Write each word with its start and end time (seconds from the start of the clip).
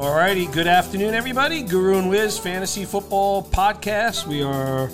Alrighty, 0.00 0.50
good 0.50 0.66
afternoon, 0.66 1.12
everybody. 1.12 1.60
Guru 1.60 1.98
and 1.98 2.08
Wiz 2.08 2.38
Fantasy 2.38 2.86
Football 2.86 3.42
Podcast. 3.42 4.26
We 4.26 4.42
are 4.42 4.88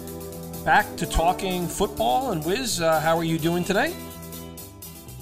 back 0.64 0.96
to 0.96 1.06
talking 1.06 1.68
football. 1.68 2.32
And 2.32 2.44
Wiz, 2.44 2.80
uh, 2.80 2.98
how 2.98 3.16
are 3.16 3.22
you 3.22 3.38
doing 3.38 3.62
today? 3.62 3.94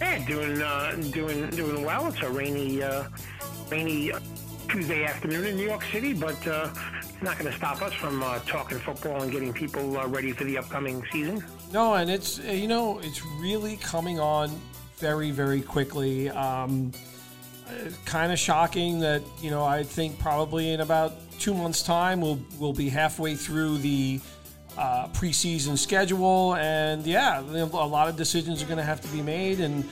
Yeah, 0.00 0.26
doing 0.26 0.62
uh, 0.62 0.96
doing 1.12 1.50
doing 1.50 1.84
well. 1.84 2.06
It's 2.06 2.22
a 2.22 2.30
rainy 2.30 2.82
uh, 2.82 3.04
rainy 3.70 4.10
Tuesday 4.70 5.04
afternoon 5.04 5.44
in 5.44 5.56
New 5.56 5.66
York 5.66 5.84
City, 5.92 6.14
but 6.14 6.46
uh, 6.46 6.70
it's 7.02 7.22
not 7.22 7.38
going 7.38 7.52
to 7.52 7.56
stop 7.58 7.82
us 7.82 7.92
from 7.92 8.22
uh, 8.22 8.38
talking 8.46 8.78
football 8.78 9.20
and 9.20 9.30
getting 9.30 9.52
people 9.52 9.98
uh, 9.98 10.06
ready 10.06 10.32
for 10.32 10.44
the 10.44 10.56
upcoming 10.56 11.04
season. 11.12 11.44
No, 11.74 11.92
and 11.92 12.08
it's 12.08 12.38
you 12.38 12.68
know 12.68 13.00
it's 13.00 13.22
really 13.38 13.76
coming 13.76 14.18
on 14.18 14.50
very 14.96 15.30
very 15.30 15.60
quickly. 15.60 16.30
Um, 16.30 16.90
kind 18.04 18.32
of 18.32 18.38
shocking 18.38 19.00
that 19.00 19.22
you 19.40 19.50
know 19.50 19.64
I 19.64 19.82
think 19.82 20.18
probably 20.18 20.72
in 20.72 20.80
about 20.80 21.12
two 21.38 21.54
months' 21.54 21.82
time 21.82 22.20
we'll 22.20 22.40
we'll 22.58 22.72
be 22.72 22.88
halfway 22.88 23.34
through 23.34 23.78
the 23.78 24.20
uh, 24.76 25.08
preseason 25.08 25.78
schedule, 25.78 26.54
and 26.56 27.06
yeah, 27.06 27.40
a 27.40 27.64
lot 27.64 28.08
of 28.08 28.16
decisions 28.16 28.62
are 28.62 28.66
going 28.66 28.78
to 28.78 28.84
have 28.84 29.00
to 29.00 29.08
be 29.08 29.22
made, 29.22 29.60
and 29.60 29.88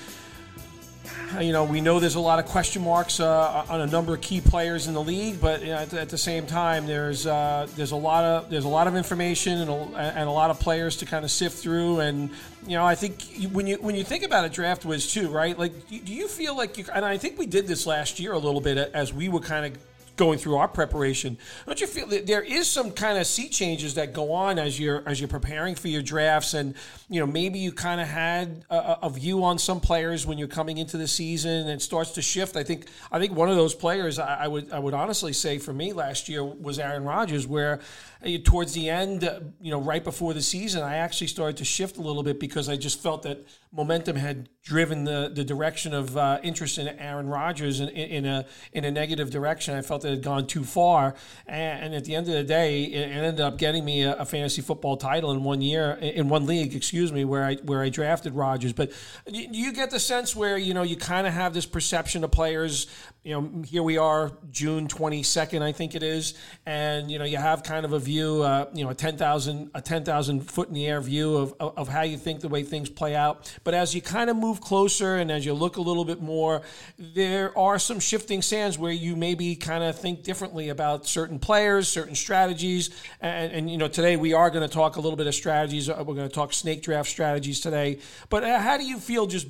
you 1.40 1.52
know, 1.52 1.64
we 1.64 1.80
know 1.80 2.00
there's 2.00 2.14
a 2.14 2.20
lot 2.20 2.38
of 2.38 2.46
question 2.46 2.82
marks 2.82 3.20
uh, 3.20 3.64
on 3.68 3.80
a 3.80 3.86
number 3.86 4.14
of 4.14 4.20
key 4.20 4.40
players 4.40 4.86
in 4.86 4.94
the 4.94 5.02
league, 5.02 5.40
but 5.40 5.60
you 5.60 5.68
know, 5.68 5.76
at, 5.76 5.92
at, 5.94 6.08
the 6.08 6.18
same 6.18 6.46
time, 6.46 6.86
there's 6.86 7.26
uh, 7.26 7.66
there's 7.76 7.92
a 7.92 7.96
lot 7.96 8.24
of 8.24 8.50
there's 8.50 8.64
a 8.64 8.68
lot 8.68 8.86
of 8.86 8.96
information 8.96 9.60
and 9.60 9.70
a, 9.70 9.98
and 9.98 10.28
a 10.28 10.32
lot 10.32 10.50
of 10.50 10.60
players 10.60 10.96
to 10.98 11.06
kind 11.06 11.24
of 11.24 11.30
sift 11.30 11.58
through. 11.58 12.00
And 12.00 12.30
you 12.66 12.76
know, 12.76 12.84
I 12.84 12.94
think 12.94 13.22
when 13.52 13.66
you 13.66 13.76
when 13.76 13.94
you 13.94 14.04
think 14.04 14.24
about 14.24 14.44
a 14.44 14.48
draft 14.48 14.84
was 14.84 15.12
too 15.12 15.28
right, 15.28 15.58
like 15.58 15.88
do 15.88 16.12
you 16.12 16.28
feel 16.28 16.56
like 16.56 16.78
you? 16.78 16.84
And 16.92 17.04
I 17.04 17.16
think 17.18 17.38
we 17.38 17.46
did 17.46 17.66
this 17.66 17.86
last 17.86 18.20
year 18.20 18.32
a 18.32 18.38
little 18.38 18.60
bit 18.60 18.76
as 18.76 19.12
we 19.12 19.28
were 19.28 19.40
kind 19.40 19.66
of 19.66 19.82
going 20.16 20.38
through 20.38 20.56
our 20.56 20.68
preparation. 20.68 21.38
Don't 21.66 21.80
you 21.80 21.86
feel 21.86 22.06
that 22.08 22.26
there 22.26 22.42
is 22.42 22.68
some 22.68 22.90
kind 22.90 23.18
of 23.18 23.26
seat 23.26 23.52
changes 23.52 23.94
that 23.94 24.12
go 24.12 24.32
on 24.32 24.58
as 24.58 24.78
you're 24.78 25.02
as 25.06 25.20
you're 25.20 25.28
preparing 25.28 25.74
for 25.74 25.88
your 25.88 26.02
drafts, 26.02 26.54
and 26.54 26.74
you 27.08 27.20
know 27.20 27.26
maybe 27.26 27.58
you 27.58 27.72
kind 27.72 28.00
of 28.00 28.08
had 28.08 28.64
a, 28.70 28.98
a, 29.02 29.10
view 29.10 29.44
on 29.44 29.58
some 29.58 29.80
players 29.80 30.26
when 30.26 30.38
you're 30.38 30.48
coming 30.48 30.78
into 30.78 30.96
the 30.96 31.08
season, 31.08 31.52
and 31.52 31.70
it 31.70 31.82
starts 31.82 32.12
to 32.12 32.22
shift. 32.22 32.56
I 32.56 32.62
think 32.62 32.86
I 33.10 33.18
think 33.18 33.34
one 33.34 33.48
of 33.48 33.56
those 33.56 33.74
players 33.74 34.18
I, 34.18 34.44
I 34.44 34.48
would 34.48 34.72
I 34.72 34.78
would 34.78 34.94
honestly 34.94 35.32
say 35.32 35.58
for 35.58 35.72
me 35.72 35.92
last 35.92 36.28
year 36.28 36.44
was 36.44 36.78
Aaron 36.78 37.04
Rodgers, 37.04 37.46
where 37.46 37.80
uh, 38.24 38.38
towards 38.44 38.72
the 38.74 38.88
end, 38.88 39.24
uh, 39.24 39.40
you 39.60 39.70
know, 39.70 39.80
right 39.80 40.04
before 40.04 40.34
the 40.34 40.42
season, 40.42 40.82
I 40.82 40.96
actually 40.96 41.26
started 41.26 41.56
to 41.58 41.64
shift 41.64 41.96
a 41.96 42.00
little 42.00 42.22
bit 42.22 42.38
because 42.38 42.68
I 42.68 42.76
just 42.76 43.02
felt 43.02 43.22
that 43.22 43.46
momentum 43.72 44.16
had 44.16 44.48
driven 44.62 45.02
the, 45.04 45.30
the 45.34 45.44
direction 45.44 45.92
of 45.92 46.16
uh, 46.16 46.38
interest 46.42 46.78
in 46.78 46.86
Aaron 46.86 47.28
Rodgers 47.28 47.80
in, 47.80 47.88
in, 47.88 48.24
a 48.24 48.46
in 48.72 48.84
a 48.84 48.90
negative 48.90 49.30
direction. 49.30 49.74
I 49.74 49.82
felt 49.82 50.04
it 50.04 50.10
had 50.10 50.22
gone 50.22 50.46
too 50.46 50.62
far, 50.62 51.14
and, 51.46 51.84
and 51.84 51.94
at 51.94 52.04
the 52.04 52.14
end 52.14 52.28
of 52.28 52.34
the 52.34 52.44
day, 52.44 52.84
it 52.84 53.10
ended 53.10 53.40
up 53.40 53.58
getting 53.58 53.84
me 53.84 54.02
a, 54.02 54.14
a, 54.14 54.24
fantasy 54.24 54.62
football 54.62 54.96
title 54.96 55.32
in 55.32 55.42
one 55.42 55.60
year 55.60 55.92
in 55.92 56.28
one 56.28 56.46
league. 56.46 56.74
Excuse 56.74 57.12
me, 57.12 57.24
where 57.24 57.44
I 57.44 57.56
where 57.56 57.82
I 57.82 57.88
drafted 57.88 58.34
Rodgers. 58.34 58.72
But 58.72 58.92
do 59.26 59.40
you 59.40 59.72
get 59.72 59.90
the 59.90 60.00
sense 60.00 60.36
where 60.36 60.56
you 60.56 60.74
know 60.74 60.82
you 60.82 60.96
kind 60.96 61.26
of 61.26 61.32
have 61.32 61.54
this 61.54 61.66
perception 61.66 62.22
of 62.22 62.30
players 62.30 62.86
you 63.24 63.40
know, 63.40 63.62
here 63.62 63.84
we 63.84 63.98
are, 63.98 64.32
June 64.50 64.88
22nd, 64.88 65.62
I 65.62 65.70
think 65.70 65.94
it 65.94 66.02
is, 66.02 66.34
and 66.66 67.08
you 67.08 67.20
know, 67.20 67.24
you 67.24 67.36
have 67.36 67.62
kind 67.62 67.84
of 67.84 67.92
a 67.92 67.98
view, 68.00 68.42
uh, 68.42 68.66
you 68.74 68.82
know, 68.82 68.90
a 68.90 68.94
10,000 68.94 69.70
a 69.74 69.80
10,000 69.80 70.40
foot 70.40 70.66
in 70.66 70.74
the 70.74 70.86
air 70.88 71.00
view 71.00 71.36
of, 71.36 71.54
of, 71.60 71.78
of 71.78 71.88
how 71.88 72.02
you 72.02 72.16
think 72.16 72.40
the 72.40 72.48
way 72.48 72.64
things 72.64 72.90
play 72.90 73.14
out. 73.14 73.56
But 73.62 73.74
as 73.74 73.94
you 73.94 74.02
kind 74.02 74.28
of 74.28 74.36
move 74.36 74.60
closer 74.60 75.16
and 75.16 75.30
as 75.30 75.46
you 75.46 75.54
look 75.54 75.76
a 75.76 75.80
little 75.80 76.04
bit 76.04 76.20
more, 76.20 76.62
there 76.98 77.56
are 77.56 77.78
some 77.78 78.00
shifting 78.00 78.42
sands 78.42 78.76
where 78.76 78.90
you 78.90 79.14
maybe 79.14 79.54
kind 79.54 79.84
of 79.84 79.96
think 79.96 80.24
differently 80.24 80.70
about 80.70 81.06
certain 81.06 81.38
players, 81.38 81.86
certain 81.86 82.16
strategies, 82.16 82.90
and, 83.20 83.52
and 83.52 83.70
you 83.70 83.78
know, 83.78 83.88
today 83.88 84.16
we 84.16 84.32
are 84.32 84.50
going 84.50 84.68
to 84.68 84.74
talk 84.74 84.96
a 84.96 85.00
little 85.00 85.16
bit 85.16 85.28
of 85.28 85.34
strategies. 85.34 85.88
We're 85.88 86.02
going 86.02 86.28
to 86.28 86.28
talk 86.28 86.52
snake 86.52 86.82
draft 86.82 87.08
strategies 87.08 87.60
today. 87.60 88.00
But 88.28 88.42
uh, 88.42 88.58
how 88.58 88.78
do 88.78 88.84
you 88.84 88.98
feel 88.98 89.26
just 89.26 89.46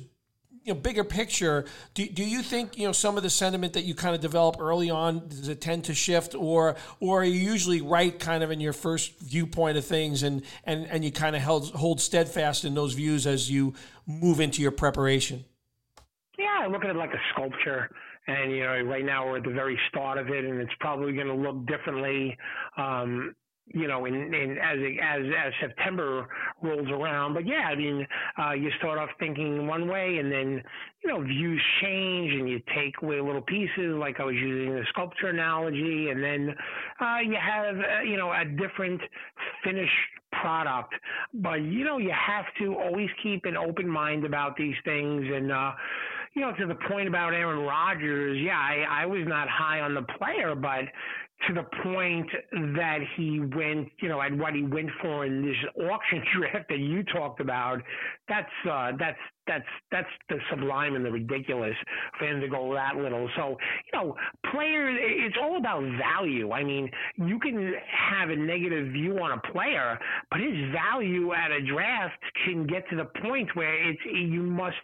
you 0.63 0.73
know, 0.73 0.79
bigger 0.79 1.03
picture, 1.03 1.65
do, 1.93 2.07
do 2.07 2.23
you 2.23 2.41
think 2.41 2.77
you 2.77 2.85
know 2.85 2.93
some 2.93 3.17
of 3.17 3.23
the 3.23 3.29
sentiment 3.29 3.73
that 3.73 3.83
you 3.83 3.93
kind 3.93 4.15
of 4.15 4.21
develop 4.21 4.57
early 4.59 4.89
on 4.89 5.27
does 5.27 5.49
it 5.49 5.59
tend 5.59 5.83
to 5.85 5.93
shift, 5.93 6.35
or 6.35 6.75
or 6.99 7.21
are 7.21 7.25
you 7.25 7.39
usually 7.39 7.81
right 7.81 8.17
kind 8.17 8.43
of 8.43 8.51
in 8.51 8.61
your 8.61 8.73
first 8.73 9.19
viewpoint 9.19 9.77
of 9.77 9.85
things, 9.85 10.23
and 10.23 10.43
and 10.63 10.87
and 10.87 11.03
you 11.03 11.11
kind 11.11 11.35
of 11.35 11.41
hold 11.41 11.71
hold 11.71 11.99
steadfast 11.99 12.63
in 12.63 12.75
those 12.75 12.93
views 12.93 13.27
as 13.27 13.51
you 13.51 13.73
move 14.05 14.39
into 14.39 14.61
your 14.61 14.71
preparation? 14.71 15.43
Yeah, 16.37 16.59
I 16.61 16.67
look 16.67 16.83
at 16.83 16.91
it 16.91 16.95
like 16.95 17.13
a 17.13 17.21
sculpture. 17.33 17.89
And 18.25 18.51
you 18.53 18.63
know, 18.63 18.81
right 18.83 19.03
now 19.03 19.25
we're 19.25 19.37
at 19.37 19.43
the 19.43 19.51
very 19.51 19.77
start 19.89 20.17
of 20.17 20.29
it, 20.29 20.45
and 20.45 20.61
it's 20.61 20.71
probably 20.79 21.11
going 21.11 21.27
to 21.27 21.35
look 21.35 21.65
differently 21.65 22.37
um, 22.77 23.35
you 23.67 23.87
know, 23.87 24.05
in, 24.05 24.13
in 24.13 24.57
as 24.57 24.77
as 25.01 25.21
as 25.45 25.53
September 25.61 26.27
rolls 26.61 26.89
around. 26.89 27.33
But 27.33 27.45
yeah, 27.47 27.67
I 27.69 27.75
mean, 27.75 28.05
uh, 28.37 28.51
you 28.51 28.69
start 28.77 28.99
off 28.99 29.09
thinking 29.19 29.67
one 29.67 29.87
way, 29.87 30.17
and 30.17 30.31
then 30.31 30.61
you 31.03 31.09
know 31.09 31.21
views 31.21 31.61
change, 31.81 32.33
and 32.33 32.49
you 32.49 32.61
take 32.75 33.01
away 33.01 33.21
little 33.21 33.41
pieces. 33.41 33.95
Like 33.97 34.19
I 34.19 34.25
was 34.25 34.35
using 34.35 34.75
the 34.75 34.83
sculpture 34.89 35.27
analogy, 35.27 36.09
and 36.09 36.23
then 36.23 36.55
uh, 36.99 37.19
you 37.25 37.37
have 37.39 37.75
uh, 37.77 38.01
you 38.01 38.17
know 38.17 38.31
a 38.31 38.45
different 38.45 39.01
finished 39.63 39.91
product. 40.41 40.93
But 41.33 41.61
you 41.61 41.85
know, 41.85 41.97
you 41.97 42.11
have 42.11 42.45
to 42.59 42.75
always 42.75 43.09
keep 43.21 43.45
an 43.45 43.55
open 43.55 43.87
mind 43.87 44.25
about 44.25 44.57
these 44.57 44.75
things, 44.83 45.25
and 45.33 45.51
uh, 45.51 45.71
you 46.33 46.41
know, 46.41 46.51
to 46.53 46.65
the 46.65 46.77
point 46.89 47.07
about 47.07 47.33
Aaron 47.33 47.59
Rodgers, 47.59 48.39
yeah, 48.41 48.57
I, 48.57 49.03
I 49.03 49.05
was 49.05 49.21
not 49.27 49.47
high 49.47 49.81
on 49.81 49.93
the 49.93 50.01
player, 50.17 50.55
but 50.55 50.85
to 51.47 51.53
the 51.53 51.63
point 51.83 52.29
that 52.51 52.99
he 53.15 53.39
went, 53.39 53.89
you 54.01 54.09
know, 54.09 54.21
at 54.21 54.35
what 54.37 54.53
he 54.53 54.63
went 54.63 54.89
for 55.01 55.25
in 55.25 55.45
this 55.45 55.55
auction 55.89 56.23
draft 56.37 56.69
that 56.69 56.79
you 56.79 57.03
talked 57.03 57.39
about, 57.39 57.81
that's 58.27 58.47
uh, 58.69 58.91
that's 58.97 59.17
that's 59.47 59.65
that's 59.91 60.07
the 60.29 60.37
sublime 60.49 60.95
and 60.95 61.05
the 61.05 61.11
ridiculous 61.11 61.75
for 62.17 62.25
him 62.25 62.39
to 62.41 62.47
go 62.47 62.73
that 62.73 62.95
little. 62.95 63.29
So, 63.35 63.57
you 63.91 63.99
know, 63.99 64.15
players, 64.51 64.97
it's 65.01 65.35
all 65.41 65.57
about 65.57 65.83
value. 65.97 66.51
I 66.51 66.63
mean, 66.63 66.89
you 67.17 67.39
can 67.39 67.73
have 68.11 68.29
a 68.29 68.35
negative 68.35 68.91
view 68.93 69.19
on 69.19 69.37
a 69.37 69.51
player, 69.51 69.99
but 70.31 70.39
his 70.39 70.55
value 70.71 71.33
at 71.33 71.51
a 71.51 71.61
draft 71.61 72.19
can 72.45 72.65
get 72.65 72.89
to 72.89 72.95
the 72.95 73.05
point 73.21 73.49
where 73.55 73.89
it's 73.89 73.99
you 74.05 74.43
must 74.43 74.77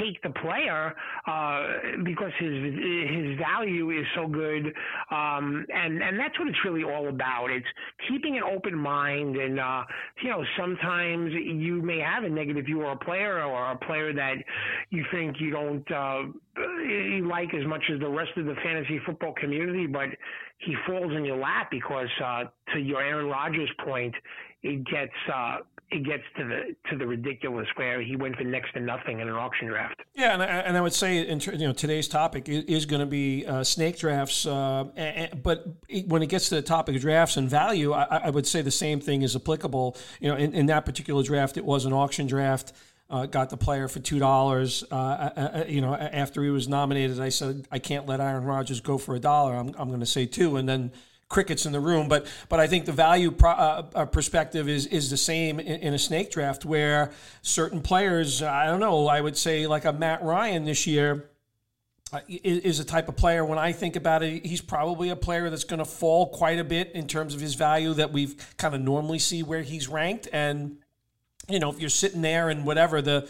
take 0.00 0.20
the 0.22 0.30
player 0.40 0.94
uh, 1.26 1.66
because 2.04 2.32
his 2.38 2.52
his 2.52 3.38
value 3.38 3.90
is 3.90 4.06
so 4.16 4.26
good, 4.26 4.66
um, 5.10 5.64
and 5.72 6.02
and 6.02 6.18
that's 6.18 6.38
what 6.38 6.48
it's 6.48 6.58
really 6.64 6.84
all 6.84 7.08
about. 7.08 7.50
It's 7.50 7.66
keeping 8.08 8.36
an 8.36 8.42
open 8.42 8.76
mind, 8.76 9.36
and 9.36 9.60
uh, 9.60 9.84
you 10.22 10.30
know, 10.30 10.44
sometimes 10.58 11.32
you 11.32 11.82
may 11.82 11.98
have 11.98 12.24
a 12.24 12.28
negative 12.28 12.66
view 12.66 12.82
or 12.82 12.92
a 12.92 12.96
player 12.96 13.42
or 13.42 13.72
a 13.72 13.76
player 13.76 13.91
player 13.92 14.12
that 14.14 14.36
you 14.90 15.04
think 15.12 15.36
you 15.38 15.50
don't 15.50 15.90
uh, 15.90 16.22
like 17.28 17.52
as 17.54 17.66
much 17.66 17.82
as 17.92 18.00
the 18.00 18.08
rest 18.08 18.30
of 18.36 18.46
the 18.46 18.54
fantasy 18.62 18.98
football 19.04 19.34
community, 19.34 19.86
but 19.86 20.08
he 20.58 20.74
falls 20.86 21.12
in 21.12 21.24
your 21.24 21.36
lap 21.36 21.68
because, 21.70 22.08
uh, 22.24 22.44
to 22.72 22.80
your 22.80 23.02
Aaron 23.02 23.26
Rodgers 23.26 23.70
point, 23.84 24.14
it 24.62 24.84
gets 24.86 25.12
uh, 25.32 25.58
it 25.90 26.04
gets 26.06 26.22
to 26.38 26.44
the 26.44 26.76
to 26.90 26.96
the 26.96 27.06
ridiculous 27.06 27.66
where 27.74 28.00
he 28.00 28.16
went 28.16 28.36
for 28.36 28.44
next 28.44 28.72
to 28.72 28.80
nothing 28.80 29.20
in 29.20 29.28
an 29.28 29.34
auction 29.34 29.66
draft. 29.66 30.00
Yeah, 30.14 30.34
and 30.34 30.42
I, 30.42 30.46
and 30.46 30.76
I 30.76 30.80
would 30.80 30.94
say 30.94 31.26
in, 31.26 31.40
you 31.40 31.66
know 31.66 31.72
today's 31.72 32.08
topic 32.08 32.48
is, 32.48 32.86
going 32.86 33.00
to 33.00 33.06
be 33.06 33.44
uh, 33.44 33.64
snake 33.64 33.98
drafts, 33.98 34.46
uh, 34.46 34.84
and, 34.96 35.42
but 35.42 35.66
when 36.06 36.22
it 36.22 36.28
gets 36.28 36.48
to 36.50 36.54
the 36.54 36.62
topic 36.62 36.96
of 36.96 37.02
drafts 37.02 37.36
and 37.36 37.48
value, 37.48 37.92
I, 37.92 38.04
I, 38.04 38.30
would 38.30 38.46
say 38.46 38.62
the 38.62 38.70
same 38.70 39.00
thing 39.00 39.22
is 39.22 39.34
applicable. 39.36 39.96
You 40.20 40.28
know, 40.28 40.36
in, 40.36 40.54
in 40.54 40.66
that 40.66 40.86
particular 40.86 41.22
draft, 41.22 41.56
it 41.56 41.64
was 41.64 41.84
an 41.84 41.92
auction 41.92 42.26
draft 42.26 42.72
uh, 43.12 43.26
got 43.26 43.50
the 43.50 43.56
player 43.58 43.88
for 43.88 44.00
two 44.00 44.18
dollars. 44.18 44.82
Uh, 44.90 44.94
uh, 44.94 45.30
uh, 45.36 45.64
you 45.68 45.82
know, 45.82 45.94
after 45.94 46.42
he 46.42 46.48
was 46.48 46.66
nominated, 46.66 47.20
I 47.20 47.28
said 47.28 47.68
I 47.70 47.78
can't 47.78 48.06
let 48.06 48.20
Aaron 48.20 48.44
Rodgers 48.44 48.80
go 48.80 48.96
for 48.96 49.14
a 49.14 49.20
dollar. 49.20 49.54
I'm, 49.54 49.74
I'm 49.78 49.88
going 49.88 50.00
to 50.00 50.06
say 50.06 50.24
two, 50.24 50.56
and 50.56 50.66
then 50.66 50.92
crickets 51.28 51.66
in 51.66 51.72
the 51.72 51.80
room. 51.80 52.08
But 52.08 52.26
but 52.48 52.58
I 52.58 52.66
think 52.66 52.86
the 52.86 52.92
value 52.92 53.30
pro, 53.30 53.50
uh, 53.50 54.06
perspective 54.06 54.66
is 54.66 54.86
is 54.86 55.10
the 55.10 55.18
same 55.18 55.60
in, 55.60 55.80
in, 55.80 55.94
a 55.94 55.98
snake 55.98 56.32
draft 56.32 56.64
where 56.64 57.12
certain 57.42 57.82
players, 57.82 58.42
I 58.42 58.66
don't 58.66 58.80
know, 58.80 59.06
I 59.06 59.20
would 59.20 59.36
say 59.36 59.66
like 59.66 59.84
a 59.84 59.92
Matt 59.92 60.22
Ryan 60.22 60.64
this 60.64 60.86
year. 60.86 61.28
Is, 62.28 62.78
a 62.78 62.84
type 62.84 63.08
of 63.08 63.16
player 63.16 63.42
when 63.42 63.58
I 63.58 63.72
think 63.72 63.96
about 63.96 64.22
it, 64.22 64.44
he's 64.44 64.60
probably 64.60 65.08
a 65.08 65.16
player 65.16 65.48
that's 65.48 65.64
going 65.64 65.78
to 65.78 65.86
fall 65.86 66.26
quite 66.26 66.58
a 66.58 66.64
bit 66.64 66.92
in 66.92 67.06
terms 67.06 67.34
of 67.34 67.40
his 67.40 67.54
value 67.54 67.94
that 67.94 68.12
we've 68.12 68.54
kind 68.58 68.74
of 68.74 68.82
normally 68.82 69.18
see 69.18 69.42
where 69.42 69.62
he's 69.62 69.88
ranked. 69.88 70.28
And 70.30 70.76
you 71.48 71.58
know, 71.58 71.70
if 71.70 71.80
you're 71.80 71.90
sitting 71.90 72.22
there 72.22 72.48
and 72.48 72.64
whatever 72.64 73.02
the 73.02 73.28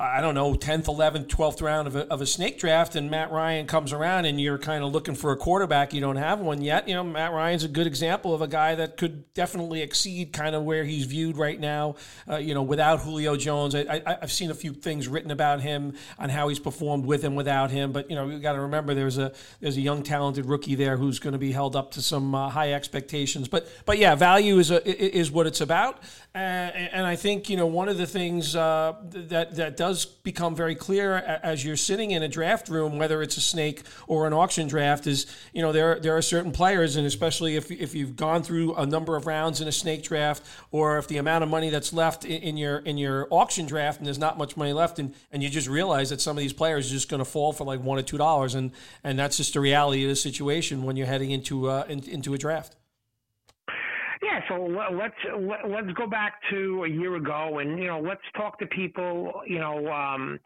I 0.00 0.22
don't 0.22 0.34
know, 0.34 0.54
10th, 0.54 0.86
11th, 0.86 1.26
12th 1.26 1.60
round 1.60 1.86
of 1.86 1.94
a, 1.94 2.08
of 2.08 2.22
a 2.22 2.26
snake 2.26 2.58
draft, 2.58 2.96
and 2.96 3.10
Matt 3.10 3.30
Ryan 3.30 3.66
comes 3.66 3.92
around 3.92 4.24
and 4.24 4.40
you're 4.40 4.56
kind 4.56 4.82
of 4.82 4.92
looking 4.92 5.14
for 5.14 5.30
a 5.30 5.36
quarterback. 5.36 5.92
You 5.92 6.00
don't 6.00 6.16
have 6.16 6.40
one 6.40 6.62
yet. 6.62 6.88
You 6.88 6.94
know, 6.94 7.04
Matt 7.04 7.32
Ryan's 7.32 7.64
a 7.64 7.68
good 7.68 7.86
example 7.86 8.32
of 8.32 8.40
a 8.40 8.48
guy 8.48 8.74
that 8.76 8.96
could 8.96 9.34
definitely 9.34 9.82
exceed 9.82 10.32
kind 10.32 10.54
of 10.54 10.62
where 10.62 10.84
he's 10.84 11.04
viewed 11.04 11.36
right 11.36 11.60
now, 11.60 11.96
uh, 12.26 12.38
you 12.38 12.54
know, 12.54 12.62
without 12.62 13.00
Julio 13.00 13.36
Jones. 13.36 13.74
I, 13.74 14.00
I, 14.06 14.16
have 14.22 14.32
seen 14.32 14.50
a 14.50 14.54
few 14.54 14.72
things 14.72 15.06
written 15.06 15.30
about 15.30 15.60
him 15.60 15.92
on 16.18 16.30
how 16.30 16.48
he's 16.48 16.60
performed 16.60 17.04
with 17.04 17.24
and 17.24 17.36
without 17.36 17.70
him, 17.70 17.92
but, 17.92 18.08
you 18.08 18.16
know, 18.16 18.26
you 18.26 18.38
got 18.38 18.54
to 18.54 18.60
remember 18.62 18.94
there's 18.94 19.18
a 19.18 19.32
there's 19.60 19.76
a 19.76 19.82
young, 19.82 20.02
talented 20.02 20.46
rookie 20.46 20.76
there 20.76 20.96
who's 20.96 21.18
going 21.18 21.34
to 21.34 21.38
be 21.38 21.52
held 21.52 21.76
up 21.76 21.90
to 21.92 22.02
some 22.02 22.34
uh, 22.34 22.48
high 22.48 22.72
expectations. 22.72 23.48
But, 23.48 23.68
but 23.84 23.98
yeah, 23.98 24.14
value 24.14 24.58
is, 24.58 24.70
a, 24.70 24.80
is 25.18 25.30
what 25.30 25.46
it's 25.46 25.60
about. 25.60 26.02
Uh, 26.34 26.38
and 26.38 27.04
I 27.04 27.16
think, 27.16 27.50
you 27.50 27.56
know, 27.56 27.66
one 27.66 27.88
of 27.88 27.98
the 27.98 28.06
things 28.06 28.54
uh, 28.54 28.94
that, 29.10 29.56
that 29.56 29.76
does 29.76 29.89
does 29.90 30.04
become 30.06 30.54
very 30.54 30.76
clear 30.76 31.16
as 31.16 31.64
you're 31.64 31.76
sitting 31.76 32.12
in 32.12 32.22
a 32.22 32.28
draft 32.28 32.68
room, 32.68 32.96
whether 32.96 33.22
it's 33.22 33.36
a 33.36 33.40
snake 33.40 33.82
or 34.06 34.26
an 34.28 34.32
auction 34.32 34.68
draft, 34.68 35.06
is 35.06 35.26
you 35.52 35.60
know 35.60 35.72
there 35.72 35.98
there 35.98 36.16
are 36.16 36.22
certain 36.22 36.52
players, 36.52 36.94
and 36.94 37.06
especially 37.06 37.56
if 37.56 37.70
if 37.72 37.92
you've 37.94 38.14
gone 38.14 38.42
through 38.42 38.74
a 38.76 38.86
number 38.86 39.16
of 39.16 39.26
rounds 39.26 39.60
in 39.60 39.66
a 39.66 39.72
snake 39.72 40.04
draft, 40.04 40.42
or 40.70 40.98
if 40.98 41.08
the 41.08 41.16
amount 41.16 41.42
of 41.42 41.50
money 41.50 41.70
that's 41.70 41.92
left 41.92 42.24
in 42.24 42.56
your 42.56 42.78
in 42.78 42.98
your 42.98 43.26
auction 43.30 43.66
draft, 43.66 43.98
and 43.98 44.06
there's 44.06 44.18
not 44.18 44.38
much 44.38 44.56
money 44.56 44.72
left, 44.72 45.00
and 45.00 45.12
and 45.32 45.42
you 45.42 45.48
just 45.48 45.68
realize 45.68 46.10
that 46.10 46.20
some 46.20 46.36
of 46.36 46.40
these 46.40 46.52
players 46.52 46.86
are 46.86 46.94
just 46.94 47.08
going 47.08 47.18
to 47.18 47.30
fall 47.30 47.52
for 47.52 47.64
like 47.64 47.80
one 47.82 47.98
or 47.98 48.02
two 48.02 48.18
dollars, 48.18 48.54
and 48.54 48.70
and 49.02 49.18
that's 49.18 49.36
just 49.36 49.54
the 49.54 49.60
reality 49.60 50.04
of 50.04 50.08
the 50.08 50.16
situation 50.16 50.84
when 50.84 50.96
you're 50.96 51.08
heading 51.08 51.32
into 51.32 51.68
uh, 51.68 51.84
in, 51.88 52.08
into 52.08 52.32
a 52.32 52.38
draft. 52.38 52.76
Yeah, 54.22 54.40
so 54.48 54.54
let's 54.92 55.14
let's 55.66 55.90
go 55.96 56.06
back 56.06 56.34
to 56.50 56.84
a 56.84 56.88
year 56.88 57.16
ago, 57.16 57.58
and 57.58 57.78
you 57.78 57.86
know, 57.86 58.00
let's 58.00 58.20
talk 58.36 58.58
to 58.58 58.66
people, 58.66 59.32
you 59.46 59.58
know, 59.58 59.90
um, 59.90 60.38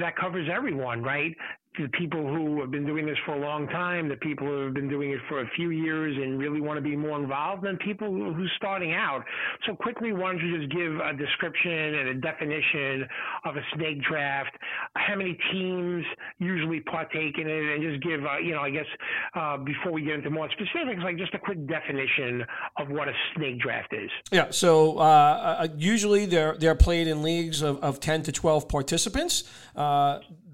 that 0.00 0.14
covers 0.16 0.48
everyone, 0.52 1.02
right? 1.02 1.34
The 1.78 1.88
people 1.88 2.20
who 2.20 2.60
have 2.60 2.70
been 2.70 2.86
doing 2.86 3.06
this 3.06 3.16
for 3.24 3.34
a 3.34 3.40
long 3.40 3.68
time, 3.68 4.08
the 4.08 4.16
people 4.16 4.46
who 4.46 4.64
have 4.64 4.74
been 4.74 4.88
doing 4.88 5.10
it 5.10 5.20
for 5.28 5.42
a 5.42 5.48
few 5.54 5.70
years 5.70 6.16
and 6.16 6.38
really 6.38 6.60
want 6.60 6.76
to 6.76 6.82
be 6.82 6.96
more 6.96 7.18
involved, 7.20 7.64
and 7.64 7.78
people 7.78 8.08
who, 8.08 8.32
who's 8.32 8.52
starting 8.56 8.92
out. 8.92 9.24
So 9.66 9.74
quickly, 9.74 10.12
why 10.12 10.32
don't 10.32 10.44
you 10.44 10.58
just 10.58 10.72
give 10.72 10.98
a 10.98 11.12
description 11.16 11.72
and 11.72 12.08
a 12.08 12.14
definition 12.14 13.06
of 13.44 13.56
a 13.56 13.60
snake 13.74 14.02
draft? 14.02 14.56
How 14.96 15.16
many 15.16 15.38
teams 15.52 16.04
usually 16.38 16.80
partake 16.80 17.38
in 17.38 17.46
it, 17.48 17.74
and 17.74 17.82
just 17.82 18.02
give, 18.02 18.24
uh, 18.24 18.38
you 18.38 18.52
know, 18.52 18.60
I 18.60 18.70
guess 18.70 18.86
uh, 19.34 19.56
before 19.58 19.92
we 19.92 20.02
get 20.02 20.14
into 20.14 20.30
more 20.30 20.48
specifics, 20.50 21.00
like 21.02 21.16
just 21.16 21.34
a 21.34 21.38
quick 21.38 21.66
definition 21.68 22.44
of 22.76 22.88
what 22.88 23.08
a 23.08 23.12
snake 23.36 23.60
draft 23.60 23.92
is. 23.92 24.10
Yeah. 24.32 24.50
So 24.50 24.98
uh, 24.98 25.02
uh 25.02 25.68
usually 25.76 26.26
they're 26.26 26.56
they're 26.58 26.74
played 26.74 27.06
in 27.06 27.22
leagues 27.22 27.62
of, 27.62 27.78
of 27.82 28.00
ten 28.00 28.22
to 28.24 28.32
twelve 28.32 28.68
participants. 28.68 29.44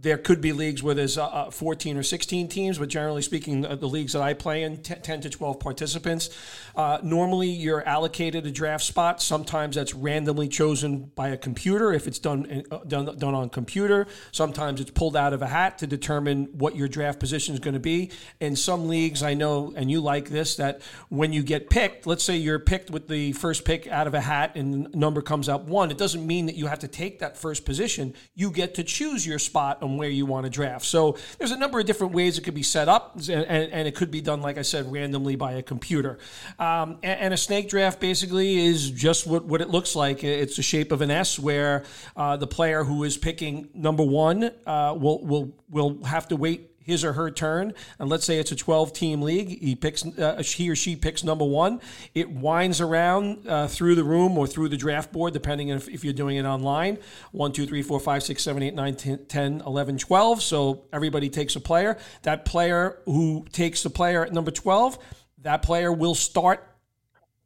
Uh, 0.04 0.14
there 0.14 0.18
could 0.18 0.40
be 0.40 0.52
leagues 0.52 0.82
where 0.82 0.94
there's 0.94 1.18
uh, 1.18 1.26
uh 1.26 1.50
14 1.50 1.96
or 1.96 2.02
16 2.02 2.48
teams, 2.48 2.78
but 2.78 2.88
generally 2.88 3.22
speaking, 3.22 3.62
the, 3.62 3.76
the 3.76 3.88
leagues 3.88 4.12
that 4.12 4.22
I 4.22 4.34
play 4.34 4.62
in, 4.62 4.82
t- 4.82 4.94
10 4.94 5.22
to 5.22 5.30
12 5.30 5.60
participants. 5.60 6.30
Uh, 6.76 6.98
normally, 7.02 7.48
you're 7.48 7.86
allocated 7.86 8.46
a 8.46 8.50
draft 8.50 8.84
spot. 8.84 9.22
Sometimes 9.22 9.76
that's 9.76 9.94
randomly 9.94 10.48
chosen 10.48 11.10
by 11.14 11.28
a 11.28 11.36
computer 11.36 11.92
if 11.92 12.06
it's 12.06 12.18
done, 12.18 12.64
uh, 12.70 12.78
done, 12.86 13.04
done 13.18 13.34
on 13.34 13.48
computer. 13.48 14.06
Sometimes 14.32 14.80
it's 14.80 14.90
pulled 14.90 15.16
out 15.16 15.32
of 15.32 15.42
a 15.42 15.46
hat 15.46 15.78
to 15.78 15.86
determine 15.86 16.46
what 16.52 16.76
your 16.76 16.88
draft 16.88 17.20
position 17.20 17.54
is 17.54 17.60
going 17.60 17.74
to 17.74 17.80
be. 17.80 18.10
In 18.40 18.56
some 18.56 18.88
leagues, 18.88 19.22
I 19.22 19.34
know, 19.34 19.72
and 19.76 19.90
you 19.90 20.00
like 20.00 20.28
this, 20.28 20.56
that 20.56 20.82
when 21.08 21.32
you 21.32 21.42
get 21.42 21.70
picked, 21.70 22.06
let's 22.06 22.24
say 22.24 22.36
you're 22.36 22.58
picked 22.58 22.90
with 22.90 23.08
the 23.08 23.32
first 23.32 23.64
pick 23.64 23.86
out 23.86 24.06
of 24.06 24.14
a 24.14 24.20
hat 24.20 24.56
and 24.56 24.92
number 24.94 25.22
comes 25.22 25.48
up 25.48 25.64
one, 25.64 25.90
it 25.90 25.98
doesn't 25.98 26.26
mean 26.26 26.46
that 26.46 26.56
you 26.56 26.66
have 26.66 26.80
to 26.80 26.88
take 26.88 27.20
that 27.20 27.36
first 27.36 27.64
position. 27.64 28.14
You 28.34 28.50
get 28.50 28.74
to 28.74 28.84
choose 28.84 29.26
your 29.26 29.38
spot 29.38 29.82
on 29.82 29.93
where 29.96 30.08
you 30.08 30.26
want 30.26 30.44
to 30.44 30.50
draft. 30.50 30.84
So 30.84 31.16
there's 31.38 31.50
a 31.50 31.56
number 31.56 31.78
of 31.80 31.86
different 31.86 32.12
ways 32.12 32.38
it 32.38 32.42
could 32.42 32.54
be 32.54 32.62
set 32.62 32.88
up, 32.88 33.16
and, 33.16 33.44
and 33.46 33.88
it 33.88 33.94
could 33.94 34.10
be 34.10 34.20
done, 34.20 34.40
like 34.40 34.58
I 34.58 34.62
said, 34.62 34.90
randomly 34.90 35.36
by 35.36 35.52
a 35.52 35.62
computer. 35.62 36.18
Um, 36.58 36.98
and, 37.02 37.20
and, 37.20 37.34
a 37.34 37.36
snake 37.36 37.68
draft 37.68 38.00
basically 38.00 38.64
is 38.64 38.90
just 38.90 39.26
what, 39.26 39.44
what 39.44 39.60
it 39.60 39.68
looks 39.68 39.96
like. 39.96 40.22
It's 40.22 40.56
the 40.56 40.62
shape 40.62 40.92
of 40.92 41.00
an 41.00 41.10
S, 41.10 41.38
where 41.38 41.84
uh, 42.16 42.36
the 42.36 42.46
player 42.46 42.84
who 42.84 43.04
is 43.04 43.16
picking 43.16 43.68
number 43.74 44.04
one 44.04 44.50
uh, 44.66 44.96
will 44.98 45.24
will 45.24 45.52
will 45.70 46.04
have 46.04 46.28
to 46.28 46.36
wait 46.36 46.70
his 46.84 47.04
or 47.04 47.14
her 47.14 47.30
turn, 47.30 47.72
and 47.98 48.08
let's 48.08 48.24
say 48.24 48.38
it's 48.38 48.52
a 48.52 48.56
12 48.56 48.92
team 48.92 49.22
league, 49.22 49.60
he 49.60 49.74
picks 49.74 50.04
uh, 50.06 50.42
he 50.44 50.70
or 50.70 50.76
she 50.76 50.94
picks 50.94 51.24
number 51.24 51.44
one. 51.44 51.80
It 52.14 52.30
winds 52.30 52.80
around 52.80 53.48
uh, 53.48 53.66
through 53.66 53.94
the 53.94 54.04
room 54.04 54.36
or 54.36 54.46
through 54.46 54.68
the 54.68 54.76
draft 54.76 55.12
board, 55.12 55.32
depending 55.32 55.68
if, 55.68 55.88
if 55.88 56.04
you're 56.04 56.12
doing 56.12 56.36
it 56.36 56.44
online. 56.44 56.98
1, 57.32 57.52
2, 57.52 57.66
3, 57.66 57.82
4, 57.82 58.00
5, 58.00 58.22
6, 58.22 58.42
7, 58.42 58.62
8, 58.62 58.74
9, 58.74 58.94
10, 58.94 59.26
10, 59.26 59.62
11, 59.66 59.98
12. 59.98 60.42
So 60.42 60.84
everybody 60.92 61.28
takes 61.28 61.56
a 61.56 61.60
player. 61.60 61.96
That 62.22 62.44
player 62.44 62.98
who 63.06 63.46
takes 63.50 63.82
the 63.82 63.90
player 63.90 64.24
at 64.24 64.32
number 64.32 64.50
12, 64.50 64.98
that 65.42 65.62
player 65.62 65.92
will 65.92 66.14
start 66.14 66.73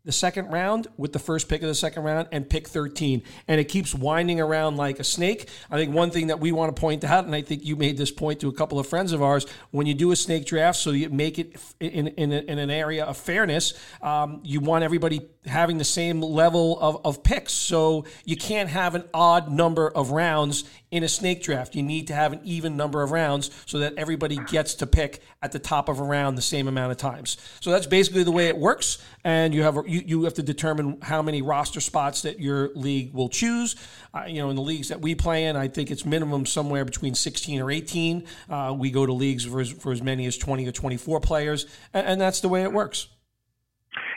the 0.08 0.12
second 0.12 0.48
round 0.50 0.86
with 0.96 1.12
the 1.12 1.18
first 1.18 1.50
pick 1.50 1.60
of 1.60 1.68
the 1.68 1.74
second 1.74 2.02
round 2.02 2.28
and 2.32 2.48
pick 2.48 2.66
13. 2.66 3.22
And 3.46 3.60
it 3.60 3.64
keeps 3.64 3.94
winding 3.94 4.40
around 4.40 4.78
like 4.78 4.98
a 5.00 5.04
snake. 5.04 5.50
I 5.70 5.76
think 5.76 5.94
one 5.94 6.10
thing 6.10 6.28
that 6.28 6.40
we 6.40 6.50
want 6.50 6.74
to 6.74 6.80
point 6.80 7.04
out, 7.04 7.26
and 7.26 7.34
I 7.34 7.42
think 7.42 7.62
you 7.62 7.76
made 7.76 7.98
this 7.98 8.10
point 8.10 8.40
to 8.40 8.48
a 8.48 8.52
couple 8.54 8.78
of 8.78 8.86
friends 8.86 9.12
of 9.12 9.22
ours, 9.22 9.44
when 9.70 9.86
you 9.86 9.92
do 9.92 10.10
a 10.10 10.16
snake 10.16 10.46
draft, 10.46 10.78
so 10.78 10.92
you 10.92 11.10
make 11.10 11.38
it 11.38 11.56
in, 11.78 12.06
in, 12.06 12.32
in 12.32 12.58
an 12.58 12.70
area 12.70 13.04
of 13.04 13.18
fairness, 13.18 13.74
um, 14.00 14.40
you 14.44 14.60
want 14.60 14.82
everybody 14.82 15.28
having 15.44 15.76
the 15.76 15.84
same 15.84 16.22
level 16.22 16.80
of, 16.80 17.04
of 17.04 17.22
picks. 17.22 17.52
So 17.52 18.06
you 18.24 18.36
can't 18.38 18.70
have 18.70 18.94
an 18.94 19.04
odd 19.12 19.52
number 19.52 19.90
of 19.90 20.10
rounds 20.10 20.64
in 20.90 21.02
a 21.02 21.08
snake 21.08 21.42
draft. 21.42 21.74
You 21.74 21.82
need 21.82 22.06
to 22.06 22.14
have 22.14 22.32
an 22.32 22.40
even 22.44 22.76
number 22.76 23.02
of 23.02 23.10
rounds 23.10 23.50
so 23.66 23.80
that 23.80 23.94
everybody 23.98 24.36
gets 24.36 24.74
to 24.76 24.86
pick 24.86 25.20
at 25.42 25.52
the 25.52 25.58
top 25.58 25.88
of 25.88 26.00
a 26.00 26.02
round 26.02 26.38
the 26.38 26.42
same 26.42 26.66
amount 26.66 26.92
of 26.92 26.98
times. 26.98 27.36
So 27.60 27.70
that's 27.70 27.86
basically 27.86 28.22
the 28.22 28.30
way 28.30 28.48
it 28.48 28.56
works. 28.56 28.98
And 29.24 29.54
you 29.54 29.62
have 29.62 29.76
a, 29.76 29.82
you, 29.98 30.18
you 30.18 30.24
have 30.24 30.34
to 30.34 30.42
determine 30.42 30.98
how 31.02 31.22
many 31.22 31.42
roster 31.42 31.80
spots 31.80 32.22
that 32.22 32.40
your 32.40 32.70
league 32.74 33.12
will 33.12 33.28
choose. 33.28 33.76
Uh, 34.14 34.24
you 34.26 34.40
know, 34.40 34.50
in 34.50 34.56
the 34.56 34.62
leagues 34.62 34.88
that 34.88 35.00
we 35.00 35.14
play 35.14 35.46
in, 35.46 35.56
I 35.56 35.68
think 35.68 35.90
it's 35.90 36.04
minimum 36.04 36.46
somewhere 36.46 36.84
between 36.84 37.14
16 37.14 37.60
or 37.60 37.70
18. 37.70 38.24
Uh, 38.48 38.74
we 38.78 38.90
go 38.90 39.06
to 39.06 39.12
leagues 39.12 39.44
for 39.44 39.60
as, 39.60 39.70
for 39.70 39.92
as 39.92 40.02
many 40.02 40.26
as 40.26 40.36
20 40.36 40.66
or 40.66 40.72
24 40.72 41.20
players, 41.20 41.66
and, 41.92 42.06
and 42.06 42.20
that's 42.20 42.40
the 42.40 42.48
way 42.48 42.62
it 42.62 42.72
works. 42.72 43.08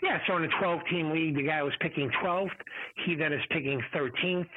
Yeah, 0.03 0.19
so 0.27 0.37
in 0.37 0.43
a 0.43 0.59
12 0.59 0.79
team 0.89 1.11
league, 1.11 1.35
the 1.35 1.43
guy 1.43 1.61
was 1.61 1.73
picking 1.79 2.09
12th. 2.23 2.49
He 3.05 3.15
then 3.15 3.33
is 3.33 3.41
picking 3.49 3.81
13th. 3.93 4.47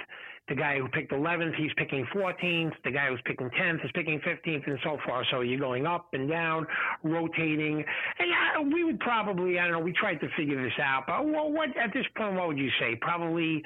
The 0.48 0.54
guy 0.54 0.78
who 0.78 0.88
picked 0.88 1.10
11th, 1.10 1.54
he's 1.56 1.70
picking 1.78 2.06
14th. 2.14 2.72
The 2.84 2.90
guy 2.90 3.08
who's 3.08 3.20
picking 3.24 3.48
10th 3.48 3.82
is 3.82 3.90
picking 3.94 4.20
15th, 4.20 4.66
and 4.66 4.78
so 4.84 4.98
far. 5.06 5.24
So 5.30 5.40
you're 5.40 5.58
going 5.58 5.86
up 5.86 6.08
and 6.12 6.28
down, 6.28 6.66
rotating. 7.02 7.82
And 8.18 8.28
yeah, 8.28 8.60
we 8.60 8.84
would 8.84 9.00
probably, 9.00 9.58
I 9.58 9.64
don't 9.64 9.72
know, 9.72 9.80
we 9.80 9.92
tried 9.92 10.20
to 10.20 10.28
figure 10.36 10.62
this 10.62 10.78
out. 10.82 11.04
But 11.06 11.24
what 11.24 11.70
at 11.78 11.94
this 11.94 12.04
point, 12.14 12.34
what 12.34 12.48
would 12.48 12.58
you 12.58 12.68
say? 12.78 12.94
Probably 13.00 13.62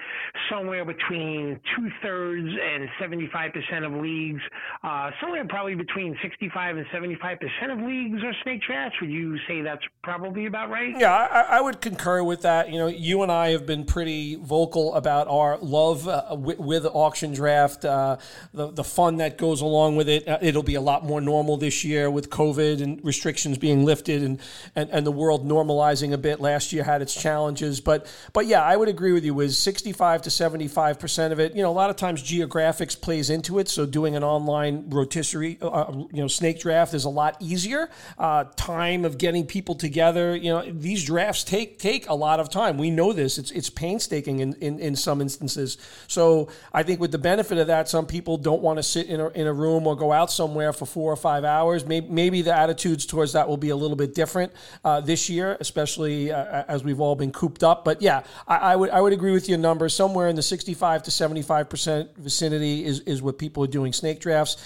somewhere 0.50 0.84
between 0.84 1.58
two 1.76 1.88
thirds 2.00 2.46
and 2.46 2.88
75% 3.00 3.84
of 3.84 4.00
leagues. 4.00 4.42
Uh, 4.84 5.10
somewhere 5.20 5.44
probably 5.48 5.74
between 5.74 6.16
65 6.22 6.76
and 6.76 6.86
75% 6.86 7.72
of 7.72 7.78
leagues 7.80 8.22
are 8.22 8.32
snake 8.44 8.62
drafts. 8.66 8.96
Would 9.00 9.10
you 9.10 9.36
say 9.48 9.62
that's 9.62 9.82
probably 10.04 10.46
about 10.46 10.70
right? 10.70 10.94
Yeah, 10.96 11.12
I, 11.12 11.58
I, 11.58 11.60
would 11.60 11.80
concur 11.80 12.22
with 12.22 12.42
that. 12.42 12.70
You 12.70 12.78
know, 12.78 12.86
you 12.86 13.22
and 13.22 13.32
I 13.32 13.50
have 13.50 13.66
been 13.66 13.84
pretty 13.84 14.36
vocal 14.36 14.94
about 14.94 15.26
our 15.28 15.58
love 15.58 16.06
uh, 16.06 16.36
with 16.68 16.86
auction 16.86 17.32
draft, 17.32 17.84
uh, 17.84 18.16
the 18.52 18.70
the 18.70 18.84
fun 18.84 19.16
that 19.16 19.38
goes 19.38 19.60
along 19.62 19.96
with 19.96 20.08
it. 20.08 20.28
Uh, 20.28 20.38
it'll 20.40 20.62
be 20.62 20.76
a 20.76 20.80
lot 20.80 21.04
more 21.04 21.20
normal 21.20 21.56
this 21.56 21.84
year 21.84 22.10
with 22.10 22.30
COVID 22.30 22.82
and 22.82 23.04
restrictions 23.04 23.58
being 23.58 23.84
lifted 23.84 24.22
and, 24.22 24.38
and, 24.76 24.90
and 24.90 25.06
the 25.06 25.16
world 25.22 25.48
normalizing 25.48 26.12
a 26.12 26.18
bit. 26.18 26.40
Last 26.40 26.72
year 26.72 26.84
had 26.84 27.02
its 27.02 27.14
challenges, 27.14 27.80
but 27.80 28.06
but 28.32 28.46
yeah, 28.46 28.62
I 28.62 28.76
would 28.76 28.88
agree 28.88 29.12
with 29.12 29.24
you. 29.24 29.34
Was 29.34 29.58
sixty 29.58 29.92
five 29.92 30.22
to 30.22 30.30
seventy 30.30 30.68
five 30.68 30.98
percent 30.98 31.32
of 31.32 31.40
it. 31.40 31.54
You 31.56 31.62
know, 31.62 31.70
a 31.70 31.78
lot 31.82 31.90
of 31.90 31.96
times 31.96 32.22
geographics 32.22 33.00
plays 33.00 33.30
into 33.30 33.58
it. 33.58 33.68
So 33.68 33.86
doing 33.86 34.14
an 34.14 34.22
online 34.22 34.84
rotisserie, 34.90 35.58
uh, 35.62 35.68
uh, 35.68 35.92
you 36.12 36.20
know, 36.22 36.28
snake 36.28 36.60
draft 36.60 36.94
is 36.94 37.04
a 37.04 37.08
lot 37.08 37.36
easier. 37.40 37.88
Uh, 38.18 38.44
time 38.56 39.04
of 39.04 39.16
getting 39.16 39.46
people 39.46 39.74
together. 39.74 40.36
You 40.36 40.50
know, 40.52 40.70
these 40.70 41.04
drafts 41.04 41.44
take 41.44 41.78
take 41.78 42.08
a 42.08 42.14
lot 42.14 42.40
of 42.40 42.50
time. 42.50 42.76
We 42.78 42.90
know 42.90 43.12
this. 43.12 43.38
It's 43.38 43.50
it's 43.50 43.70
painstaking 43.70 44.40
in, 44.40 44.52
in, 44.60 44.78
in 44.78 44.96
some 44.96 45.22
instances. 45.22 45.78
So 46.06 46.48
I 46.72 46.82
think 46.82 47.00
with 47.00 47.12
the 47.12 47.18
benefit 47.18 47.58
of 47.58 47.66
that, 47.68 47.88
some 47.88 48.06
people 48.06 48.36
don't 48.36 48.62
want 48.62 48.78
to 48.78 48.82
sit 48.82 49.06
in 49.06 49.20
a, 49.20 49.28
in 49.28 49.46
a 49.46 49.52
room 49.52 49.86
or 49.86 49.96
go 49.96 50.12
out 50.12 50.30
somewhere 50.30 50.72
for 50.72 50.86
four 50.86 51.12
or 51.12 51.16
five 51.16 51.44
hours. 51.44 51.84
Maybe, 51.84 52.08
maybe 52.08 52.42
the 52.42 52.54
attitudes 52.54 53.06
towards 53.06 53.32
that 53.32 53.48
will 53.48 53.56
be 53.56 53.70
a 53.70 53.76
little 53.76 53.96
bit 53.96 54.14
different. 54.14 54.52
uh, 54.84 55.00
this 55.00 55.28
year, 55.28 55.56
especially 55.60 56.32
uh, 56.32 56.64
as 56.68 56.84
we've 56.84 57.00
all 57.00 57.16
been 57.16 57.32
cooped 57.32 57.62
up. 57.62 57.84
But 57.84 58.02
yeah, 58.02 58.22
I, 58.46 58.56
I, 58.56 58.76
would 58.76 58.90
I 58.90 59.00
would 59.00 59.12
agree 59.12 59.32
with 59.32 59.48
your 59.48 59.58
number. 59.58 59.88
Somewhere 59.88 60.28
in 60.28 60.36
the 60.36 60.42
65 60.42 61.02
to 61.04 61.10
75 61.10 61.68
percent 61.68 62.16
vicinity 62.16 62.84
is, 62.84 63.00
is 63.00 63.22
what 63.22 63.38
people 63.38 63.62
are 63.64 63.68
doing 63.68 63.92
snake 63.92 64.20
drafts. 64.20 64.56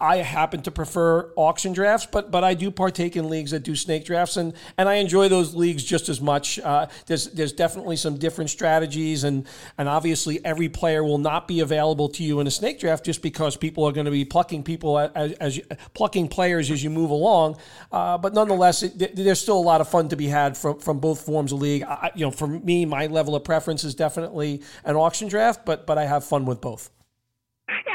I 0.00 0.18
happen 0.18 0.62
to 0.62 0.70
prefer 0.70 1.32
auction 1.36 1.72
drafts, 1.72 2.06
but 2.10 2.30
but 2.30 2.44
I 2.44 2.54
do 2.54 2.70
partake 2.70 3.16
in 3.16 3.28
leagues 3.28 3.50
that 3.52 3.62
do 3.62 3.76
snake 3.76 4.04
drafts, 4.04 4.36
and 4.36 4.54
and 4.76 4.88
I 4.88 4.94
enjoy 4.94 5.28
those 5.28 5.54
leagues 5.54 5.84
just 5.84 6.08
as 6.08 6.20
much. 6.20 6.58
Uh, 6.58 6.86
there's 7.06 7.26
there's 7.28 7.52
definitely 7.52 7.96
some 7.96 8.18
different 8.18 8.50
strategies, 8.50 9.24
and 9.24 9.46
and 9.78 9.88
obviously 9.88 10.44
every 10.44 10.68
player 10.68 11.02
will 11.02 11.18
not 11.18 11.39
be 11.46 11.60
available 11.60 12.08
to 12.08 12.22
you 12.22 12.40
in 12.40 12.46
a 12.46 12.50
snake 12.50 12.80
draft 12.80 13.04
just 13.04 13.22
because 13.22 13.56
people 13.56 13.84
are 13.84 13.92
going 13.92 14.06
to 14.06 14.10
be 14.10 14.24
plucking 14.24 14.62
people 14.62 14.98
as, 14.98 15.32
as 15.32 15.60
plucking 15.94 16.28
players 16.28 16.70
as 16.70 16.82
you 16.82 16.90
move 16.90 17.10
along. 17.10 17.56
Uh, 17.92 18.18
but 18.18 18.34
nonetheless, 18.34 18.82
it, 18.82 19.16
there's 19.16 19.40
still 19.40 19.58
a 19.58 19.60
lot 19.60 19.80
of 19.80 19.88
fun 19.88 20.08
to 20.08 20.16
be 20.16 20.26
had 20.26 20.56
from 20.56 20.78
from 20.78 20.98
both 20.98 21.22
forms 21.22 21.52
of 21.52 21.60
league. 21.60 21.82
I, 21.82 22.10
you 22.14 22.24
know, 22.24 22.30
for 22.30 22.46
me, 22.46 22.84
my 22.84 23.06
level 23.06 23.34
of 23.34 23.44
preference 23.44 23.84
is 23.84 23.94
definitely 23.94 24.62
an 24.84 24.96
auction 24.96 25.28
draft, 25.28 25.64
but 25.64 25.86
but 25.86 25.98
I 25.98 26.06
have 26.06 26.24
fun 26.24 26.44
with 26.44 26.60
both. 26.60 26.90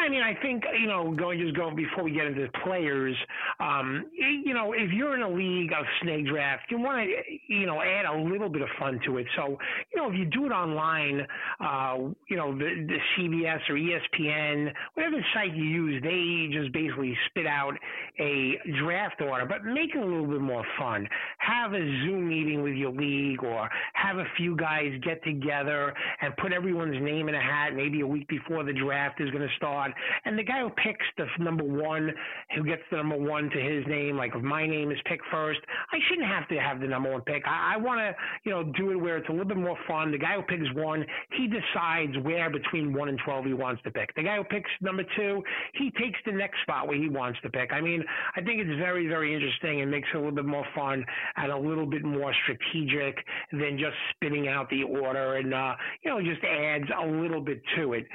I 0.06 0.10
mean, 0.10 0.22
I 0.22 0.36
think 0.40 0.64
you 0.80 0.88
know, 0.88 1.12
going 1.12 1.40
just 1.40 1.56
going 1.56 1.76
before 1.76 2.04
we 2.04 2.12
get 2.12 2.28
into 2.28 2.48
players, 2.64 3.16
um, 3.60 4.06
you 4.14 4.54
know, 4.54 4.74
if 4.74 4.92
you're 4.92 5.16
in 5.16 5.24
a 5.24 5.30
league 5.30 5.72
of 5.72 5.84
snake 6.02 6.28
draft, 6.28 6.64
you 6.70 6.78
want 6.78 7.08
to, 7.08 7.54
you 7.54 7.66
know, 7.66 7.82
add 7.82 8.06
a 8.06 8.16
little 8.16 8.50
bit 8.50 8.62
of 8.62 8.68
fun 8.80 9.00
to 9.06 9.18
it. 9.18 9.26
So, 9.36 9.58
you 9.94 10.02
know, 10.02 10.12
if 10.12 10.16
you 10.16 10.26
do 10.26 10.46
it 10.46 10.52
online, 10.52 11.26
uh, 11.60 11.98
you 12.30 12.38
know, 12.38 12.56
the, 12.56 12.86
the 12.88 12.98
CBS 13.18 13.60
or 13.68 13.76
ESPN, 13.76 14.72
whatever 14.94 15.18
site 15.34 15.56
you 15.56 15.64
use, 15.64 16.04
they 16.04 16.56
just 16.56 16.72
basically 16.72 17.18
spit 17.30 17.48
out 17.48 17.74
a 18.20 18.60
draft 18.80 19.22
order, 19.22 19.46
but 19.46 19.66
make 19.66 19.96
it 19.96 20.02
a 20.02 20.06
little 20.06 20.28
bit 20.28 20.42
more 20.42 20.66
fun. 20.78 21.08
Have 21.40 21.74
a 21.74 21.80
Zoom 22.04 22.30
meeting 22.30 22.62
with 22.62 22.74
your 22.74 22.92
league, 22.92 23.44
or 23.44 23.68
have 23.94 24.18
a 24.18 24.26
few 24.38 24.56
guys 24.56 24.92
get 25.04 25.24
together 25.24 25.94
and 26.22 26.36
put 26.38 26.54
everyone's 26.54 27.02
name 27.02 27.28
in 27.28 27.34
a 27.34 27.42
hat, 27.42 27.76
maybe 27.76 28.02
a 28.02 28.08
week 28.08 28.28
before 28.28 28.64
the 28.64 28.74
draft 28.74 29.20
is 29.20 29.32
going 29.32 29.42
to 29.42 29.56
start 29.58 29.95
and 30.26 30.38
the 30.38 30.44
guy 30.44 30.62
who 30.62 30.70
picks 30.70 31.06
the 31.18 31.26
number 31.40 31.64
one, 31.64 32.12
who 32.56 32.64
gets 32.64 32.82
the 32.92 32.98
number 32.98 33.18
one 33.18 33.50
to 33.50 33.60
his 33.60 33.86
name, 33.88 34.18
like 34.18 34.34
if 34.36 34.42
my 34.42 34.66
name 34.66 34.92
is 34.92 34.98
picked 35.06 35.26
first, 35.32 35.60
I 35.92 35.98
shouldn't 36.08 36.28
have 36.28 36.48
to 36.50 36.56
have 36.58 36.80
the 36.80 36.88
number 36.88 37.12
one 37.12 37.22
pick. 37.22 37.44
I, 37.46 37.76
I 37.76 37.78
want 37.78 38.00
to, 38.00 38.16
you 38.44 38.52
know, 38.52 38.64
do 38.78 38.92
it 38.92 38.96
where 38.96 39.18
it's 39.18 39.30
a 39.30 39.32
little 39.32 39.48
bit 39.48 39.58
more 39.58 39.78
fun. 39.88 40.12
The 40.12 40.18
guy 40.18 40.36
who 40.36 40.42
picks 40.44 40.72
one, 40.74 41.06
he 41.32 41.48
decides 41.48 42.18
where 42.24 42.50
between 42.50 42.94
one 42.94 43.10
and 43.10 43.20
12 43.24 43.46
he 43.46 43.54
wants 43.54 43.82
to 43.84 43.92
pick. 43.92 44.14
The 44.16 44.24
guy 44.24 44.38
who 44.38 44.44
picks 44.44 44.70
number 44.82 45.04
two, 45.16 45.44
he 45.74 45.92
takes 45.92 46.20
the 46.26 46.32
next 46.32 46.62
spot 46.62 46.88
where 46.88 46.98
he 46.98 47.10
wants 47.10 47.40
to 47.44 47.50
pick. 47.50 47.72
I 47.72 47.82
mean, 47.82 48.04
I 48.36 48.42
think 48.42 48.62
it's 48.62 48.80
very, 48.80 49.08
very 49.08 49.34
interesting 49.34 49.82
and 49.82 49.92
makes 49.92 50.08
it 50.14 50.18
a 50.18 50.20
little 50.20 50.36
bit 50.36 50.46
more 50.46 50.66
fun 50.76 51.06
and 51.38 51.52
a 51.52 51.58
little 51.58 51.86
bit 51.86 52.04
more 52.04 52.34
strategic 52.44 53.18
than 53.52 53.78
just 53.78 53.96
spitting 54.12 54.48
out 54.48 54.70
the 54.70 54.84
order 54.84 55.36
and, 55.36 55.54
uh, 55.54 55.76
you 56.04 56.12
know, 56.12 56.22
just 56.22 56.44
adds 56.44 56.86
a 57.02 57.06
little 57.06 57.42
bit 57.42 57.62
to 57.76 57.94
it. 57.94 58.08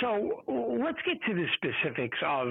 So 0.00 0.42
let's 0.46 0.98
get 1.06 1.18
to 1.26 1.34
the 1.34 1.46
specifics 1.54 2.18
of 2.24 2.48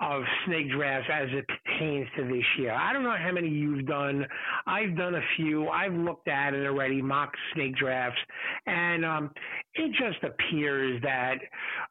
of 0.00 0.22
snake 0.46 0.70
drafts 0.70 1.08
as 1.12 1.28
it 1.30 1.46
pertains 1.46 2.08
to 2.16 2.24
this 2.24 2.44
year. 2.58 2.72
I 2.72 2.92
don't 2.92 3.02
know 3.02 3.16
how 3.18 3.32
many 3.32 3.48
you've 3.48 3.86
done. 3.86 4.26
I've 4.66 4.96
done 4.96 5.14
a 5.14 5.22
few. 5.36 5.68
I've 5.68 5.94
looked 5.94 6.28
at 6.28 6.54
it 6.54 6.66
already, 6.66 7.02
mock 7.02 7.32
snake 7.54 7.76
drafts, 7.76 8.20
and 8.66 9.04
um, 9.04 9.30
it 9.74 9.90
just 9.92 10.22
appears 10.24 11.00
that. 11.02 11.36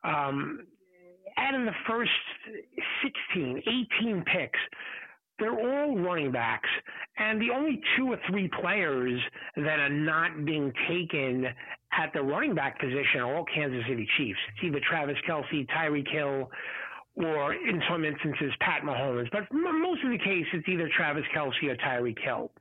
Um, 0.03 0.65
out 1.35 1.55
of 1.55 1.65
the 1.65 1.71
first 1.87 2.11
16, 3.33 3.63
18 3.99 4.23
picks, 4.25 4.59
they're 5.39 5.59
all 5.59 5.97
running 5.97 6.31
backs. 6.31 6.69
And 7.17 7.41
the 7.41 7.49
only 7.53 7.81
two 7.97 8.11
or 8.11 8.17
three 8.29 8.49
players 8.61 9.19
that 9.55 9.79
are 9.79 9.89
not 9.89 10.45
being 10.45 10.71
taken 10.87 11.45
at 11.97 12.13
the 12.13 12.21
running 12.21 12.55
back 12.55 12.79
position 12.79 13.21
are 13.21 13.35
all 13.35 13.45
Kansas 13.53 13.83
City 13.87 14.07
Chiefs. 14.17 14.39
It's 14.55 14.63
either 14.63 14.79
Travis 14.87 15.17
Kelce, 15.27 15.67
Tyreek 15.69 16.09
Hill, 16.11 16.49
or 17.15 17.53
in 17.53 17.81
some 17.89 18.05
instances, 18.05 18.51
Pat 18.59 18.81
Mahomes. 18.83 19.29
But 19.31 19.43
most 19.51 20.03
of 20.03 20.11
the 20.11 20.17
case, 20.17 20.45
it's 20.53 20.67
either 20.67 20.89
Travis 20.95 21.23
Kelce 21.35 21.63
or 21.69 21.75
Tyreek 21.75 22.19
Hill. 22.19 22.51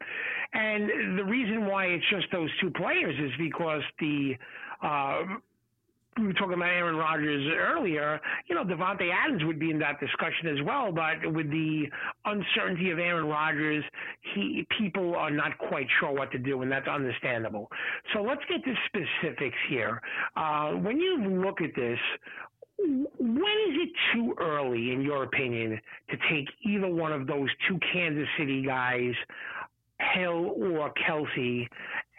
And 0.52 1.18
the 1.18 1.24
reason 1.24 1.66
why 1.66 1.86
it's 1.86 2.04
just 2.10 2.26
those 2.32 2.50
two 2.60 2.70
players 2.70 3.14
is 3.18 3.30
because 3.38 3.82
the 3.98 4.34
uh, 4.82 5.22
we 6.18 6.26
were 6.26 6.32
talking 6.34 6.54
about 6.54 6.68
Aaron 6.68 6.96
Rodgers 6.96 7.50
earlier, 7.56 8.20
you 8.46 8.54
know, 8.54 8.64
Davante 8.64 9.10
Adams 9.10 9.44
would 9.44 9.58
be 9.58 9.70
in 9.70 9.78
that 9.78 9.98
discussion 9.98 10.48
as 10.48 10.62
well. 10.64 10.92
But 10.92 11.32
with 11.32 11.50
the 11.50 11.84
uncertainty 12.26 12.90
of 12.90 12.98
Aaron 12.98 13.26
Rodgers, 13.26 13.82
he 14.34 14.66
people 14.78 15.14
are 15.14 15.30
not 15.30 15.56
quite 15.56 15.86
sure 16.00 16.12
what 16.12 16.30
to 16.32 16.38
do, 16.38 16.62
and 16.62 16.70
that's 16.70 16.88
understandable. 16.88 17.68
So 18.12 18.22
let's 18.22 18.42
get 18.48 18.62
to 18.64 18.74
specifics 18.86 19.56
here. 19.70 20.00
Uh, 20.36 20.72
when 20.72 20.98
you 20.98 21.16
look 21.42 21.62
at 21.62 21.74
this, 21.74 21.98
when 22.78 23.56
is 23.70 23.76
it 23.78 23.90
too 24.12 24.34
early, 24.40 24.92
in 24.92 25.02
your 25.02 25.22
opinion, 25.22 25.80
to 26.10 26.16
take 26.30 26.48
either 26.64 26.88
one 26.88 27.12
of 27.12 27.26
those 27.26 27.48
two 27.68 27.78
Kansas 27.92 28.28
City 28.38 28.62
guys? 28.62 29.14
Hill 30.14 30.54
or 30.56 30.92
Kelce? 31.08 31.68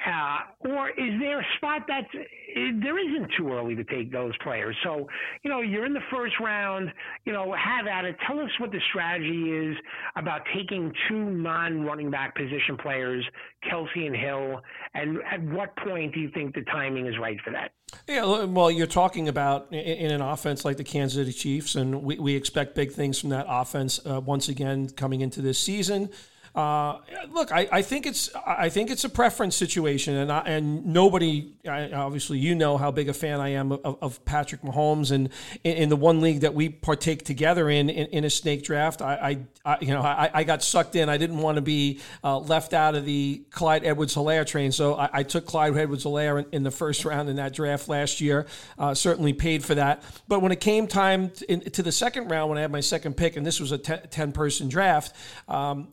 uh, 0.06 0.70
or 0.70 0.90
is 0.90 1.20
there 1.20 1.40
a 1.40 1.46
spot 1.58 1.84
that 1.88 2.04
there 2.14 3.00
isn't 3.00 3.32
too 3.38 3.52
early 3.52 3.76
to 3.76 3.84
take 3.86 4.12
those 4.12 4.34
players? 4.44 4.76
So, 4.84 5.08
you 5.44 5.50
know, 5.50 5.62
you're 5.62 5.86
in 5.86 5.94
the 5.94 6.04
first 6.12 6.34
round, 6.42 6.92
you 7.26 7.32
know, 7.32 7.54
have 7.54 7.88
at 7.88 8.04
it. 8.06 8.16
Tell 8.28 8.40
us 8.40 8.50
what 8.60 8.72
the 8.72 8.82
strategy 8.90 9.52
is 9.52 9.78
about 10.16 10.42
taking 10.54 10.92
two 11.08 11.30
non 11.32 11.84
running 11.84 12.12
back 12.12 12.36
position 12.36 12.78
players, 12.82 13.26
Kelce 13.70 14.06
and 14.06 14.16
Hill, 14.16 14.62
and 14.94 15.20
at 15.32 15.42
what 15.42 15.76
point 15.78 16.14
do 16.14 16.20
you 16.20 16.30
think 16.34 16.54
the 16.54 16.64
timing 16.64 17.08
is 17.08 17.18
right 17.20 17.38
for 17.44 17.52
that? 17.52 17.72
Yeah, 18.08 18.46
well, 18.46 18.72
you're 18.72 18.88
talking 18.88 19.28
about 19.28 19.72
in 19.72 20.12
an 20.12 20.22
offense 20.22 20.66
like 20.66 20.78
the 20.78 20.84
Kansas 20.84 21.16
City 21.16 21.32
Chiefs, 21.32 21.76
and 21.76 22.04
we, 22.04 22.18
we 22.18 22.36
expect 22.36 22.76
big 22.76 22.92
things 22.92 23.20
from 23.20 23.30
that 23.30 23.46
offense 23.48 24.00
uh, 24.06 24.20
once 24.20 24.50
again 24.50 24.90
coming 24.90 25.22
into 25.22 25.42
this 25.42 25.60
season. 25.60 26.10
Uh, 26.56 27.00
look, 27.32 27.52
I, 27.52 27.68
I, 27.72 27.82
think 27.82 28.06
it's 28.06 28.30
I 28.36 28.70
think 28.70 28.92
it's 28.92 29.04
a 29.04 29.10
preference 29.10 29.56
situation, 29.56 30.16
and 30.16 30.32
I, 30.32 30.42
and 30.42 30.86
nobody 30.86 31.52
obviously 31.68 32.38
you 32.38 32.54
know 32.54 32.78
how 32.78 32.92
big 32.92 33.10
a 33.10 33.14
fan 33.14 33.40
I 33.40 33.50
am 33.50 33.72
of, 33.72 33.98
of 34.02 34.26
Patrick 34.26 34.62
Mahomes, 34.62 35.12
and 35.12 35.30
in, 35.64 35.78
in, 35.78 35.90
the 35.90 35.96
one 35.96 36.22
league 36.22 36.42
that 36.42 36.54
we 36.54 36.70
partake 36.70 37.26
together 37.26 37.72
in 37.72 37.90
in, 37.90 38.06
in 38.08 38.24
a 38.24 38.30
snake 38.30 38.64
draft, 38.64 39.02
I, 39.02 39.40
I 39.66 39.78
you 39.82 39.88
know 39.88 40.02
I, 40.04 40.44
got 40.44 40.62
sucked 40.62 40.96
in. 40.96 41.10
I 41.10 41.18
didn't 41.18 41.40
want 41.40 41.56
to 41.56 41.64
be 41.64 42.02
uh, 42.24 42.38
left 42.38 42.74
out 42.74 42.94
of 42.94 43.04
the 43.04 43.42
Clyde 43.50 43.84
Edwards-Helaire 43.84 44.46
train, 44.46 44.72
so 44.72 44.96
I, 45.12 45.24
took 45.24 45.48
Clyde 45.48 45.76
Edwards-Helaire 45.76 46.44
in, 46.44 46.46
in, 46.52 46.64
the 46.64 46.72
first 46.72 47.04
round 47.04 47.30
in 47.30 47.38
that 47.38 47.54
draft 47.54 47.90
last 47.90 48.22
year. 48.22 48.46
Uh, 48.78 48.94
certainly 48.94 49.34
paid 49.34 49.64
for 49.64 49.74
that, 49.74 50.04
but 50.28 50.42
when 50.44 50.52
it 50.52 50.60
came 50.60 50.86
time 50.86 51.32
to, 51.32 51.58
to, 51.72 51.82
the 51.82 51.92
second 51.92 52.30
round, 52.30 52.50
when 52.50 52.60
I 52.60 52.62
had 52.62 52.72
my 52.72 52.82
second 52.82 53.18
pick, 53.18 53.38
and 53.38 53.46
this 53.46 53.60
was 53.60 53.72
a 53.72 53.80
ten 53.80 54.32
person 54.32 54.70
draft, 54.70 55.16
um, 55.48 55.88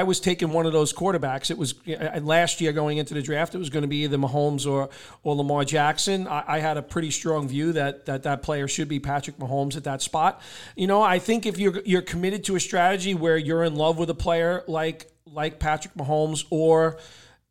I 0.01 0.03
was 0.03 0.19
taking 0.19 0.51
one 0.51 0.65
of 0.65 0.73
those 0.73 0.91
quarterbacks. 0.93 1.51
It 1.51 1.59
was 1.59 1.75
last 1.85 2.59
year 2.59 2.71
going 2.71 2.97
into 2.97 3.13
the 3.13 3.21
draft. 3.21 3.53
It 3.53 3.59
was 3.59 3.69
going 3.69 3.83
to 3.83 3.87
be 3.87 3.97
either 3.97 4.17
Mahomes 4.17 4.65
or 4.65 4.89
or 5.21 5.35
Lamar 5.35 5.63
Jackson. 5.63 6.27
I, 6.27 6.43
I, 6.47 6.59
had 6.59 6.77
a 6.77 6.81
pretty 6.81 7.11
strong 7.11 7.47
view 7.47 7.73
that 7.73 8.07
that 8.07 8.23
that 8.23 8.41
player 8.41 8.67
should 8.67 8.87
be 8.87 8.99
Patrick 8.99 9.37
Mahomes 9.37 9.77
at 9.77 9.83
that 9.83 10.01
spot. 10.01 10.41
You 10.75 10.87
know, 10.87 11.03
I 11.03 11.19
think 11.19 11.45
if 11.45 11.59
you're 11.59 11.83
you're 11.85 12.01
committed 12.01 12.43
to 12.45 12.55
a 12.55 12.59
strategy 12.59 13.13
where 13.13 13.37
you're 13.37 13.63
in 13.63 13.75
love 13.75 13.99
with 13.99 14.09
a 14.09 14.15
player 14.15 14.63
like 14.67 15.05
like 15.27 15.59
Patrick 15.59 15.93
Mahomes 15.93 16.45
or 16.49 16.97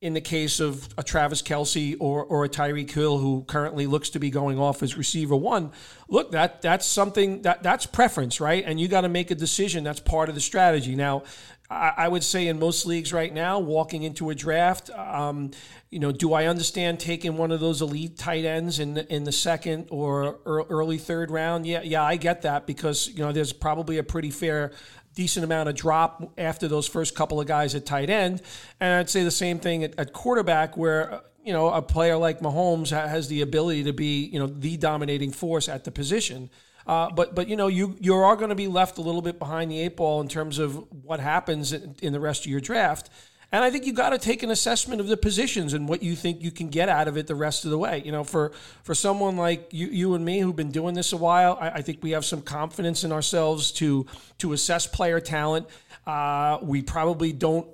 in 0.01 0.15
the 0.15 0.21
case 0.21 0.59
of 0.59 0.89
a 0.99 1.05
Travis 1.05 1.43
Kelce 1.43 1.95
or, 1.97 2.25
or 2.25 2.45
a 2.45 2.49
Tyreek 2.49 2.91
Hill, 2.91 3.19
who 3.19 3.45
currently 3.47 3.87
looks 3.87 4.11
to 4.11 4.19
be 4.19 4.31
going 4.31 4.59
off 4.59 4.83
as 4.83 4.97
receiver 4.97 5.37
one, 5.37 5.71
look, 6.09 6.33
that 6.33 6.63
that's 6.63 6.87
something 6.87 7.43
that 7.43 7.63
that's 7.63 7.87
preference, 7.87 8.41
right? 8.41 8.65
And 8.67 8.81
you 8.81 8.89
got 8.89 9.03
to 9.03 9.09
make 9.09 9.31
a 9.31 9.37
decision. 9.37 9.85
That's 9.85 10.01
part 10.01 10.29
of 10.29 10.35
the 10.35 10.41
strategy. 10.41 10.97
Now, 10.97 11.23
I, 11.71 12.09
would 12.09 12.25
say 12.25 12.49
in 12.49 12.59
most 12.59 12.85
leagues 12.85 13.13
right 13.13 13.33
now, 13.33 13.61
walking 13.61 14.03
into 14.03 14.31
a 14.31 14.35
draft, 14.35 14.91
um, 14.91 15.53
you 15.89 16.01
know, 16.01 16.11
do 16.11 16.33
I 16.33 16.47
understand 16.47 16.99
taking 16.99 17.37
one 17.37 17.53
of 17.53 17.61
those 17.61 17.81
elite 17.81 18.19
tight 18.19 18.45
ends 18.45 18.81
in 18.81 18.95
the, 18.95 19.15
in 19.15 19.23
the 19.23 19.31
second 19.31 19.87
or 19.91 20.41
early 20.45 20.99
third 20.99 21.31
round? 21.31 21.67
Yeah, 21.67 21.83
yeah, 21.83 22.03
I 22.03 22.17
get 22.17 22.43
that 22.43 22.67
because 22.67 23.09
you 23.09 23.21
know 23.21 23.31
there's 23.31 23.53
probably 23.53 23.99
a 23.99 24.03
pretty 24.03 24.31
fair 24.31 24.73
decent 25.15 25.45
amount 25.45 25.69
of 25.69 25.77
drop 25.77 26.33
after 26.39 26.67
those 26.67 26.89
first 26.89 27.15
couple 27.15 27.41
of 27.41 27.47
guys 27.47 27.75
at 27.77 27.87
tight 27.87 28.11
end. 28.11 28.43
And 28.81 28.95
I'd 28.95 29.11
say 29.11 29.23
the 29.23 29.31
same 29.31 29.61
thing 29.61 29.85
at, 29.85 29.97
at 29.97 30.13
quarterback, 30.13 30.77
where 30.77 31.21
you 31.45 31.53
know 31.53 31.71
a 31.71 31.83
player 31.83 32.17
like 32.17 32.41
Mahomes 32.41 32.91
has 32.91 33.29
the 33.29 33.43
ability 33.43 33.85
to 33.85 33.93
be 33.93 34.25
you 34.25 34.41
know 34.41 34.49
the 34.49 34.77
dominating 34.77 35.31
force 35.31 35.69
at 35.69 35.85
the 35.85 35.93
position. 35.93 36.51
Uh, 36.87 37.11
but 37.11 37.35
but 37.35 37.49
you 37.49 37.57
know 37.57 37.67
you 37.67 37.97
you 38.01 38.15
are 38.15 38.37
going 38.37 38.49
to 38.49 38.55
be 38.55 38.69
left 38.69 38.99
a 38.99 39.01
little 39.01 39.23
bit 39.23 39.39
behind 39.39 39.71
the 39.71 39.81
eight 39.81 39.97
ball 39.97 40.21
in 40.21 40.29
terms 40.29 40.59
of 40.59 40.87
what 41.05 41.21
happens 41.21 41.73
in, 41.73 41.95
in 42.03 42.13
the 42.13 42.21
rest 42.21 42.45
of 42.45 42.51
your 42.51 42.61
draft. 42.61 43.11
And 43.53 43.65
I 43.65 43.71
think 43.71 43.85
you 43.85 43.93
got 43.93 44.11
to 44.11 44.19
take 44.19 44.45
an 44.45 44.51
assessment 44.51 45.01
of 45.01 45.09
the 45.09 45.17
positions 45.17 45.75
and 45.75 45.89
what 45.89 46.05
you 46.05 46.15
think 46.15 46.41
you 46.41 46.53
can 46.53 46.69
get 46.69 46.89
out 46.89 47.09
of 47.09 47.17
it 47.17 47.27
the 47.27 47.35
rest 47.35 47.65
of 47.65 47.73
the 47.73 47.79
way. 47.79 48.01
You 48.05 48.13
know, 48.13 48.23
for 48.23 48.53
for 48.85 48.95
someone 48.95 49.37
like 49.37 49.73
you, 49.73 49.89
you 49.89 50.15
and 50.15 50.25
me 50.25 50.39
who've 50.39 50.55
been 50.55 50.71
doing 50.71 50.95
this 50.95 51.13
a 51.13 51.17
while, 51.17 51.59
I, 51.61 51.71
I 51.71 51.83
think 51.83 51.99
we 52.03 52.13
have 52.13 52.25
some 52.25 52.43
confidence 52.43 53.03
in 53.03 53.11
ourselves 53.11 53.73
to 53.73 54.07
to 54.39 54.53
assess 54.53 54.87
player 54.87 55.21
talent. 55.21 55.67
Uh, 56.07 56.59
we 56.63 56.83
probably 56.83 57.33
don't 57.33 57.67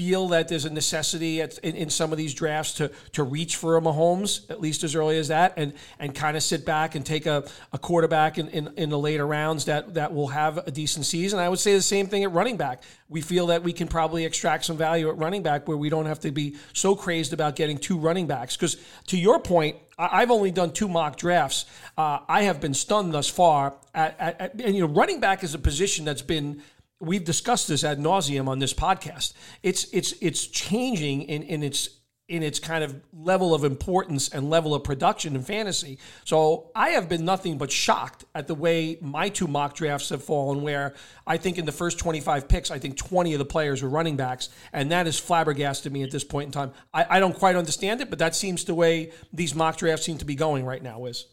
feel 0.00 0.28
that 0.28 0.48
there's 0.48 0.64
a 0.64 0.70
necessity 0.70 1.42
at, 1.42 1.58
in, 1.58 1.76
in, 1.76 1.90
some 1.90 2.10
of 2.10 2.16
these 2.16 2.32
drafts 2.32 2.72
to 2.72 2.90
to 3.12 3.22
reach 3.22 3.56
for 3.56 3.76
a 3.76 3.82
Mahomes 3.82 4.50
at 4.50 4.58
least 4.58 4.82
as 4.82 4.94
early 4.94 5.18
as 5.18 5.28
that, 5.28 5.52
and 5.58 5.74
and 5.98 6.14
kind 6.14 6.38
of 6.38 6.42
sit 6.42 6.64
back 6.64 6.94
and 6.94 7.04
take 7.04 7.26
a, 7.26 7.44
a 7.74 7.78
quarterback 7.78 8.38
in, 8.38 8.48
in, 8.48 8.72
in 8.78 8.88
the 8.88 8.98
later 8.98 9.26
rounds 9.26 9.66
that 9.66 9.92
that 9.92 10.14
will 10.14 10.28
have 10.28 10.56
a 10.56 10.70
decent 10.70 11.04
season. 11.04 11.38
I 11.38 11.50
would 11.50 11.58
say 11.58 11.74
the 11.74 11.82
same 11.82 12.06
thing 12.06 12.24
at 12.24 12.32
running 12.32 12.56
back. 12.56 12.82
We 13.10 13.20
feel 13.20 13.48
that 13.48 13.62
we 13.62 13.74
can 13.74 13.88
probably 13.88 14.24
extract 14.24 14.64
some 14.64 14.78
value 14.78 15.10
at 15.10 15.18
running 15.18 15.42
back 15.42 15.68
where 15.68 15.76
we 15.76 15.90
don't 15.90 16.06
have 16.06 16.20
to 16.20 16.30
be 16.30 16.56
so 16.72 16.96
crazed 16.96 17.34
about 17.34 17.54
getting 17.54 17.76
two 17.76 17.98
running 17.98 18.26
backs. 18.26 18.56
Because 18.56 18.78
to 19.08 19.18
your 19.18 19.38
point, 19.38 19.76
I've 19.98 20.30
only 20.30 20.50
done 20.50 20.72
two 20.72 20.88
mock 20.88 21.18
drafts. 21.18 21.66
Uh, 21.98 22.20
I 22.26 22.44
have 22.44 22.58
been 22.58 22.72
stunned 22.72 23.12
thus 23.12 23.28
far. 23.28 23.74
At, 23.94 24.16
at, 24.18 24.40
at, 24.40 24.54
and 24.54 24.74
you 24.74 24.86
know, 24.86 24.94
running 24.94 25.20
back 25.20 25.44
is 25.44 25.52
a 25.54 25.58
position 25.58 26.06
that's 26.06 26.22
been 26.22 26.62
we've 27.00 27.24
discussed 27.24 27.66
this 27.66 27.82
ad 27.82 27.98
nauseum 27.98 28.48
on 28.48 28.58
this 28.58 28.74
podcast. 28.74 29.32
It's 29.62 29.84
it's 29.92 30.12
it's 30.20 30.46
changing 30.46 31.22
in 31.22 31.42
in 31.42 31.62
its 31.62 31.88
in 32.28 32.44
its 32.44 32.60
kind 32.60 32.84
of 32.84 32.94
level 33.12 33.52
of 33.52 33.64
importance 33.64 34.28
and 34.28 34.48
level 34.48 34.72
of 34.72 34.84
production 34.84 35.34
in 35.34 35.42
fantasy. 35.42 35.98
So 36.24 36.70
I 36.76 36.90
have 36.90 37.08
been 37.08 37.24
nothing 37.24 37.58
but 37.58 37.72
shocked 37.72 38.24
at 38.36 38.46
the 38.46 38.54
way 38.54 38.98
my 39.00 39.28
two 39.30 39.48
mock 39.48 39.74
drafts 39.74 40.10
have 40.10 40.22
fallen, 40.22 40.62
where 40.62 40.94
I 41.26 41.38
think 41.38 41.58
in 41.58 41.66
the 41.66 41.72
first 41.72 41.98
25 41.98 42.46
picks, 42.46 42.70
I 42.70 42.78
think 42.78 42.96
20 42.96 43.34
of 43.34 43.40
the 43.40 43.44
players 43.44 43.82
were 43.82 43.88
running 43.88 44.16
backs. 44.16 44.48
And 44.72 44.92
that 44.92 45.08
is 45.08 45.18
flabbergasted 45.18 45.92
me 45.92 46.04
at 46.04 46.12
this 46.12 46.22
point 46.22 46.46
in 46.46 46.52
time. 46.52 46.72
I, 46.94 47.16
I 47.16 47.20
don't 47.20 47.36
quite 47.36 47.56
understand 47.56 48.00
it, 48.00 48.10
but 48.10 48.20
that 48.20 48.36
seems 48.36 48.64
the 48.64 48.76
way 48.76 49.10
these 49.32 49.52
mock 49.56 49.78
drafts 49.78 50.06
seem 50.06 50.18
to 50.18 50.24
be 50.24 50.36
going 50.36 50.64
right 50.64 50.84
now, 50.84 51.00
Wiz. 51.00 51.26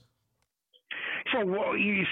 So, 1.33 1.39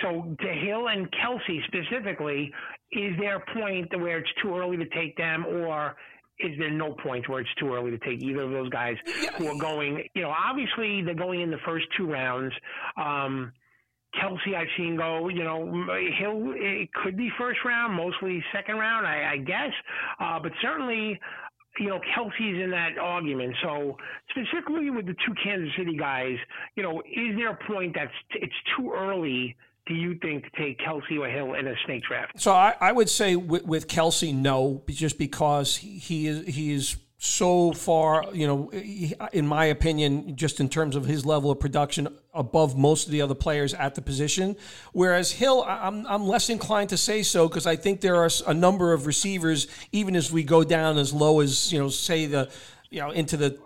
so 0.02 0.36
to 0.40 0.48
Hill 0.48 0.88
and 0.88 1.08
Kelce 1.12 1.66
specifically, 1.68 2.52
is 2.92 3.14
there 3.20 3.38
a 3.38 3.58
point 3.58 3.90
where 4.00 4.20
it's 4.20 4.30
too 4.42 4.56
early 4.56 4.78
to 4.78 4.86
take 4.90 5.18
them, 5.18 5.46
or 5.46 5.96
is 6.40 6.58
there 6.58 6.72
no 6.72 6.94
point 6.94 7.28
where 7.30 7.40
it's 7.40 7.54
too 7.60 7.74
early 7.74 7.92
to 7.92 7.98
take 8.00 8.22
either 8.22 8.42
of 8.42 8.52
those 8.52 8.70
guys 8.70 8.96
who 9.38 9.48
are 9.48 9.58
going? 9.58 10.04
You 10.14 10.24
know, 10.24 10.32
obviously 10.32 11.02
they're 11.02 11.14
going 11.14 11.42
in 11.42 11.52
the 11.52 11.60
first 11.66 11.86
two 11.98 12.12
rounds. 12.12 12.54
Um, 12.98 13.54
Kelce, 14.22 14.56
I've 14.56 14.68
seen 14.78 14.96
go. 14.96 15.28
You 15.28 15.44
know, 15.44 15.66
Hill 16.18 16.54
it 16.56 16.94
could 16.94 17.18
be 17.18 17.30
first 17.38 17.60
round, 17.66 17.94
mostly 17.94 18.44
second 18.54 18.78
round, 18.78 19.06
I, 19.06 19.34
I 19.34 19.38
guess. 19.38 19.72
Uh, 20.20 20.40
but 20.40 20.52
certainly, 20.62 21.20
you 21.80 21.88
know, 21.88 22.00
Kelce's 22.16 22.64
in 22.64 22.72
that 22.72 22.98
argument. 22.98 23.56
So 23.62 23.98
specifically 24.30 24.90
with 24.90 25.06
the 25.06 25.16
two 25.26 25.34
Kansas 25.44 25.70
City 25.78 25.96
guys, 25.98 26.38
you 26.76 26.84
know, 26.84 27.02
is 27.02 27.36
there 27.36 27.52
a 27.52 27.58
point 27.68 27.96
that's 27.96 28.12
it's 28.32 28.54
too 28.78 28.94
early? 28.96 29.56
Do 29.88 29.94
you 29.94 30.18
think 30.20 30.44
to 30.46 30.50
take 30.58 30.80
Kelsey 30.80 31.18
or 31.20 31.30
Hill 31.30 31.54
in 31.54 31.68
a 31.68 31.76
snake 31.86 32.04
draft? 32.10 32.40
So 32.42 32.52
I, 32.54 32.74
I 32.82 32.92
would 32.92 33.10
say 33.10 33.36
with, 33.36 33.66
with, 33.66 33.88
Kelce, 33.88 34.34
no, 34.34 34.82
just 34.88 35.20
because 35.20 35.76
he, 35.76 36.00
he 36.00 36.28
is 36.28 36.56
he 36.56 36.74
is 36.74 36.98
so 37.18 37.72
far, 37.72 38.26
you 38.34 38.46
know, 38.46 38.70
in 39.32 39.48
my 39.48 39.66
opinion, 39.66 40.36
just 40.36 40.60
in 40.60 40.68
terms 40.68 40.96
of 40.96 41.06
his 41.06 41.26
level 41.26 41.50
of 41.50 41.60
production, 41.60 42.08
above 42.34 42.78
most 42.78 43.06
of 43.06 43.12
the 43.12 43.22
other 43.22 43.34
players 43.34 43.74
at 43.74 43.96
the 43.96 44.02
position. 44.02 44.56
Whereas 44.92 45.32
Hill, 45.32 45.64
I'm, 45.66 46.06
I'm 46.08 46.28
less 46.28 46.50
inclined 46.50 46.90
to 46.90 46.98
say 46.98 47.24
so 47.24 47.48
because 47.48 47.66
I 47.66 47.78
think 47.78 48.02
there 48.02 48.18
are 48.18 48.30
a 48.46 48.54
number 48.54 48.92
of 48.92 49.06
receivers, 49.06 49.68
even 49.94 50.16
as 50.16 50.32
we 50.32 50.44
go 50.44 50.64
down 50.64 50.98
as 50.98 51.14
low 51.14 51.40
as, 51.40 51.72
you 51.72 51.80
know, 51.80 51.88
say 51.88 52.26
the, 52.26 52.52
you 52.90 53.00
know, 53.00 53.12
into 53.12 53.38
the 53.38 53.58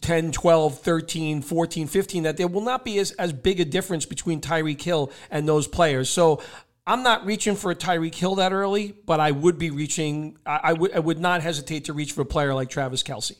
10, 0.00 0.32
12, 0.32 0.80
13, 0.80 1.42
14, 1.42 1.86
15, 1.86 2.22
that 2.22 2.36
there 2.36 2.48
will 2.48 2.62
not 2.62 2.84
be 2.84 2.98
as, 2.98 3.12
as 3.12 3.32
big 3.32 3.60
a 3.60 3.64
difference 3.64 4.06
between 4.06 4.40
Tyreek 4.40 4.80
Hill 4.80 5.12
and 5.30 5.46
those 5.46 5.68
players. 5.68 6.08
So 6.08 6.42
I'm 6.86 7.02
not 7.02 7.26
reaching 7.26 7.56
for 7.56 7.70
a 7.70 7.74
Tyreek 7.74 8.14
Hill 8.14 8.36
that 8.36 8.52
early, 8.52 8.94
but 9.06 9.18
I 9.18 9.32
would 9.32 9.58
be 9.58 9.70
reaching. 9.70 10.38
I, 10.46 10.60
I 10.64 10.72
would 10.72 10.92
I 10.94 11.00
would 11.00 11.18
not 11.18 11.42
hesitate 11.42 11.84
to 11.86 11.92
reach 11.92 12.12
for 12.12 12.20
a 12.20 12.26
player 12.26 12.54
like 12.54 12.70
Travis 12.70 13.02
Kelce. 13.02 13.36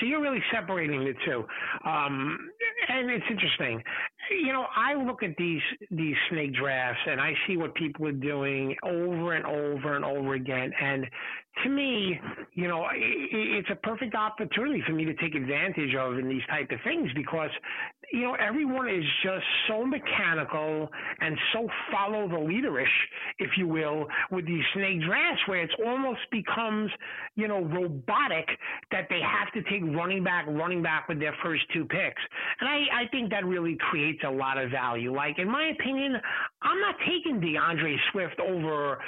So 0.00 0.06
you're 0.06 0.20
really 0.20 0.42
separating 0.52 1.00
the 1.04 1.14
two, 1.24 1.44
um, 1.88 2.50
and 2.88 3.10
it's 3.10 3.24
interesting. 3.30 3.82
You 4.30 4.52
know, 4.52 4.66
I 4.74 4.94
look 4.94 5.22
at 5.22 5.36
these 5.36 5.60
these 5.90 6.16
snake 6.30 6.54
drafts 6.54 7.00
and 7.06 7.20
I 7.20 7.32
see 7.46 7.56
what 7.56 7.74
people 7.74 8.06
are 8.06 8.12
doing 8.12 8.76
over 8.82 9.34
and 9.34 9.46
over 9.46 9.96
and 9.96 10.04
over 10.04 10.34
again, 10.34 10.72
and 10.80 11.06
to 11.64 11.68
me, 11.68 12.18
you 12.54 12.66
know, 12.66 12.86
it's 12.94 13.68
a 13.70 13.76
perfect 13.76 14.14
opportunity 14.14 14.82
for 14.86 14.92
me 14.92 15.04
to 15.04 15.14
take 15.14 15.34
advantage 15.34 15.94
of 15.94 16.18
in 16.18 16.28
these 16.28 16.42
type 16.48 16.70
of 16.70 16.78
things 16.82 17.10
because, 17.14 17.50
you 18.12 18.22
know, 18.22 18.34
everyone 18.34 18.88
is 18.88 19.04
just 19.22 19.44
so 19.68 19.84
mechanical 19.84 20.88
and 21.20 21.36
so 21.52 21.68
follow 21.90 22.26
the 22.28 22.36
leaderish, 22.36 22.86
if 23.38 23.50
you 23.58 23.68
will, 23.68 24.06
with 24.30 24.46
these 24.46 24.62
snake 24.74 25.02
drafts 25.02 25.42
where 25.46 25.62
it's 25.62 25.74
almost 25.84 26.20
becomes, 26.30 26.90
you 27.36 27.48
know, 27.48 27.64
robotic 27.64 28.48
that 28.90 29.06
they 29.10 29.20
have 29.20 29.52
to 29.52 29.62
take 29.70 29.82
running 29.94 30.24
back, 30.24 30.46
running 30.48 30.82
back 30.82 31.08
with 31.08 31.20
their 31.20 31.34
first 31.42 31.62
two 31.72 31.84
picks. 31.84 32.22
And 32.60 32.68
I, 32.68 33.04
I 33.04 33.08
think 33.10 33.30
that 33.30 33.44
really 33.44 33.76
creates 33.90 34.22
a 34.26 34.30
lot 34.30 34.56
of 34.56 34.70
value. 34.70 35.14
Like, 35.14 35.38
in 35.38 35.50
my 35.50 35.68
opinion, 35.68 36.16
I'm 36.62 36.80
not 36.80 36.94
taking 37.06 37.40
D'Andre 37.40 37.96
Swift 38.10 38.40
over, 38.40 38.98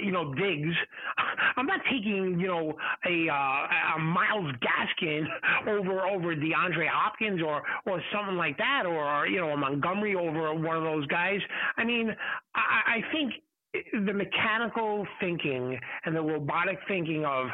you 0.00 0.12
know, 0.12 0.32
Diggs. 0.34 0.74
I'm 1.56 1.71
not 1.72 1.84
taking, 1.90 2.38
you 2.38 2.46
know, 2.46 2.74
a, 3.06 3.28
uh, 3.28 3.96
a 3.96 3.98
Myles 3.98 4.54
Gaskin 4.60 5.24
over 5.68 6.06
over 6.06 6.34
DeAndre 6.34 6.88
Hopkins 6.88 7.40
or 7.42 7.62
or 7.86 8.02
something 8.12 8.36
like 8.36 8.56
that, 8.58 8.84
or 8.86 9.26
you 9.26 9.40
know, 9.40 9.50
a 9.50 9.56
Montgomery 9.56 10.14
over 10.14 10.54
one 10.54 10.76
of 10.76 10.82
those 10.82 11.06
guys. 11.06 11.40
I 11.76 11.84
mean, 11.84 12.14
I, 12.54 12.96
I 12.96 13.12
think 13.12 13.34
the 13.92 14.12
mechanical 14.12 15.06
thinking 15.20 15.78
and 16.04 16.14
the 16.14 16.20
robotic 16.20 16.78
thinking 16.88 17.24
of 17.24 17.46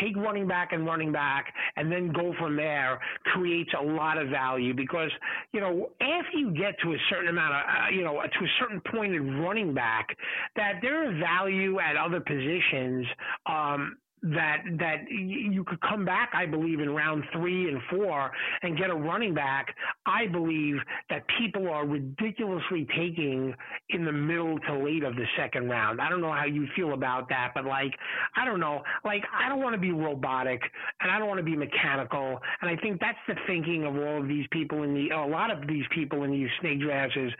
take 0.00 0.16
running 0.16 0.48
back 0.48 0.72
and 0.72 0.86
running 0.86 1.12
back 1.12 1.52
and 1.76 1.92
then 1.92 2.10
go 2.12 2.32
from 2.38 2.56
there 2.56 2.98
creates 3.24 3.70
a 3.78 3.82
lot 3.82 4.16
of 4.16 4.28
value 4.28 4.72
because 4.74 5.10
you 5.52 5.60
know 5.60 5.90
after 6.00 6.38
you 6.38 6.52
get 6.52 6.74
to 6.82 6.92
a 6.92 6.96
certain 7.10 7.28
amount 7.28 7.54
of 7.54 7.60
uh, 7.60 7.88
you 7.94 8.02
know 8.02 8.14
to 8.14 8.44
a 8.44 8.48
certain 8.58 8.80
point 8.90 9.14
in 9.14 9.40
running 9.40 9.74
back 9.74 10.08
that 10.56 10.74
there 10.80 11.10
is 11.10 11.20
value 11.20 11.78
at 11.80 11.96
other 11.96 12.20
positions 12.20 13.06
um, 13.46 13.96
that 14.22 14.62
that 14.78 15.10
you 15.10 15.64
could 15.64 15.80
come 15.80 16.04
back, 16.04 16.30
I 16.32 16.46
believe, 16.46 16.80
in 16.80 16.90
round 16.90 17.24
three 17.32 17.68
and 17.68 17.80
four 17.90 18.30
and 18.62 18.78
get 18.78 18.90
a 18.90 18.94
running 18.94 19.34
back. 19.34 19.74
I 20.06 20.26
believe 20.28 20.76
that 21.10 21.24
people 21.38 21.68
are 21.68 21.86
ridiculously 21.86 22.86
taking 22.96 23.54
in 23.90 24.04
the 24.04 24.12
middle 24.12 24.58
to 24.60 24.78
late 24.78 25.02
of 25.02 25.16
the 25.16 25.26
second 25.36 25.68
round. 25.68 26.00
I 26.00 26.08
don't 26.08 26.20
know 26.20 26.32
how 26.32 26.44
you 26.44 26.68
feel 26.76 26.94
about 26.94 27.28
that, 27.30 27.52
but 27.54 27.64
like 27.64 27.92
I 28.36 28.44
don't 28.44 28.60
know, 28.60 28.82
like 29.04 29.24
I 29.34 29.48
don't 29.48 29.60
want 29.60 29.74
to 29.74 29.80
be 29.80 29.92
robotic 29.92 30.62
and 31.00 31.10
I 31.10 31.18
don't 31.18 31.28
want 31.28 31.38
to 31.38 31.44
be 31.44 31.56
mechanical, 31.56 32.40
and 32.60 32.70
I 32.70 32.76
think 32.80 33.00
that's 33.00 33.18
the 33.26 33.34
thinking 33.46 33.84
of 33.84 33.96
all 33.96 34.22
of 34.22 34.28
these 34.28 34.46
people 34.52 34.84
in 34.84 34.94
the 34.94 35.10
a 35.10 35.26
lot 35.26 35.50
of 35.50 35.66
these 35.66 35.84
people 35.92 36.22
in 36.22 36.30
these 36.30 36.48
snake 36.60 36.80
drafts 36.80 37.16
is 37.16 37.32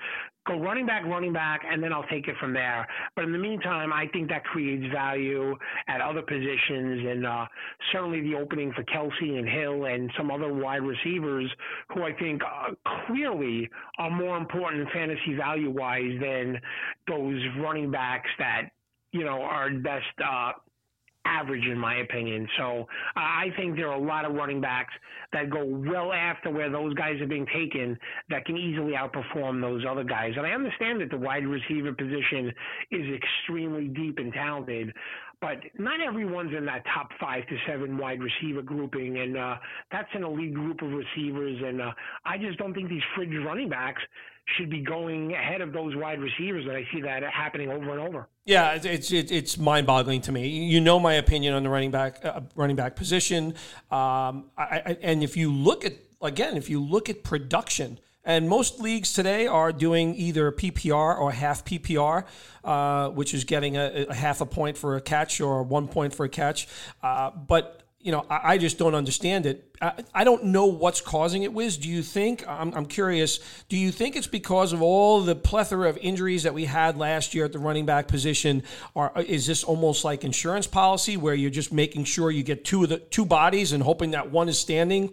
go 0.47 0.59
running 0.59 0.87
back, 0.87 1.05
running 1.05 1.33
back, 1.33 1.63
and 1.71 1.83
then 1.83 1.93
I'll 1.93 2.07
take 2.11 2.29
it 2.29 2.37
from 2.41 2.53
there. 2.53 2.87
But 3.15 3.25
in 3.25 3.33
the 3.33 3.39
meantime, 3.39 3.93
I 3.93 4.07
think 4.13 4.29
that 4.31 4.45
creates 4.45 4.93
value 4.93 5.55
at 5.89 6.01
other 6.01 6.23
positions, 6.23 7.07
and 7.09 7.27
uh, 7.27 7.47
certainly 7.93 8.21
the 8.23 8.35
opening 8.35 8.73
for 8.73 8.83
Kelce 8.85 9.39
and 9.39 9.49
Hill 9.49 9.87
and 9.87 10.11
some 10.17 10.31
other 10.31 10.53
wide 10.53 10.83
receivers 10.83 11.51
who 11.95 12.03
I 12.03 12.13
think 12.15 12.43
uh, 12.43 12.75
clearly 13.07 13.69
are 13.99 14.11
more 14.11 14.37
important 14.37 14.89
fantasy 14.93 15.35
value 15.37 15.71
wise 15.71 16.19
than 16.21 16.61
those 17.09 17.41
running 17.61 17.91
backs 17.91 18.31
that 18.39 18.71
you 19.13 19.25
know 19.25 19.43
are 19.43 19.71
best. 19.71 20.05
Uh, 20.25 20.53
average 21.25 21.65
in 21.67 21.79
my 21.79 21.97
opinion. 21.97 22.49
So 22.59 22.87
I 23.17 23.47
think 23.57 23.77
there 23.77 23.89
are 23.89 23.99
a 23.99 24.05
lot 24.05 24.25
of 24.25 24.33
running 24.35 24.61
backs 24.61 24.93
that 25.33 25.51
go 25.51 25.65
well 25.65 26.13
after 26.13 26.51
where 26.51 26.71
those 26.71 26.95
guys 26.95 27.21
are 27.21 27.27
being 27.27 27.47
taken 27.55 27.99
that 28.29 28.45
can 28.45 28.57
easily 28.57 28.93
outperform 28.93 29.61
those 29.61 29.85
other 29.89 30.05
guys. 30.05 30.33
And 30.37 30.47
I 30.47 30.51
understand 30.51 31.01
that 31.01 31.11
the 31.11 31.19
wide 31.19 31.47
receiver 31.47 31.93
position 31.93 32.53
is 32.91 33.07
extremely 33.15 33.89
deep 33.89 34.19
and 34.19 34.33
talented, 34.33 34.93
but 35.41 35.59
not 35.79 36.01
everyone's 36.01 36.55
in 36.57 36.65
that 36.67 36.85
top 36.95 37.11
five 37.21 37.47
to 37.49 37.57
seven 37.67 37.99
wide 37.99 38.21
receiver 38.21 38.63
grouping, 38.63 39.19
and 39.19 39.37
uh, 39.37 39.57
that's 39.91 40.09
an 40.15 40.25
elite 40.25 40.55
group 40.55 40.83
of 40.83 40.91
receivers. 40.91 41.61
And 41.65 41.81
uh, 41.81 41.91
I 42.25 42.39
just 42.39 42.59
don't 42.59 42.75
think 42.75 42.89
these 42.89 43.03
fringe 43.15 43.35
running 43.45 43.69
backs 43.69 44.03
should 44.57 44.71
be 44.71 44.81
going 44.81 45.33
ahead 45.33 45.61
of 45.61 45.73
those 45.73 45.95
wide 45.97 46.21
receivers, 46.21 46.67
and 46.67 46.77
I 46.77 46.87
see 46.93 47.01
that 47.03 47.23
happening 47.23 47.71
over 47.71 47.91
and 47.91 48.01
over. 48.01 48.29
Yeah, 48.45 48.73
it's 48.73 49.13
it's, 49.13 49.31
it's 49.31 49.59
mind 49.59 49.87
boggling 49.87 50.21
to 50.23 50.33
me. 50.33 50.49
You 50.49 50.81
know 50.81 50.99
my 50.99 51.15
opinion 51.15 51.55
on 51.55 51.63
the 51.63 51.71
running 51.71 51.91
back 51.91 52.25
uh, 52.25 52.41
running 52.55 52.77
back 52.77 52.97
position, 52.97 53.55
um, 53.91 54.51
I, 54.59 54.83
I, 54.85 54.99
and 55.01 55.23
if 55.23 55.37
you 55.37 55.53
look 55.53 55.85
at 55.85 55.95
again, 56.21 56.57
if 56.57 56.69
you 56.69 56.81
look 56.81 57.09
at 57.09 57.23
production. 57.23 57.99
And 58.25 58.49
most 58.49 58.79
leagues 58.79 59.13
today 59.13 59.49
are 59.49 59.73
doing 59.73 60.15
either 60.15 60.53
PPR 60.53 61.19
or 61.19 61.33
half 61.33 61.65
PPR, 61.65 62.25
uh, 62.63 63.09
which 63.09 63.35
is 63.35 63.43
getting 63.43 63.77
a, 63.77 64.07
a, 64.09 64.15
half 64.15 64.41
a 64.41 64.47
point 64.47 64.79
for 64.79 64.95
a 64.95 65.01
catch 65.01 65.41
or 65.41 65.65
one 65.65 65.89
point 65.89 66.15
for 66.15 66.25
a 66.25 66.29
catch. 66.29 66.69
Uh, 67.03 67.33
but 67.33 67.82
you 68.03 68.11
know, 68.11 68.27
I, 68.29 68.55
I, 68.55 68.59
just 68.59 68.79
don't 68.79 68.95
understand 68.95 69.47
it. 69.47 69.77
I, 69.81 70.05
I, 70.13 70.25
don't 70.25 70.47
know 70.47 70.67
what's 70.67 71.01
causing 71.01 71.45
it, 71.45 71.53
Wiz. 71.53 71.77
Do 71.77 71.89
you 71.89 72.03
think, 72.03 72.47
I'm, 72.49 72.75
I'm 72.75 72.87
curious, 72.87 73.39
do 73.69 73.77
you 73.77 73.93
think 73.93 74.17
it's 74.17 74.27
because 74.27 74.73
of 74.73 74.83
all 74.83 75.21
the 75.21 75.37
plethora 75.37 75.89
of 75.89 75.97
injuries 75.99 76.43
that 76.43 76.53
we 76.53 76.65
had 76.65 76.99
last 76.99 77.35
year 77.35 77.45
at 77.45 77.53
the 77.53 77.61
running 77.61 77.87
back 77.87 78.09
position? 78.09 78.65
Or 78.95 79.13
is 79.17 79.47
this 79.47 79.63
almost 79.63 80.05
like 80.05 80.25
insurance 80.25 80.67
policy 80.67 81.17
where 81.17 81.35
you're 81.35 81.51
just 81.51 81.73
making 81.73 82.05
sure 82.05 82.31
you 82.31 82.43
get 82.43 82.65
two 82.65 82.83
of 82.83 82.89
the 82.89 82.99
two 82.99 83.25
bodies 83.25 83.73
and 83.73 83.83
hoping 83.83 84.11
that 84.11 84.31
one 84.31 84.49
is 84.49 84.59
standing? 84.59 85.13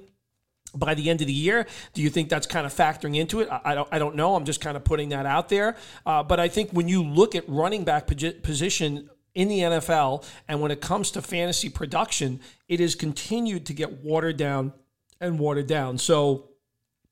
By 0.76 0.94
the 0.94 1.10
end 1.10 1.22
of 1.22 1.26
the 1.26 1.34
year, 1.34 1.66
do 1.96 2.04
you 2.04 2.12
think 2.12 2.30
that's 2.30 2.46
kind 2.46 2.64
of 2.64 2.72
factoring 2.72 3.18
into 3.18 3.40
it? 3.40 3.50
I, 3.52 3.74
don't. 3.74 3.88
I 3.92 3.98
don't 3.98 4.14
know. 4.16 4.36
I'm 4.36 4.46
just 4.46 4.62
kind 4.62 4.78
of 4.78 4.84
putting 4.84 5.10
that 5.10 5.26
out 5.26 5.50
there. 5.50 5.76
Uh, 6.06 6.22
but 6.22 6.40
I 6.40 6.48
think 6.48 6.70
when 6.70 6.88
you 6.88 7.04
look 7.04 7.34
at 7.34 7.50
running 7.50 7.86
back 7.86 8.06
position 8.06 9.10
in 9.36 9.48
the 9.48 9.60
NFL. 9.60 10.26
And 10.48 10.62
when 10.62 10.72
it 10.72 10.82
comes 10.82 11.12
to 11.12 11.22
fantasy 11.22 11.70
production, 11.70 12.40
it 12.68 12.80
has 12.80 12.96
continued 12.96 13.66
to 13.68 13.74
get 13.74 14.04
watered 14.04 14.38
down 14.38 14.74
and 15.20 15.40
watered 15.40 15.68
down. 15.68 15.98
So 15.98 16.50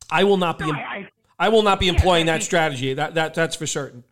I 0.09 0.23
will 0.23 0.37
not 0.37 0.59
be. 0.59 0.65
No, 0.65 0.73
I, 0.73 1.09
I, 1.39 1.49
will 1.49 1.63
not 1.63 1.79
be 1.79 1.87
employing 1.87 2.27
that 2.27 2.43
strategy. 2.43 2.93
That 2.93 3.15
that 3.15 3.33
that's 3.33 3.55
for 3.55 3.67
certain. 3.67 4.03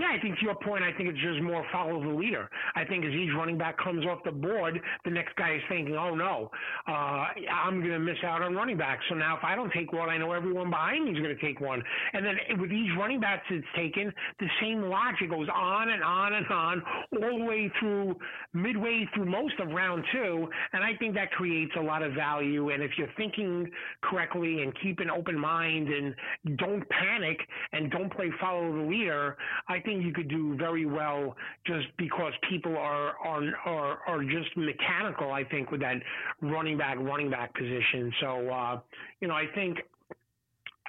Yeah, 0.00 0.16
I 0.16 0.20
think 0.22 0.38
to 0.38 0.44
your 0.46 0.54
point, 0.54 0.82
I 0.82 0.96
think 0.96 1.10
it's 1.10 1.20
just 1.20 1.42
more 1.42 1.62
follow 1.70 2.02
the 2.02 2.08
leader. 2.08 2.48
I 2.74 2.86
think 2.86 3.04
as 3.04 3.12
each 3.12 3.28
running 3.36 3.58
back 3.58 3.76
comes 3.76 4.06
off 4.06 4.20
the 4.24 4.32
board, 4.32 4.80
the 5.04 5.10
next 5.10 5.36
guy 5.36 5.56
is 5.56 5.62
thinking, 5.68 5.94
oh 5.94 6.14
no, 6.14 6.50
uh, 6.88 7.26
I'm 7.52 7.80
going 7.80 7.92
to 7.92 7.98
miss 7.98 8.16
out 8.24 8.40
on 8.40 8.54
running 8.54 8.78
back. 8.78 9.00
So 9.10 9.14
now 9.14 9.36
if 9.36 9.44
I 9.44 9.54
don't 9.54 9.70
take 9.74 9.92
one, 9.92 10.08
I 10.08 10.16
know 10.16 10.32
everyone 10.32 10.70
behind 10.70 11.04
me 11.04 11.10
is 11.10 11.18
going 11.18 11.36
to 11.36 11.42
take 11.42 11.60
one. 11.60 11.82
And 12.14 12.24
then 12.24 12.36
with 12.58 12.72
each 12.72 12.90
running 12.98 13.20
back 13.20 13.42
that's 13.50 13.62
taken, 13.76 14.10
the 14.38 14.46
same 14.62 14.80
logic 14.84 15.28
goes 15.28 15.48
on 15.54 15.90
and 15.90 16.02
on 16.02 16.32
and 16.32 16.46
on 16.46 16.82
all 17.22 17.38
the 17.38 17.44
way 17.44 17.70
through 17.78 18.16
midway 18.52 19.08
through 19.14 19.26
most 19.26 19.54
of 19.60 19.68
round 19.68 20.04
two. 20.12 20.48
And 20.72 20.82
I 20.82 20.96
think 20.96 21.14
that 21.14 21.30
creates 21.32 21.72
a 21.78 21.80
lot 21.80 22.02
of 22.02 22.12
value. 22.14 22.70
And 22.70 22.82
if 22.82 22.92
you're 22.98 23.12
thinking 23.16 23.70
correctly 24.02 24.62
and 24.62 24.72
keep 24.82 24.98
an 25.00 25.10
open 25.10 25.38
mind 25.38 25.88
and 25.88 26.14
don't 26.58 26.88
panic 26.88 27.38
and 27.72 27.90
don't 27.90 28.12
play 28.12 28.30
follow 28.40 28.72
the 28.72 28.82
leader, 28.82 29.36
I 29.68 29.80
think 29.80 30.04
you 30.04 30.12
could 30.12 30.28
do 30.28 30.56
very 30.56 30.86
well 30.86 31.36
just 31.66 31.86
because 31.96 32.32
people 32.48 32.76
are 32.76 33.16
are 33.18 33.42
are, 33.64 33.98
are 34.06 34.24
just 34.24 34.56
mechanical. 34.56 35.32
I 35.32 35.44
think 35.44 35.70
with 35.70 35.80
that 35.80 35.96
running 36.42 36.76
back 36.78 36.96
running 36.98 37.30
back 37.30 37.54
position. 37.54 38.12
So 38.20 38.48
uh, 38.50 38.80
you 39.20 39.28
know, 39.28 39.34
I 39.34 39.46
think 39.54 39.78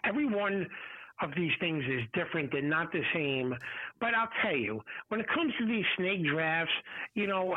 everyone 0.04 0.67
of 1.22 1.32
these 1.36 1.52
things 1.60 1.84
is 1.86 2.02
different. 2.14 2.52
They're 2.52 2.62
not 2.62 2.92
the 2.92 3.02
same. 3.14 3.56
But 4.00 4.14
I'll 4.16 4.30
tell 4.42 4.56
you, 4.56 4.82
when 5.10 5.20
it 5.20 5.28
comes 5.34 5.54
to 5.60 5.66
these 5.66 5.86
snake 5.98 6.26
drafts, 6.26 6.74
you 7.14 7.28
know, 7.28 7.56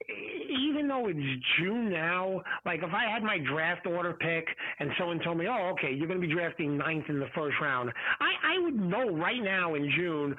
even 0.50 0.88
though 0.88 1.08
it's 1.08 1.18
June 1.58 1.90
now, 1.90 2.42
like 2.64 2.82
if 2.82 2.92
I 2.92 3.10
had 3.10 3.22
my 3.22 3.38
draft 3.38 3.86
order 3.86 4.12
pick 4.12 4.46
and 4.78 4.90
someone 4.98 5.20
told 5.20 5.38
me, 5.38 5.46
oh, 5.48 5.72
okay, 5.72 5.92
you're 5.92 6.06
going 6.06 6.20
to 6.20 6.26
be 6.26 6.32
drafting 6.32 6.76
ninth 6.76 7.06
in 7.08 7.18
the 7.18 7.28
first 7.34 7.56
round, 7.60 7.90
I, 8.20 8.56
I 8.56 8.58
would 8.58 8.76
know 8.76 9.16
right 9.16 9.42
now 9.42 9.74
in 9.74 9.90
June 9.96 10.36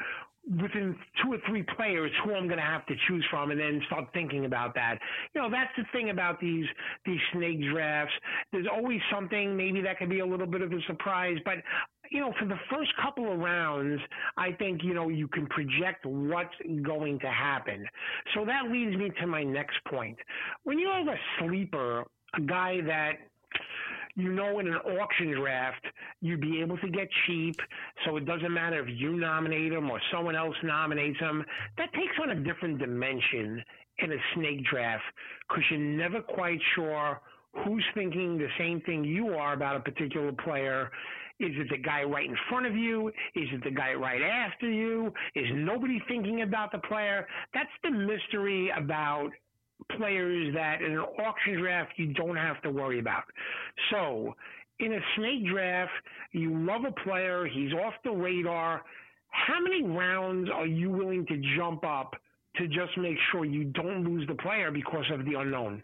within 0.61 0.95
two 1.21 1.33
or 1.33 1.37
three 1.47 1.63
players 1.77 2.11
who 2.23 2.33
I'm 2.33 2.47
going 2.47 2.57
to 2.57 2.65
have 2.65 2.85
to 2.87 2.95
choose 3.07 3.25
from, 3.29 3.51
and 3.51 3.59
then 3.59 3.81
start 3.85 4.05
thinking 4.13 4.45
about 4.45 4.73
that. 4.75 4.97
You 5.35 5.41
know, 5.41 5.49
that's 5.49 5.71
the 5.77 5.83
thing 5.91 6.09
about 6.09 6.39
these 6.39 6.65
these 7.05 7.19
snake 7.33 7.61
drafts. 7.71 8.13
There's 8.51 8.65
always 8.71 8.99
something 9.13 9.55
maybe 9.55 9.81
that 9.81 9.99
could 9.99 10.09
be 10.09 10.19
a 10.19 10.25
little 10.25 10.47
bit 10.47 10.61
of 10.61 10.71
a 10.71 10.81
surprise, 10.87 11.37
but 11.45 11.55
you 12.11 12.19
know, 12.19 12.33
for 12.39 12.45
the 12.45 12.59
first 12.71 12.91
couple 13.01 13.31
of 13.31 13.39
rounds, 13.39 14.01
I 14.37 14.51
think 14.53 14.83
you 14.83 14.93
know 14.93 15.09
you 15.09 15.27
can 15.27 15.47
project 15.47 16.05
what's 16.05 16.53
going 16.83 17.19
to 17.19 17.27
happen. 17.27 17.85
So 18.33 18.45
that 18.45 18.71
leads 18.71 18.95
me 18.97 19.11
to 19.21 19.27
my 19.27 19.43
next 19.43 19.77
point. 19.89 20.17
When 20.63 20.79
you 20.79 20.89
have 20.89 21.07
a 21.07 21.17
sleeper, 21.39 22.03
a 22.35 22.41
guy 22.41 22.81
that 22.85 23.13
you 24.15 24.33
know 24.33 24.59
in 24.59 24.67
an 24.67 24.75
auction 24.75 25.31
draft 25.39 25.85
you'd 26.21 26.41
be 26.41 26.61
able 26.61 26.77
to 26.79 26.89
get 26.89 27.07
cheap, 27.27 27.55
so 28.05 28.17
it 28.17 28.25
doesn't 28.25 28.53
matter 28.53 28.81
if 28.81 28.89
you 28.89 29.13
nominate 29.13 29.71
him 29.71 29.89
or 29.89 29.99
someone 30.11 30.35
else 30.35 30.55
nominates 30.63 31.19
him. 31.19 31.43
That 31.77 31.93
takes 31.93 32.13
on 32.21 32.31
a 32.31 32.35
different 32.35 32.79
dimension 32.79 33.63
in 33.99 34.11
a 34.11 34.17
snake 34.35 34.63
draft 34.65 35.03
because 35.47 35.63
you're 35.69 35.79
never 35.79 36.21
quite 36.21 36.59
sure 36.75 37.21
who's 37.65 37.83
thinking 37.93 38.37
the 38.37 38.47
same 38.57 38.81
thing 38.81 39.03
you 39.03 39.29
are 39.29 39.53
about 39.53 39.75
a 39.75 39.79
particular 39.79 40.31
player. 40.31 40.91
Is 41.39 41.51
it 41.55 41.67
the 41.69 41.77
guy 41.77 42.03
right 42.03 42.29
in 42.29 42.35
front 42.49 42.65
of 42.65 42.75
you? 42.75 43.07
Is 43.35 43.47
it 43.53 43.63
the 43.63 43.71
guy 43.71 43.93
right 43.93 44.21
after 44.21 44.69
you? 44.69 45.13
Is 45.35 45.45
nobody 45.53 46.01
thinking 46.07 46.41
about 46.41 46.71
the 46.71 46.79
player? 46.79 47.25
That's 47.53 47.69
the 47.83 47.91
mystery 47.91 48.71
about 48.77 49.29
players 49.97 50.53
that 50.53 50.81
in 50.81 50.91
an 50.91 50.99
auction 50.99 51.59
draft 51.61 51.93
you 51.95 52.13
don't 52.13 52.35
have 52.35 52.61
to 52.63 52.69
worry 52.69 52.99
about. 52.99 53.23
So 53.91 54.35
in 54.79 54.93
a 54.93 54.99
snake 55.15 55.47
draft, 55.49 55.91
you 56.33 56.57
love 56.57 56.81
a 56.85 56.91
player, 57.03 57.47
he's 57.47 57.73
off 57.73 57.93
the 58.03 58.11
radar. 58.11 58.81
How 59.29 59.59
many 59.61 59.83
rounds 59.83 60.49
are 60.53 60.65
you 60.65 60.89
willing 60.89 61.25
to 61.27 61.41
jump 61.57 61.85
up 61.85 62.15
to 62.57 62.67
just 62.67 62.97
make 62.97 63.17
sure 63.31 63.45
you 63.45 63.65
don't 63.65 64.03
lose 64.03 64.27
the 64.27 64.35
player 64.35 64.71
because 64.71 65.05
of 65.13 65.25
the 65.25 65.35
unknown? 65.35 65.83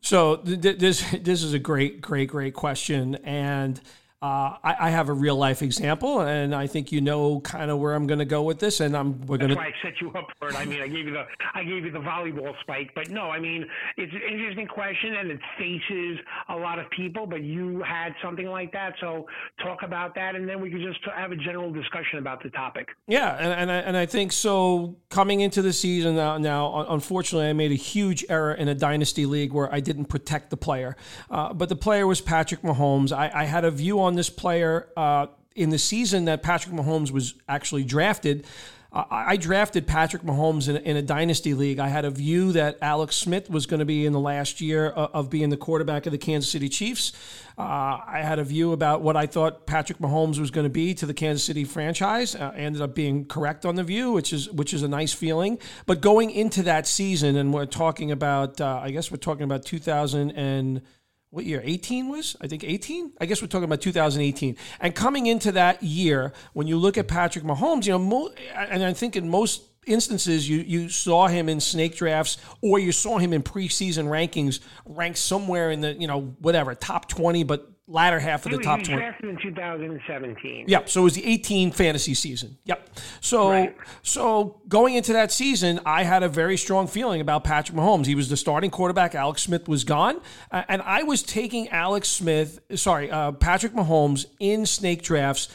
So 0.00 0.36
th- 0.36 0.78
this 0.78 1.04
this 1.22 1.42
is 1.42 1.52
a 1.54 1.58
great, 1.58 2.00
great, 2.00 2.28
great 2.28 2.54
question, 2.54 3.16
and 3.16 3.80
uh, 4.22 4.56
I, 4.62 4.76
I, 4.80 4.90
have 4.90 5.08
a 5.08 5.14
real 5.14 5.34
life 5.34 5.62
example, 5.62 6.20
and 6.20 6.54
I 6.54 6.66
think 6.66 6.92
you 6.92 7.00
know 7.00 7.40
kind 7.40 7.70
of 7.70 7.78
where 7.78 7.94
I'm 7.94 8.06
going 8.06 8.18
to 8.18 8.26
go 8.26 8.42
with 8.42 8.58
this. 8.58 8.80
And 8.80 8.94
I'm 8.94 9.18
we're 9.22 9.38
going 9.38 9.48
to. 9.48 9.54
That's 9.54 9.66
why 9.66 9.68
I 9.68 9.82
set 9.82 9.98
you 9.98 10.10
up 10.12 10.26
for 10.38 10.50
it. 10.50 10.56
I 10.56 10.66
mean, 10.66 10.82
I 10.82 10.88
gave 10.88 11.06
you 11.06 11.12
the 11.12 11.24
I 11.54 11.64
gave 11.64 11.86
you 11.86 11.90
the 11.90 12.00
volleyball 12.00 12.52
spike, 12.60 12.90
but 12.94 13.08
no, 13.08 13.30
I 13.30 13.40
mean 13.40 13.66
it's 13.96 14.12
an 14.12 14.20
interesting 14.30 14.66
question, 14.66 15.14
and 15.14 15.30
it 15.30 15.40
faces 15.56 16.18
a 16.50 16.54
lot 16.54 16.78
of 16.78 16.90
people. 16.90 17.26
But 17.26 17.44
you 17.44 17.82
had 17.82 18.14
something 18.22 18.44
like 18.46 18.72
that, 18.72 18.92
so 19.00 19.26
talk 19.62 19.82
about 19.82 20.14
that, 20.16 20.34
and 20.34 20.46
then 20.46 20.60
we 20.60 20.70
could 20.70 20.82
just 20.82 21.00
have 21.16 21.32
a 21.32 21.36
general 21.36 21.72
discussion 21.72 22.18
about 22.18 22.42
the 22.42 22.50
topic. 22.50 22.88
Yeah, 23.06 23.36
and 23.38 23.54
and 23.54 23.72
I, 23.72 23.76
and 23.76 23.96
I 23.96 24.04
think 24.04 24.32
so. 24.32 24.96
Coming 25.08 25.40
into 25.40 25.62
the 25.62 25.72
season 25.72 26.16
now, 26.16 26.36
now, 26.36 26.86
unfortunately, 26.90 27.48
I 27.48 27.54
made 27.54 27.72
a 27.72 27.76
huge 27.76 28.26
error 28.28 28.52
in 28.52 28.68
a 28.68 28.74
dynasty 28.74 29.24
league 29.24 29.54
where 29.54 29.72
I 29.72 29.80
didn't 29.80 30.04
protect 30.04 30.50
the 30.50 30.58
player, 30.58 30.94
uh, 31.30 31.54
but 31.54 31.70
the 31.70 31.76
player 31.76 32.06
was 32.06 32.20
Patrick 32.20 32.60
Mahomes. 32.60 33.12
I, 33.12 33.30
I 33.34 33.44
had 33.44 33.64
a 33.64 33.70
view 33.70 33.98
on 33.98 34.09
on 34.10 34.16
this 34.16 34.28
player 34.28 34.88
uh, 34.96 35.28
in 35.54 35.70
the 35.70 35.78
season 35.78 36.24
that 36.24 36.42
Patrick 36.42 36.74
Mahomes 36.74 37.12
was 37.12 37.34
actually 37.48 37.84
drafted. 37.84 38.44
Uh, 38.92 39.04
I 39.08 39.36
drafted 39.36 39.86
Patrick 39.86 40.24
Mahomes 40.24 40.68
in, 40.68 40.76
in, 40.78 40.96
a 40.96 41.02
dynasty 41.02 41.54
league. 41.54 41.78
I 41.78 41.86
had 41.86 42.04
a 42.04 42.10
view 42.10 42.50
that 42.52 42.76
Alex 42.82 43.14
Smith 43.14 43.48
was 43.48 43.66
going 43.66 43.78
to 43.78 43.86
be 43.86 44.04
in 44.04 44.12
the 44.12 44.18
last 44.18 44.60
year 44.60 44.88
of, 44.88 45.10
of 45.14 45.30
being 45.30 45.48
the 45.48 45.56
quarterback 45.56 46.06
of 46.06 46.12
the 46.12 46.18
Kansas 46.18 46.50
City 46.50 46.68
Chiefs. 46.68 47.12
Uh, 47.56 48.00
I 48.04 48.20
had 48.24 48.40
a 48.40 48.44
view 48.44 48.72
about 48.72 49.00
what 49.00 49.16
I 49.16 49.26
thought 49.26 49.64
Patrick 49.64 49.98
Mahomes 49.98 50.40
was 50.40 50.50
going 50.50 50.64
to 50.64 50.70
be 50.70 50.92
to 50.94 51.06
the 51.06 51.14
Kansas 51.14 51.44
City 51.44 51.62
franchise. 51.62 52.34
Uh, 52.34 52.52
ended 52.56 52.82
up 52.82 52.96
being 52.96 53.26
correct 53.26 53.64
on 53.64 53.76
the 53.76 53.84
view, 53.84 54.10
which 54.10 54.32
is 54.32 54.50
which 54.50 54.74
is 54.74 54.82
a 54.82 54.88
nice 54.88 55.12
feeling. 55.12 55.60
But 55.86 56.00
going 56.00 56.30
into 56.32 56.64
that 56.64 56.88
season, 56.88 57.36
and 57.36 57.54
we're 57.54 57.66
talking 57.66 58.10
about, 58.10 58.60
uh, 58.60 58.80
I 58.82 58.90
guess 58.90 59.12
we're 59.12 59.18
talking 59.18 59.44
about 59.44 59.64
2000 59.64 60.32
and 60.32 60.82
what 61.30 61.44
year 61.44 61.60
18 61.64 62.08
was? 62.08 62.36
I 62.40 62.46
think 62.48 62.64
18 62.64 63.12
i 63.20 63.26
guess 63.26 63.40
we're 63.40 63.48
talking 63.48 63.64
about 63.64 63.80
2018 63.80 64.56
and 64.80 64.94
coming 64.94 65.26
into 65.26 65.52
that 65.52 65.82
year 65.82 66.32
when 66.52 66.66
you 66.66 66.76
look 66.76 66.98
at 66.98 67.08
patrick 67.08 67.44
mahomes 67.44 67.86
you 67.86 67.92
know 67.92 67.98
mo- 67.98 68.30
and 68.54 68.82
i 68.82 68.92
think 68.92 69.16
in 69.16 69.28
most 69.28 69.62
instances 69.86 70.48
you 70.48 70.58
you 70.58 70.88
saw 70.88 71.26
him 71.26 71.48
in 71.48 71.60
snake 71.60 71.96
drafts 71.96 72.38
or 72.60 72.78
you 72.78 72.92
saw 72.92 73.18
him 73.18 73.32
in 73.32 73.42
preseason 73.42 74.06
rankings 74.06 74.60
ranked 74.84 75.18
somewhere 75.18 75.70
in 75.70 75.80
the 75.80 75.94
you 75.94 76.06
know 76.06 76.34
whatever 76.40 76.74
top 76.74 77.08
20 77.08 77.44
but 77.44 77.70
latter 77.86 78.20
half 78.20 78.46
of 78.46 78.52
the 78.52 78.58
top 78.58 78.82
20. 78.82 78.96
drafted 78.96 79.30
in 79.30 79.36
2017. 79.42 80.66
Yep. 80.68 80.88
So 80.88 81.00
it 81.00 81.04
was 81.04 81.14
the 81.14 81.26
18 81.26 81.72
fantasy 81.72 82.14
season. 82.14 82.56
Yep. 82.64 82.88
So 83.20 83.50
right. 83.50 83.76
so 84.02 84.60
going 84.68 84.94
into 84.94 85.12
that 85.12 85.32
season, 85.32 85.80
I 85.84 86.04
had 86.04 86.22
a 86.22 86.28
very 86.28 86.56
strong 86.56 86.86
feeling 86.86 87.20
about 87.20 87.44
Patrick 87.44 87.76
Mahomes. 87.76 88.06
He 88.06 88.14
was 88.14 88.28
the 88.28 88.36
starting 88.36 88.70
quarterback. 88.70 89.14
Alex 89.14 89.42
Smith 89.42 89.68
was 89.68 89.84
gone, 89.84 90.20
uh, 90.52 90.62
and 90.68 90.82
I 90.82 91.02
was 91.02 91.22
taking 91.22 91.68
Alex 91.68 92.08
Smith, 92.08 92.60
sorry, 92.76 93.10
uh, 93.10 93.32
Patrick 93.32 93.72
Mahomes 93.72 94.26
in 94.38 94.66
snake 94.66 95.02
drafts 95.02 95.48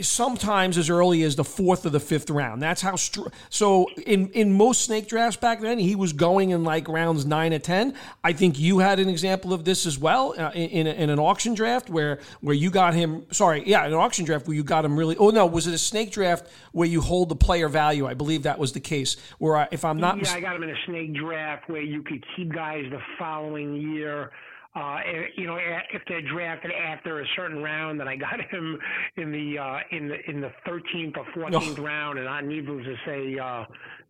sometimes 0.00 0.78
as 0.78 0.88
early 0.88 1.22
as 1.22 1.36
the 1.36 1.44
fourth 1.44 1.84
or 1.84 1.90
the 1.90 2.00
fifth 2.00 2.30
round. 2.30 2.62
That's 2.62 2.80
how. 2.80 2.96
Str- 2.96 3.28
so 3.50 3.88
in 4.06 4.28
in 4.30 4.52
most 4.52 4.82
snake 4.82 5.08
drafts 5.08 5.36
back 5.36 5.60
then, 5.60 5.78
he 5.78 5.94
was 5.94 6.12
going 6.12 6.50
in 6.50 6.64
like 6.64 6.88
rounds 6.88 7.26
nine 7.26 7.52
or 7.52 7.58
ten. 7.58 7.94
I 8.24 8.32
think 8.32 8.58
you 8.58 8.78
had 8.78 8.98
an 8.98 9.08
example 9.08 9.52
of 9.52 9.64
this 9.64 9.84
as 9.84 9.98
well 9.98 10.34
uh, 10.38 10.50
in, 10.54 10.70
in, 10.70 10.86
in 10.86 11.10
an 11.10 11.18
auction 11.18 11.54
draft 11.54 11.81
where 11.88 12.18
where 12.40 12.54
you 12.54 12.70
got 12.70 12.94
him. 12.94 13.26
Sorry, 13.30 13.62
yeah, 13.66 13.84
an 13.84 13.94
auction 13.94 14.24
draft 14.24 14.46
where 14.46 14.56
you 14.56 14.64
got 14.64 14.84
him 14.84 14.98
really. 14.98 15.16
Oh 15.16 15.30
no, 15.30 15.46
was 15.46 15.66
it 15.66 15.74
a 15.74 15.78
snake 15.78 16.12
draft 16.12 16.48
where 16.72 16.88
you 16.88 17.00
hold 17.00 17.28
the 17.28 17.36
player 17.36 17.68
value? 17.68 18.06
I 18.06 18.14
believe 18.14 18.44
that 18.44 18.58
was 18.58 18.72
the 18.72 18.80
case. 18.80 19.16
Where 19.38 19.56
I, 19.56 19.68
if 19.70 19.84
I'm 19.84 19.98
not, 19.98 20.16
yeah, 20.16 20.22
mis- 20.22 20.32
I 20.32 20.40
got 20.40 20.56
him 20.56 20.62
in 20.62 20.70
a 20.70 20.78
snake 20.86 21.14
draft 21.14 21.68
where 21.68 21.82
you 21.82 22.02
could 22.02 22.24
keep 22.36 22.52
guys 22.52 22.84
the 22.90 23.00
following 23.18 23.74
year 23.74 24.30
uh, 24.74 25.00
you 25.36 25.46
know, 25.46 25.58
if 25.92 26.00
they're 26.08 26.22
drafted 26.22 26.72
after 26.72 27.20
a 27.20 27.24
certain 27.36 27.62
round, 27.62 28.00
then 28.00 28.08
I 28.08 28.16
got 28.16 28.40
him 28.50 28.78
in 29.16 29.30
the 29.30 29.58
uh, 29.58 29.78
in 29.90 30.08
the 30.08 30.30
in 30.30 30.40
the 30.40 30.50
13th 30.66 31.18
or 31.18 31.24
14th 31.36 31.78
oh. 31.78 31.82
round, 31.82 32.18
and 32.18 32.28
I 32.28 32.40
needless 32.40 32.84
to 32.86 32.96
say, 33.04 33.38
uh, 33.38 33.64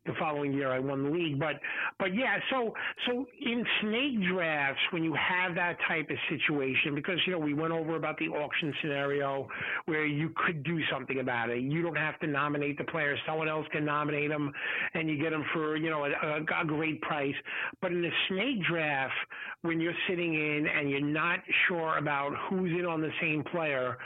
the 0.07 0.13
following 0.19 0.53
year 0.53 0.71
I 0.73 0.79
won 0.79 1.05
the 1.05 1.11
league. 1.11 1.39
But 1.39 1.61
but 1.99 2.15
yeah, 2.15 2.39
so 2.51 2.75
so 3.07 3.27
in 3.41 3.65
snake 3.81 4.29
drafts 4.29 4.81
when 4.91 5.05
you 5.05 5.15
have 5.15 5.55
that 5.55 5.77
type 5.87 6.11
of 6.11 6.17
situation, 6.29 6.95
because 6.95 7.19
you 7.27 7.33
know 7.33 7.39
we 7.39 7.55
went 7.55 7.73
over 7.73 7.97
about 7.97 8.19
the 8.19 8.29
auction 8.29 8.75
scenario 8.81 9.49
where 9.87 10.05
you 10.05 10.33
could 10.45 10.65
do 10.65 10.81
something 10.91 11.21
about 11.21 11.51
it. 11.51 11.61
You 11.61 11.83
don't 11.83 11.97
have 11.97 12.19
to 12.21 12.27
nominate 12.27 12.79
the 12.79 12.85
player; 12.85 13.17
someone 13.27 13.49
else 13.49 13.67
can 13.71 13.85
nominate 13.85 14.31
them, 14.31 14.53
and 14.95 15.09
you 15.09 15.19
get 15.23 15.31
them 15.31 15.45
for 15.53 15.77
you 15.77 15.91
know 15.91 16.05
a, 16.05 16.39
a, 16.39 16.65
great 16.67 17.01
price. 17.03 17.35
But 17.81 17.93
in 17.93 18.03
the 18.03 18.11
snake 18.29 18.65
draft, 18.69 19.15
when 19.63 19.81
you're 19.81 19.93
sitting 20.09 20.35
in 20.35 20.67
and 20.67 20.91
you're 20.91 21.01
not 21.01 21.41
sure 21.69 21.99
about 21.99 22.33
who's 22.49 22.73
in 22.73 22.87
on 22.87 23.01
the 23.01 23.11
same 23.21 23.45
player 23.45 23.99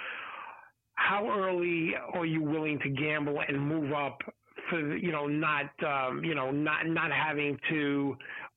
how 0.99 1.29
early 1.29 1.93
are 2.15 2.25
you 2.25 2.43
willing 2.43 2.79
to 2.79 2.89
gamble 2.89 3.41
and 3.47 3.61
move 3.61 3.93
up 3.93 4.19
for 4.69 4.97
you 4.97 5.13
know 5.13 5.27
not 5.27 5.71
um, 5.85 6.25
you 6.25 6.35
know 6.35 6.51
not 6.51 6.87
not 6.87 7.11
having 7.13 7.59
to 7.69 8.17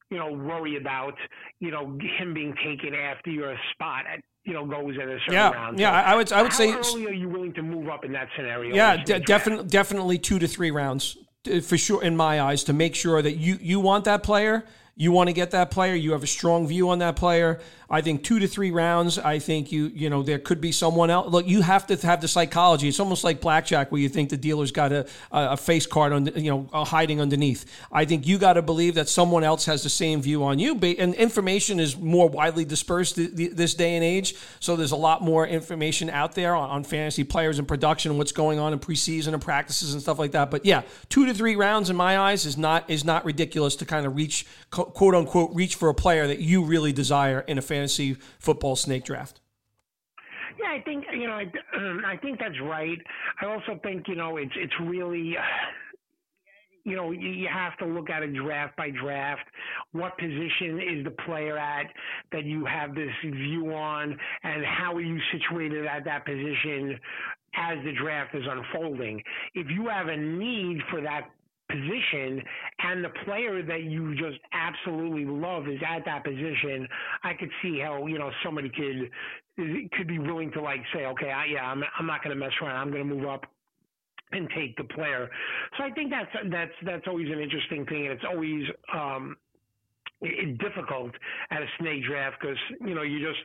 you 0.09 0.17
know 0.17 0.31
worry 0.31 0.77
about 0.77 1.13
you 1.59 1.71
know 1.71 1.97
him 2.17 2.33
being 2.33 2.55
taken 2.63 2.93
after 2.93 3.29
your 3.29 3.55
spot 3.73 4.05
at 4.11 4.21
you 4.45 4.53
know 4.53 4.65
goes 4.65 4.95
in 4.95 5.09
a 5.09 5.19
certain 5.19 5.33
yeah, 5.33 5.51
round. 5.51 5.79
Yeah, 5.79 5.91
I 5.91 6.15
would 6.15 6.31
I 6.31 6.41
would 6.41 6.51
how 6.51 6.57
say. 6.57 6.71
How 6.71 6.79
early 6.79 7.07
are 7.07 7.13
you 7.13 7.29
willing 7.29 7.53
to 7.53 7.61
move 7.61 7.89
up 7.89 8.05
in 8.05 8.11
that 8.13 8.29
scenario? 8.35 8.75
Yeah, 8.75 9.03
de- 9.03 9.19
definitely 9.19 9.67
definitely 9.67 10.17
two 10.17 10.39
to 10.39 10.47
three 10.47 10.71
rounds 10.71 11.17
uh, 11.51 11.61
for 11.61 11.77
sure 11.77 12.03
in 12.03 12.15
my 12.15 12.41
eyes 12.41 12.63
to 12.65 12.73
make 12.73 12.95
sure 12.95 13.21
that 13.21 13.37
you 13.37 13.57
you 13.61 13.79
want 13.79 14.05
that 14.05 14.23
player 14.23 14.65
you 14.99 15.13
want 15.13 15.27
to 15.29 15.33
get 15.33 15.51
that 15.51 15.71
player. 15.71 15.95
You 15.95 16.11
have 16.11 16.23
a 16.23 16.27
strong 16.27 16.67
view 16.67 16.89
on 16.89 16.99
that 16.99 17.15
player. 17.15 17.61
I 17.89 18.01
think 18.01 18.23
two 18.23 18.39
to 18.39 18.47
three 18.47 18.71
rounds. 18.71 19.17
I 19.17 19.39
think 19.39 19.71
you 19.71 19.87
you 19.87 20.09
know 20.09 20.21
there 20.21 20.37
could 20.37 20.61
be 20.61 20.71
someone 20.71 21.09
else. 21.09 21.31
Look, 21.31 21.47
you 21.47 21.61
have 21.61 21.87
to 21.87 21.95
have 22.05 22.21
the 22.21 22.27
psychology. 22.27 22.87
It's 22.87 22.99
almost 22.99 23.23
like 23.23 23.41
blackjack, 23.41 23.91
where 23.91 23.99
you 23.99 24.09
think 24.09 24.29
the 24.29 24.37
dealer's 24.37 24.71
got 24.71 24.91
a 24.91 25.07
a 25.31 25.57
face 25.57 25.87
card 25.87 26.13
on 26.13 26.27
you 26.35 26.51
know 26.51 26.69
uh, 26.71 26.85
hiding 26.85 27.19
underneath. 27.19 27.65
I 27.91 28.05
think 28.05 28.27
you 28.27 28.37
got 28.37 28.53
to 28.53 28.61
believe 28.61 28.95
that 28.95 29.09
someone 29.09 29.43
else 29.43 29.65
has 29.65 29.81
the 29.81 29.89
same 29.89 30.21
view 30.21 30.43
on 30.43 30.59
you. 30.59 30.77
And 30.99 31.15
information 31.15 31.79
is 31.79 31.97
more 31.97 32.29
widely 32.29 32.63
dispersed 32.63 33.15
this 33.15 33.73
day 33.73 33.95
and 33.95 34.03
age, 34.03 34.35
so 34.59 34.75
there's 34.75 34.91
a 34.91 34.97
lot 34.97 35.23
more 35.23 35.47
information 35.47 36.11
out 36.11 36.35
there 36.35 36.55
on, 36.55 36.69
on 36.69 36.83
fantasy 36.83 37.23
players 37.23 37.57
and 37.57 37.67
production, 37.67 38.17
what's 38.17 38.31
going 38.31 38.59
on 38.59 38.71
in 38.71 38.79
preseason 38.79 39.33
and 39.33 39.41
practices 39.41 39.93
and 39.93 40.01
stuff 40.01 40.19
like 40.19 40.31
that. 40.33 40.51
But 40.51 40.63
yeah, 40.63 40.83
two 41.09 41.25
to 41.25 41.33
three 41.33 41.55
rounds 41.55 41.89
in 41.89 41.95
my 41.95 42.19
eyes 42.19 42.45
is 42.45 42.55
not 42.55 42.87
is 42.87 43.03
not 43.03 43.25
ridiculous 43.25 43.75
to 43.77 43.85
kind 43.85 44.05
of 44.05 44.15
reach 44.15 44.45
quote 44.69 45.15
unquote 45.15 45.55
reach 45.55 45.73
for 45.73 45.89
a 45.89 45.95
player 45.95 46.27
that 46.27 46.39
you 46.39 46.63
really 46.63 46.93
desire 46.93 47.39
in 47.41 47.57
a 47.57 47.61
fantasy 47.61 47.78
football 48.39 48.75
snake 48.75 49.05
draft. 49.05 49.41
Yeah, 50.59 50.77
I 50.77 50.81
think 50.83 51.05
you 51.13 51.27
know, 51.27 51.33
I, 51.33 51.45
I 52.13 52.17
think 52.17 52.39
that's 52.39 52.59
right. 52.63 52.97
I 53.41 53.45
also 53.45 53.79
think 53.81 54.07
you 54.07 54.15
know, 54.15 54.37
it's 54.37 54.53
it's 54.55 54.73
really. 54.81 55.35
You 56.85 56.95
know, 56.95 57.11
you 57.11 57.47
have 57.53 57.77
to 57.79 57.85
look 57.85 58.09
at 58.09 58.23
it 58.23 58.33
draft 58.33 58.75
by 58.75 58.89
draft. 58.89 59.43
What 59.91 60.17
position 60.17 60.79
is 60.79 61.03
the 61.03 61.13
player 61.25 61.57
at 61.57 61.87
that 62.31 62.45
you 62.45 62.65
have 62.65 62.95
this 62.95 63.11
view 63.21 63.73
on, 63.73 64.17
and 64.43 64.65
how 64.65 64.95
are 64.95 65.01
you 65.01 65.19
situated 65.31 65.85
at 65.85 66.05
that 66.05 66.25
position 66.25 66.97
as 67.55 67.77
the 67.83 67.91
draft 68.01 68.33
is 68.33 68.43
unfolding? 68.49 69.21
If 69.53 69.67
you 69.69 69.87
have 69.87 70.07
a 70.07 70.17
need 70.17 70.79
for 70.89 71.01
that 71.01 71.29
position 71.69 72.41
and 72.79 73.03
the 73.03 73.09
player 73.25 73.63
that 73.63 73.83
you 73.83 74.15
just 74.15 74.39
absolutely 74.53 75.25
love 75.25 75.67
is 75.67 75.79
at 75.87 76.03
that 76.05 76.23
position, 76.23 76.87
I 77.23 77.33
could 77.33 77.49
see 77.61 77.79
how 77.79 78.07
you 78.07 78.17
know 78.17 78.31
somebody 78.43 78.69
could 78.69 79.09
could 79.91 80.07
be 80.07 80.19
willing 80.19 80.51
to 80.53 80.61
like 80.61 80.81
say, 80.93 81.05
okay, 81.05 81.31
I, 81.31 81.45
yeah, 81.45 81.65
I'm 81.65 81.83
I'm 81.97 82.05
not 82.05 82.23
going 82.23 82.35
to 82.35 82.39
mess 82.39 82.53
around. 82.61 82.75
I'm 82.75 82.91
going 82.91 83.07
to 83.07 83.15
move 83.15 83.27
up 83.27 83.45
and 84.31 84.47
take 84.55 84.75
the 84.77 84.83
player. 84.83 85.29
So 85.77 85.83
I 85.83 85.91
think 85.91 86.11
that's 86.11 86.31
that's 86.51 86.71
that's 86.85 87.07
always 87.07 87.27
an 87.31 87.39
interesting 87.39 87.85
thing, 87.85 88.07
and 88.07 88.13
it's 88.13 88.25
always 88.27 88.63
um, 88.93 89.37
difficult 90.59 91.11
at 91.51 91.61
a 91.61 91.67
snake 91.79 92.03
draft 92.05 92.37
because 92.41 92.57
you 92.81 92.93
know 92.93 93.01
you 93.01 93.19
just 93.25 93.39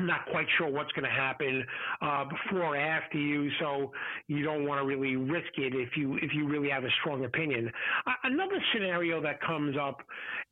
not 0.00 0.26
quite 0.30 0.46
sure 0.56 0.68
what's 0.68 0.92
going 0.92 1.04
to 1.04 1.10
happen 1.10 1.64
uh, 2.00 2.24
before 2.24 2.74
or 2.74 2.76
after 2.76 3.18
you, 3.18 3.50
so 3.60 3.92
you 4.26 4.44
don't 4.44 4.66
want 4.66 4.80
to 4.80 4.86
really 4.86 5.16
risk 5.16 5.50
it 5.56 5.74
if 5.74 5.96
you 5.96 6.16
if 6.16 6.32
you 6.34 6.48
really 6.48 6.70
have 6.70 6.84
a 6.84 6.90
strong 7.00 7.24
opinion. 7.24 7.70
Uh, 8.06 8.12
another 8.24 8.62
scenario 8.72 9.20
that 9.22 9.40
comes 9.42 9.76
up 9.80 9.98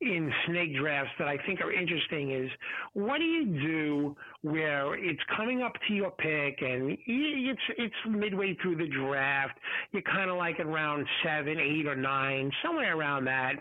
in 0.00 0.32
snake 0.46 0.76
drafts 0.76 1.12
that 1.18 1.28
I 1.28 1.36
think 1.46 1.60
are 1.60 1.72
interesting 1.72 2.32
is 2.32 2.50
what 2.92 3.18
do 3.18 3.24
you 3.24 3.46
do 3.46 4.16
where 4.42 4.94
it's 4.94 5.20
coming 5.36 5.62
up 5.62 5.72
to 5.88 5.94
your 5.94 6.10
pick 6.10 6.60
and 6.60 6.96
it's 7.06 7.60
it's 7.78 7.94
midway 8.08 8.56
through 8.62 8.76
the 8.76 8.86
draft, 8.88 9.58
you're 9.92 10.02
kind 10.02 10.30
of 10.30 10.36
like 10.36 10.60
around 10.60 11.06
seven, 11.24 11.58
eight, 11.58 11.86
or 11.86 11.96
nine, 11.96 12.50
somewhere 12.62 12.96
around 12.96 13.24
that 13.24 13.54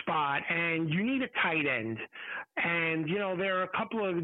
spot, 0.00 0.42
and 0.48 0.90
you 0.90 1.02
need 1.02 1.22
a 1.22 1.28
tight 1.42 1.66
end, 1.66 1.98
and 2.56 3.08
you 3.08 3.18
know 3.18 3.36
there 3.36 3.58
are 3.58 3.64
a 3.64 3.76
couple 3.76 4.08
of 4.08 4.16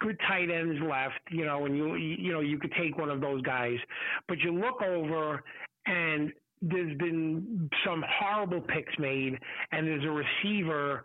good 0.00 0.18
tight 0.26 0.50
ends 0.50 0.80
left, 0.82 1.20
you 1.30 1.44
know, 1.44 1.66
and 1.66 1.76
you 1.76 1.96
you 1.96 2.32
know 2.32 2.40
you 2.40 2.58
could 2.58 2.72
take 2.80 2.98
one 2.98 3.10
of 3.10 3.20
those 3.20 3.42
guys, 3.42 3.78
but 4.26 4.38
you 4.40 4.52
look 4.52 4.82
over 4.82 5.42
and 5.86 6.32
there's 6.60 6.96
been 6.98 7.70
some 7.86 8.04
horrible 8.18 8.60
picks 8.60 8.92
made, 8.98 9.38
and 9.72 9.86
there's 9.86 10.04
a 10.04 10.10
receiver 10.10 11.04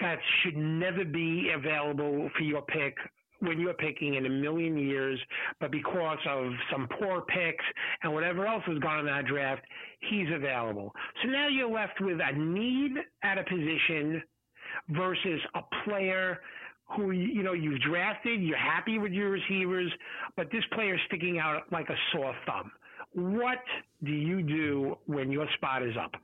that 0.00 0.18
should 0.42 0.56
never 0.56 1.04
be 1.04 1.50
available 1.54 2.30
for 2.36 2.42
your 2.42 2.62
pick 2.62 2.96
when 3.40 3.60
you're 3.60 3.74
picking 3.74 4.14
in 4.14 4.26
a 4.26 4.30
million 4.30 4.76
years, 4.78 5.18
but 5.60 5.70
because 5.70 6.18
of 6.28 6.52
some 6.72 6.88
poor 6.98 7.22
picks 7.22 7.64
and 8.02 8.12
whatever 8.12 8.46
else 8.46 8.62
has 8.66 8.78
gone 8.78 9.00
in 9.00 9.06
that 9.06 9.26
draft, 9.26 9.62
he's 10.10 10.28
available. 10.34 10.92
So 11.22 11.28
now 11.28 11.48
you're 11.48 11.70
left 11.70 12.00
with 12.00 12.18
a 12.20 12.38
need 12.38 12.92
at 13.22 13.38
a 13.38 13.44
position 13.44 14.22
versus 14.90 15.40
a 15.54 15.60
player 15.84 16.38
who 16.96 17.10
you 17.10 17.42
know 17.42 17.52
you've 17.52 17.80
drafted, 17.80 18.42
you're 18.42 18.56
happy 18.56 18.98
with 18.98 19.12
your 19.12 19.30
receivers, 19.30 19.92
but 20.36 20.50
this 20.50 20.64
player 20.72 20.94
is 20.94 21.00
sticking 21.06 21.38
out 21.38 21.62
like 21.72 21.88
a 21.88 21.96
sore 22.12 22.34
thumb. 22.46 22.72
What 23.12 23.58
do 24.02 24.12
you 24.12 24.42
do 24.42 24.98
when 25.06 25.30
your 25.30 25.46
spot 25.56 25.82
is 25.82 25.96
up? 25.96 26.16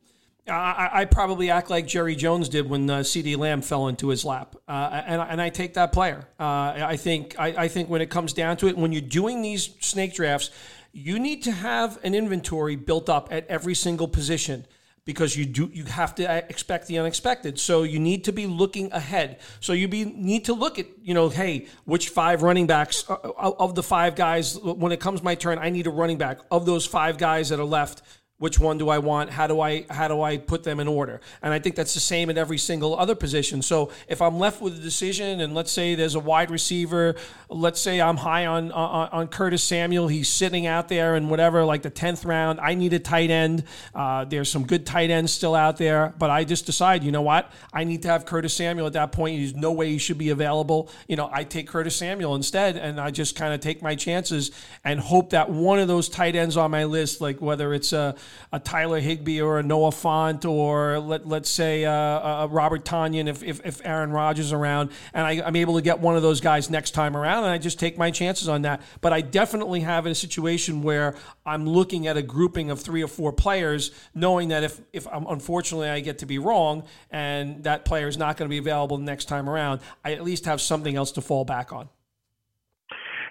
I, 0.49 0.91
I 0.93 1.05
probably 1.05 1.51
act 1.51 1.71
like 1.71 1.87
Jerry 1.87 2.17
Jones 2.17 2.49
did 2.49 2.69
when 2.69 2.89
uh, 2.89 3.01
CeeDee 3.01 3.37
Lamb 3.37 3.63
fell 3.63 3.89
into 3.89 4.09
his 4.09 4.25
lap, 4.25 4.57
uh, 4.69 5.03
and, 5.07 5.21
and 5.21 5.41
I 5.41 5.51
take 5.51 5.75
that 5.75 5.93
player. 5.93 6.27
Uh, 6.39 6.75
I 6.83 6.97
think 6.97 7.37
I, 7.39 7.49
I 7.49 7.69
think 7.69 7.89
when 7.89 8.01
it 8.01 8.11
comes 8.11 8.33
down 8.33 8.57
to 8.59 8.69
it, 8.69 8.77
when 8.77 8.93
you're 8.93 9.03
doing 9.03 9.43
these 9.43 9.71
snake 9.81 10.15
drafts, 10.15 10.51
you 10.93 11.19
need 11.19 11.43
to 11.45 11.53
have 11.53 11.99
an 12.03 12.15
inventory 12.15 12.77
built 12.77 13.09
up 13.09 13.29
at 13.31 13.47
every 13.47 13.75
single 13.75 14.09
position 14.09 14.67
because 15.05 15.37
you 15.37 15.47
do 15.47 15.71
you 15.73 15.85
have 15.85 16.15
to 16.17 16.37
expect 16.49 16.87
the 16.87 16.99
unexpected. 16.99 17.59
So 17.59 17.83
you 17.83 17.99
need 17.99 18.25
to 18.25 18.33
be 18.33 18.47
looking 18.47 18.93
ahead. 18.93 19.41
So 19.61 19.73
you 19.73 19.89
be 19.89 20.05
need 20.05 20.45
to 20.47 20.55
look 20.55 20.79
at 20.79 20.87
you 21.03 21.15
know, 21.15 21.29
hey, 21.29 21.67
which 21.85 22.11
five 22.11 22.43
running 22.43 22.67
backs 22.67 23.09
uh, 23.09 23.15
uh, 23.15 23.53
of 23.59 23.75
the 23.75 23.83
five 23.83 24.15
guys 24.15 24.59
when 24.59 24.93
it 24.93 25.01
comes 25.01 25.23
my 25.23 25.35
turn, 25.35 25.59
I 25.59 25.71
need 25.71 25.87
a 25.87 25.91
running 25.91 26.19
back 26.19 26.39
of 26.51 26.67
those 26.67 26.87
five 26.87 27.19
guys 27.19 27.49
that 27.49 27.59
are 27.59 27.65
left 27.65 28.03
which 28.41 28.59
one 28.59 28.79
do 28.79 28.89
I 28.89 28.99
want? 28.99 29.29
How 29.29 29.47
do 29.47 29.61
I 29.61 29.85
how 29.91 30.09
do 30.09 30.23
I 30.23 30.39
put 30.39 30.65
them 30.65 30.81
in 30.81 30.89
order? 30.89 31.21
And 31.43 31.53
I 31.53 31.59
think 31.59 31.77
that's 31.77 31.93
the 31.93 32.01
same 32.01 32.31
at 32.31 32.39
every 32.39 32.57
single 32.57 32.99
other 32.99 33.15
position. 33.15 33.61
So 33.61 33.93
if 34.09 34.23
I'm 34.23 34.39
left 34.39 34.63
with 34.63 34.79
a 34.79 34.81
decision, 34.81 35.43
and 35.43 35.55
let's 35.55 35.71
say 35.71 35.95
there's 35.95 36.15
a 36.15 36.21
wide 36.21 36.51
receiver, 36.51 37.17
let's 37.51 37.79
say 37.79 38.01
I'm 38.01 38.17
high 38.17 38.47
on 38.47 38.73
on, 38.73 39.09
on 39.13 39.29
Curtis 39.29 39.63
Samuel, 39.63 40.09
he's 40.09 40.31
sitting 40.31 40.67
out 40.67 40.89
there 40.89 41.17
in 41.17 41.29
whatever 41.29 41.67
like 41.67 41.83
the 41.83 41.91
tenth 41.91 42.25
round. 42.25 42.61
I 42.61 42.75
need 42.75 42.95
a 42.95 42.99
tight 42.99 43.31
end. 43.31 43.63
Uh, 43.95 44.25
there's 44.25 44.51
some 44.51 44.65
good 44.65 44.87
tight 44.87 45.11
ends 45.11 45.33
still 45.33 45.55
out 45.55 45.77
there, 45.77 46.15
but 46.19 46.31
I 46.31 46.45
just 46.45 46.65
decide, 46.65 47.05
you 47.05 47.13
know 47.13 47.21
what? 47.21 47.53
I 47.75 47.85
need 47.85 48.01
to 48.03 48.09
have 48.09 48.25
Curtis 48.25 48.55
Samuel 48.55 48.87
at 48.87 48.95
that 48.95 49.13
point. 49.13 49.39
There's 49.39 49.55
no 49.55 49.73
way 49.73 49.91
he 49.91 49.99
should 49.99 50.17
be 50.17 50.31
available. 50.31 50.89
You 51.09 51.17
know, 51.17 51.29
I 51.31 51.45
take 51.45 51.69
Curtis 51.69 51.95
Samuel 51.95 52.37
instead, 52.37 52.79
and 52.79 52.99
I 52.99 53.11
just 53.11 53.37
kind 53.37 53.53
of 53.53 53.61
take 53.61 53.83
my 53.83 53.95
chances 53.97 54.51
and 54.83 54.99
hope 54.99 55.31
that 55.31 55.51
one 55.51 55.79
of 55.79 55.89
those 55.89 56.09
tight 56.09 56.37
ends 56.37 56.57
on 56.57 56.71
my 56.71 56.85
list, 56.85 57.21
like 57.21 57.43
whether 57.43 57.75
it's 57.75 57.93
a 57.93 58.15
a 58.53 58.59
Tyler 58.59 59.01
Higbee 59.01 59.41
or 59.41 59.59
a 59.59 59.63
Noah 59.63 59.91
Fant 59.91 60.45
or 60.45 60.99
let, 60.99 61.27
let's 61.27 61.51
say 61.51 61.85
uh, 61.85 62.45
a 62.45 62.49
Robert 62.49 62.85
Tonyan 62.85 63.29
if, 63.29 63.43
if, 63.43 63.65
if 63.65 63.81
Aaron 63.85 64.11
Rodgers 64.11 64.47
is 64.47 64.53
around, 64.53 64.91
and 65.15 65.27
I, 65.27 65.33
am 65.47 65.57
able 65.57 65.77
to 65.77 65.83
get 65.83 66.01
one 66.01 66.17
of 66.17 66.23
those 66.23 66.41
guys 66.41 66.71
next 66.71 66.93
time 66.93 67.17
around, 67.17 67.45
and 67.45 67.53
I 67.53 67.59
just 67.59 67.79
take 67.79 67.99
my 67.99 68.11
chances 68.11 68.49
on 68.49 68.63
that. 68.63 68.83
But 69.01 69.13
I 69.13 69.21
definitely 69.21 69.81
have 69.81 70.07
a 70.07 70.15
situation 70.15 70.83
where 70.83 71.15
I'm 71.47 71.69
looking 71.69 72.07
at 72.07 72.17
a 72.17 72.23
grouping 72.23 72.71
of 72.71 72.81
three 72.81 73.03
or 73.03 73.09
four 73.09 73.33
players, 73.33 73.91
knowing 74.15 74.49
that 74.49 74.65
if, 74.65 74.81
if 74.93 75.07
I'm, 75.09 75.27
unfortunately 75.27 75.89
I 75.89 76.01
get 76.01 76.19
to 76.19 76.27
be 76.27 76.39
wrong 76.39 76.85
and 77.11 77.65
that 77.65 77.85
player 77.85 78.09
is 78.09 78.17
not 78.17 78.37
going 78.37 78.49
to 78.49 78.51
be 78.51 78.59
available 78.59 78.99
next 78.99 79.27
time 79.27 79.49
around, 79.49 79.81
I 80.05 80.13
at 80.13 80.23
least 80.23 80.45
have 80.47 80.61
something 80.61 80.97
else 80.97 81.13
to 81.13 81.21
fall 81.21 81.45
back 81.45 81.73
on. 81.73 81.89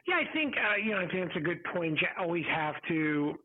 Yeah, 0.07 0.15
I 0.15 0.33
think 0.33 0.55
uh, 0.57 0.75
you 0.83 0.91
know 0.91 0.97
I 0.97 1.07
think 1.07 1.27
it's 1.27 1.35
a 1.35 1.39
good 1.39 1.63
point. 1.65 2.01
You 2.01 2.07
always 2.17 2.45
have 2.45 2.75
to 2.87 3.37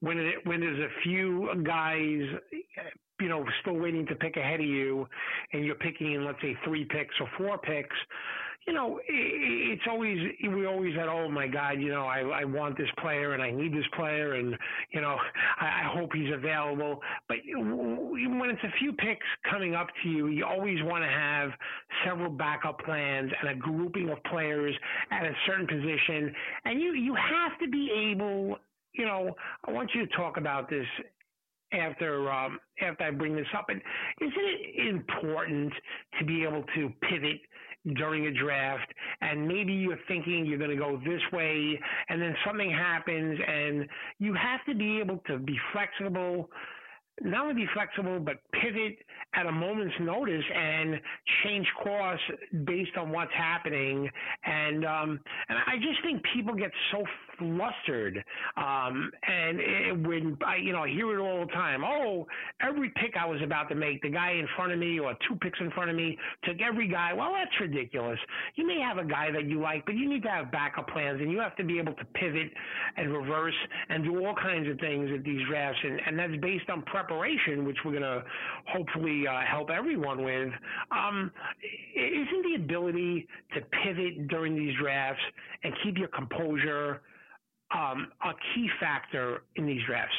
when 0.00 0.18
it, 0.18 0.34
when 0.44 0.60
there's 0.60 0.78
a 0.78 1.02
few 1.02 1.50
guys, 1.64 2.22
you 3.20 3.28
know, 3.28 3.44
still 3.60 3.76
waiting 3.76 4.06
to 4.06 4.14
pick 4.14 4.36
ahead 4.36 4.60
of 4.60 4.66
you, 4.66 5.06
and 5.52 5.64
you're 5.64 5.74
picking, 5.74 6.14
in 6.14 6.24
let's 6.24 6.40
say, 6.40 6.56
three 6.64 6.84
picks 6.84 7.14
or 7.20 7.28
four 7.36 7.58
picks, 7.58 7.96
you 8.66 8.74
know, 8.74 9.00
it's 9.08 9.82
always 9.88 10.18
we 10.42 10.66
always 10.66 10.94
said, 10.94 11.08
oh 11.08 11.28
my 11.28 11.46
God, 11.48 11.80
you 11.80 11.88
know, 11.88 12.04
I 12.04 12.20
I 12.20 12.44
want 12.44 12.76
this 12.76 12.88
player 13.00 13.32
and 13.32 13.42
I 13.42 13.50
need 13.50 13.72
this 13.72 13.86
player 13.96 14.34
and 14.34 14.54
you 14.92 15.00
know 15.00 15.16
I, 15.58 15.66
I 15.66 15.98
hope 15.98 16.10
he's 16.14 16.32
available. 16.32 17.00
But 17.26 17.38
when 17.46 18.50
it's 18.50 18.62
a 18.62 18.78
few 18.78 18.92
picks 18.92 19.26
coming 19.50 19.74
up 19.74 19.88
to 20.02 20.08
you, 20.08 20.26
you 20.28 20.44
always 20.44 20.78
want 20.82 21.02
to 21.04 21.10
have 21.10 21.50
several 22.04 22.30
backup 22.30 22.78
plans 22.84 23.32
and 23.40 23.50
a 23.50 23.54
grouping 23.54 24.10
of 24.10 24.22
players 24.24 24.74
at 25.10 25.24
a 25.24 25.32
certain 25.46 25.66
position, 25.66 26.32
and 26.64 26.80
you 26.80 26.92
you 26.92 27.14
have 27.14 27.58
to 27.60 27.68
be 27.68 27.90
able. 28.12 28.58
You 28.92 29.06
know, 29.06 29.34
I 29.66 29.70
want 29.70 29.90
you 29.94 30.06
to 30.06 30.16
talk 30.16 30.36
about 30.36 30.68
this 30.68 30.86
after 31.72 32.30
um, 32.30 32.58
after 32.82 33.04
I 33.04 33.10
bring 33.10 33.36
this 33.36 33.46
up. 33.56 33.66
And 33.68 33.80
isn't 34.20 34.34
it 34.36 34.88
important 34.88 35.72
to 36.18 36.24
be 36.24 36.44
able 36.44 36.64
to 36.74 36.92
pivot 37.08 37.40
during 37.96 38.26
a 38.26 38.32
draft 38.32 38.92
and 39.22 39.46
maybe 39.48 39.72
you're 39.72 39.98
thinking 40.06 40.44
you're 40.44 40.58
going 40.58 40.70
to 40.70 40.76
go 40.76 41.00
this 41.04 41.22
way 41.32 41.80
and 42.10 42.20
then 42.20 42.34
something 42.46 42.70
happens 42.70 43.38
and 43.46 43.88
you 44.18 44.34
have 44.34 44.60
to 44.68 44.74
be 44.74 45.00
able 45.00 45.18
to 45.26 45.38
be 45.38 45.58
flexible 45.72 46.50
not 47.22 47.42
only 47.42 47.54
be 47.54 47.66
flexible 47.72 48.20
but 48.20 48.36
pivot 48.52 48.98
at 49.34 49.46
a 49.46 49.52
moment's 49.52 49.94
notice 50.00 50.44
and 50.54 51.00
change 51.42 51.66
course 51.82 52.20
based 52.64 52.96
on 52.98 53.10
what's 53.10 53.32
happening 53.34 54.08
and 54.44 54.84
um 54.84 55.18
and 55.48 55.58
I 55.66 55.76
just 55.76 56.02
think 56.02 56.22
people 56.34 56.54
get 56.54 56.70
so 56.92 57.02
flustered. 57.40 58.22
Um, 58.56 59.10
and 59.26 59.58
it, 59.58 60.06
when 60.06 60.36
I, 60.46 60.56
you 60.56 60.72
know, 60.72 60.84
I 60.84 60.88
hear 60.88 61.18
it 61.18 61.20
all 61.20 61.46
the 61.46 61.52
time. 61.52 61.82
Oh, 61.84 62.26
every 62.60 62.90
pick 62.90 63.16
I 63.18 63.26
was 63.26 63.40
about 63.42 63.68
to 63.70 63.74
make, 63.74 64.02
the 64.02 64.10
guy 64.10 64.32
in 64.32 64.46
front 64.56 64.72
of 64.72 64.78
me 64.78 65.00
or 65.00 65.14
two 65.28 65.34
picks 65.36 65.58
in 65.60 65.70
front 65.72 65.90
of 65.90 65.96
me 65.96 66.16
took 66.44 66.60
every 66.60 66.88
guy. 66.88 67.12
Well, 67.12 67.32
that's 67.32 67.50
ridiculous. 67.60 68.18
You 68.54 68.66
may 68.66 68.80
have 68.80 68.98
a 68.98 69.04
guy 69.04 69.30
that 69.32 69.46
you 69.46 69.60
like, 69.60 69.84
but 69.86 69.96
you 69.96 70.08
need 70.08 70.22
to 70.24 70.30
have 70.30 70.52
backup 70.52 70.88
plans 70.88 71.20
and 71.20 71.30
you 71.30 71.40
have 71.40 71.56
to 71.56 71.64
be 71.64 71.78
able 71.78 71.94
to 71.94 72.04
pivot 72.14 72.50
and 72.96 73.12
reverse 73.12 73.54
and 73.88 74.04
do 74.04 74.24
all 74.24 74.34
kinds 74.34 74.68
of 74.68 74.78
things 74.78 75.10
at 75.14 75.24
these 75.24 75.40
drafts. 75.48 75.80
And, 75.82 76.00
and 76.06 76.18
that's 76.18 76.40
based 76.40 76.68
on 76.70 76.82
preparation, 76.82 77.64
which 77.64 77.78
we're 77.84 77.92
going 77.92 78.02
to 78.02 78.22
hopefully 78.66 79.26
uh, 79.26 79.40
help 79.50 79.70
everyone 79.70 80.24
with. 80.24 80.52
Um, 80.90 81.30
isn't 81.96 82.42
the 82.42 82.54
ability 82.56 83.26
to 83.54 83.60
pivot 83.84 84.28
during 84.28 84.54
these 84.56 84.74
drafts 84.80 85.22
and 85.64 85.72
keep 85.82 85.98
your 85.98 86.08
composure 86.08 87.00
um, 87.72 88.12
a 88.22 88.32
key 88.54 88.68
factor 88.78 89.42
in 89.56 89.66
these 89.66 89.82
drafts. 89.86 90.14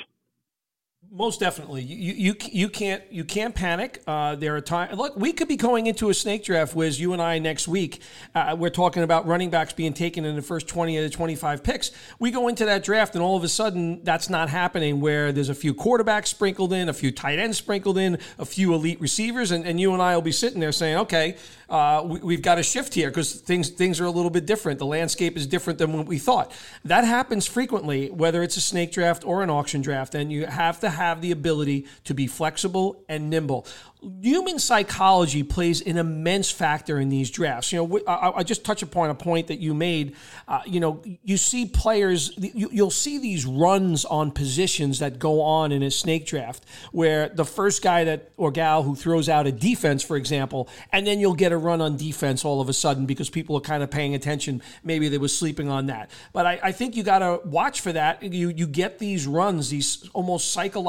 Most 1.09 1.39
definitely, 1.41 1.81
you 1.81 2.13
you 2.13 2.35
you 2.51 2.69
can't 2.69 3.03
you 3.11 3.25
can't 3.25 3.53
panic. 3.53 4.01
Uh, 4.05 4.35
there 4.35 4.55
are 4.55 4.61
times. 4.61 4.95
Look, 4.95 5.17
we 5.17 5.33
could 5.33 5.47
be 5.47 5.57
going 5.57 5.87
into 5.87 6.09
a 6.09 6.13
snake 6.13 6.45
draft, 6.45 6.73
Wiz. 6.73 7.01
You 7.01 7.11
and 7.11 7.21
I 7.21 7.39
next 7.39 7.67
week. 7.67 8.01
Uh, 8.33 8.55
we're 8.57 8.69
talking 8.69 9.03
about 9.03 9.25
running 9.25 9.49
backs 9.49 9.73
being 9.73 9.93
taken 9.93 10.23
in 10.23 10.35
the 10.35 10.41
first 10.41 10.69
twenty 10.69 10.97
of 10.97 11.03
the 11.03 11.09
twenty 11.09 11.35
five 11.35 11.63
picks. 11.63 11.91
We 12.19 12.31
go 12.31 12.47
into 12.47 12.65
that 12.65 12.83
draft, 12.83 13.15
and 13.15 13.23
all 13.23 13.35
of 13.35 13.43
a 13.43 13.49
sudden, 13.49 14.03
that's 14.03 14.29
not 14.29 14.47
happening. 14.47 15.01
Where 15.01 15.33
there's 15.33 15.49
a 15.49 15.55
few 15.55 15.73
quarterbacks 15.73 16.27
sprinkled 16.27 16.71
in, 16.71 16.87
a 16.87 16.93
few 16.93 17.11
tight 17.11 17.39
ends 17.39 17.57
sprinkled 17.57 17.97
in, 17.97 18.19
a 18.37 18.45
few 18.45 18.73
elite 18.73 19.01
receivers, 19.01 19.51
and, 19.51 19.65
and 19.65 19.79
you 19.81 19.91
and 19.93 20.01
I 20.01 20.15
will 20.15 20.21
be 20.21 20.31
sitting 20.31 20.61
there 20.61 20.71
saying, 20.71 20.97
"Okay, 20.97 21.35
uh, 21.67 22.03
we, 22.05 22.35
have 22.35 22.43
got 22.43 22.57
a 22.57 22.63
shift 22.63 22.93
here 22.93 23.09
because 23.09 23.33
things 23.33 23.69
things 23.69 23.99
are 23.99 24.05
a 24.05 24.11
little 24.11 24.31
bit 24.31 24.45
different. 24.45 24.77
The 24.79 24.85
landscape 24.85 25.35
is 25.35 25.45
different 25.45 25.79
than 25.79 25.91
what 25.91 26.05
we 26.05 26.19
thought." 26.19 26.53
That 26.85 27.03
happens 27.03 27.47
frequently, 27.47 28.09
whether 28.11 28.43
it's 28.43 28.55
a 28.55 28.61
snake 28.61 28.93
draft 28.93 29.25
or 29.25 29.43
an 29.43 29.49
auction 29.49 29.81
draft, 29.81 30.15
and 30.15 30.31
you 30.31 30.45
have 30.45 30.79
to 30.79 30.90
have 30.91 31.21
the 31.21 31.31
ability 31.31 31.87
to 32.05 32.13
be 32.13 32.27
flexible 32.27 33.03
and 33.09 33.29
nimble 33.29 33.65
human 34.21 34.57
psychology 34.57 35.43
plays 35.43 35.81
an 35.81 35.97
immense 35.97 36.49
factor 36.49 36.99
in 36.99 37.09
these 37.09 37.29
drafts. 37.29 37.71
You 37.71 37.85
know, 37.85 37.99
I, 38.07 38.31
I 38.37 38.43
just 38.43 38.65
touch 38.65 38.81
upon 38.81 39.11
a 39.11 39.15
point 39.15 39.47
that 39.47 39.59
you 39.59 39.75
made. 39.75 40.15
Uh, 40.47 40.61
you 40.65 40.79
know, 40.79 41.03
you 41.23 41.37
see 41.37 41.67
players, 41.67 42.33
you, 42.37 42.69
you'll 42.71 42.89
see 42.89 43.19
these 43.19 43.45
runs 43.45 44.03
on 44.05 44.31
positions 44.31 44.99
that 44.99 45.19
go 45.19 45.41
on 45.41 45.71
in 45.71 45.83
a 45.83 45.91
snake 45.91 46.25
draft, 46.25 46.65
where 46.91 47.29
the 47.29 47.45
first 47.45 47.83
guy 47.83 48.03
that 48.05 48.31
or 48.37 48.49
gal 48.49 48.81
who 48.81 48.95
throws 48.95 49.29
out 49.29 49.45
a 49.45 49.51
defense, 49.51 50.01
for 50.01 50.17
example, 50.17 50.67
and 50.91 51.05
then 51.05 51.19
you'll 51.19 51.35
get 51.35 51.51
a 51.51 51.57
run 51.57 51.79
on 51.79 51.95
defense 51.95 52.43
all 52.43 52.59
of 52.59 52.69
a 52.69 52.73
sudden 52.73 53.05
because 53.05 53.29
people 53.29 53.55
are 53.55 53.61
kind 53.61 53.83
of 53.83 53.91
paying 53.91 54.15
attention. 54.15 54.63
Maybe 54.83 55.09
they 55.09 55.19
were 55.19 55.27
sleeping 55.27 55.69
on 55.69 55.87
that. 55.87 56.09
But 56.33 56.47
I, 56.47 56.59
I 56.63 56.71
think 56.71 56.95
you 56.95 57.03
got 57.03 57.19
to 57.19 57.39
watch 57.45 57.81
for 57.81 57.93
that. 57.93 58.23
You 58.23 58.49
you 58.49 58.65
get 58.65 58.97
these 58.97 59.27
runs, 59.27 59.69
these 59.69 60.09
almost 60.13 60.51
psychological 60.51 60.80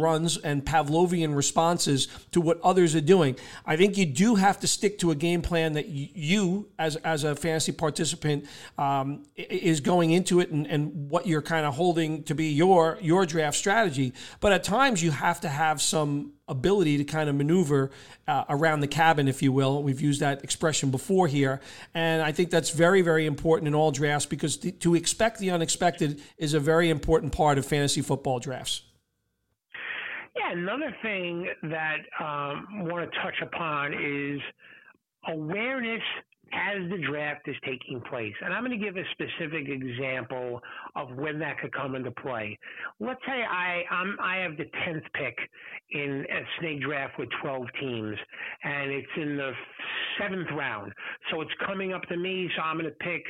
runs 0.00 0.36
and 0.36 0.64
Pavlovian 0.64 1.34
responses 1.34 2.08
to 2.32 2.40
what 2.40 2.60
others 2.62 2.94
are 2.94 3.00
doing. 3.00 3.36
I 3.64 3.76
think 3.76 3.96
you 3.96 4.06
do 4.06 4.34
have 4.34 4.60
to 4.60 4.66
stick 4.66 4.98
to 4.98 5.10
a 5.10 5.14
game 5.14 5.42
plan 5.42 5.74
that 5.74 5.86
you, 5.88 6.68
as 6.78 6.96
as 6.96 7.24
a 7.24 7.34
fantasy 7.34 7.72
participant, 7.72 8.46
um, 8.78 9.24
is 9.36 9.80
going 9.80 10.10
into 10.10 10.40
it 10.40 10.50
and, 10.50 10.66
and 10.66 11.10
what 11.10 11.26
you're 11.26 11.42
kind 11.42 11.66
of 11.66 11.74
holding 11.74 12.22
to 12.24 12.34
be 12.34 12.46
your 12.52 12.98
your 13.00 13.26
draft 13.26 13.56
strategy. 13.56 14.12
But 14.40 14.52
at 14.52 14.64
times 14.64 15.02
you 15.02 15.10
have 15.10 15.40
to 15.42 15.48
have 15.48 15.80
some 15.80 16.32
ability 16.48 16.98
to 16.98 17.04
kind 17.04 17.28
of 17.28 17.34
maneuver 17.34 17.90
uh, 18.28 18.44
around 18.48 18.80
the 18.80 18.86
cabin, 18.86 19.28
if 19.28 19.42
you 19.42 19.52
will. 19.52 19.82
We've 19.82 20.00
used 20.00 20.20
that 20.20 20.44
expression 20.44 20.90
before 20.90 21.26
here. 21.26 21.60
And 21.94 22.22
I 22.22 22.32
think 22.32 22.50
that's 22.50 22.70
very, 22.70 23.02
very 23.02 23.26
important 23.26 23.68
in 23.68 23.74
all 23.74 23.90
drafts 23.90 24.26
because 24.26 24.56
to 24.56 24.94
expect 24.94 25.38
the 25.38 25.50
unexpected 25.50 26.22
is 26.38 26.54
a 26.54 26.60
very 26.60 26.90
important 26.90 27.32
part 27.32 27.58
of 27.58 27.66
fantasy 27.66 28.02
football 28.02 28.38
drafts. 28.38 28.82
Yeah, 30.36 30.52
another 30.52 30.94
thing 31.02 31.48
that 31.62 31.98
um, 32.20 32.66
I 32.78 32.82
want 32.82 33.10
to 33.10 33.18
touch 33.20 33.34
upon 33.42 33.94
is 33.94 34.40
awareness 35.28 36.02
as 36.52 36.88
the 36.90 36.98
draft 36.98 37.48
is 37.48 37.56
taking 37.64 38.00
place. 38.08 38.34
And 38.42 38.54
I'm 38.54 38.64
going 38.64 38.78
to 38.78 38.84
give 38.84 38.96
a 38.96 39.02
specific 39.12 39.68
example 39.68 40.60
of 40.94 41.10
when 41.16 41.38
that 41.40 41.58
could 41.58 41.72
come 41.72 41.94
into 41.94 42.10
play. 42.12 42.58
Let's 43.00 43.20
say 43.26 43.42
I 43.42 43.82
I'm, 43.90 44.16
I 44.20 44.36
have 44.36 44.56
the 44.56 44.64
10th 44.64 45.02
pick 45.14 45.36
in 45.90 46.24
a 46.30 46.40
snake 46.60 46.82
draft 46.82 47.18
with 47.18 47.28
12 47.42 47.66
teams, 47.80 48.16
and 48.62 48.90
it's 48.92 49.08
in 49.16 49.36
the 49.36 49.52
seventh 50.20 50.48
round. 50.52 50.92
So 51.30 51.40
it's 51.40 51.50
coming 51.66 51.92
up 51.92 52.02
to 52.04 52.16
me, 52.16 52.48
so 52.56 52.62
I'm 52.62 52.78
going 52.78 52.90
to 52.90 53.04
pick 53.04 53.24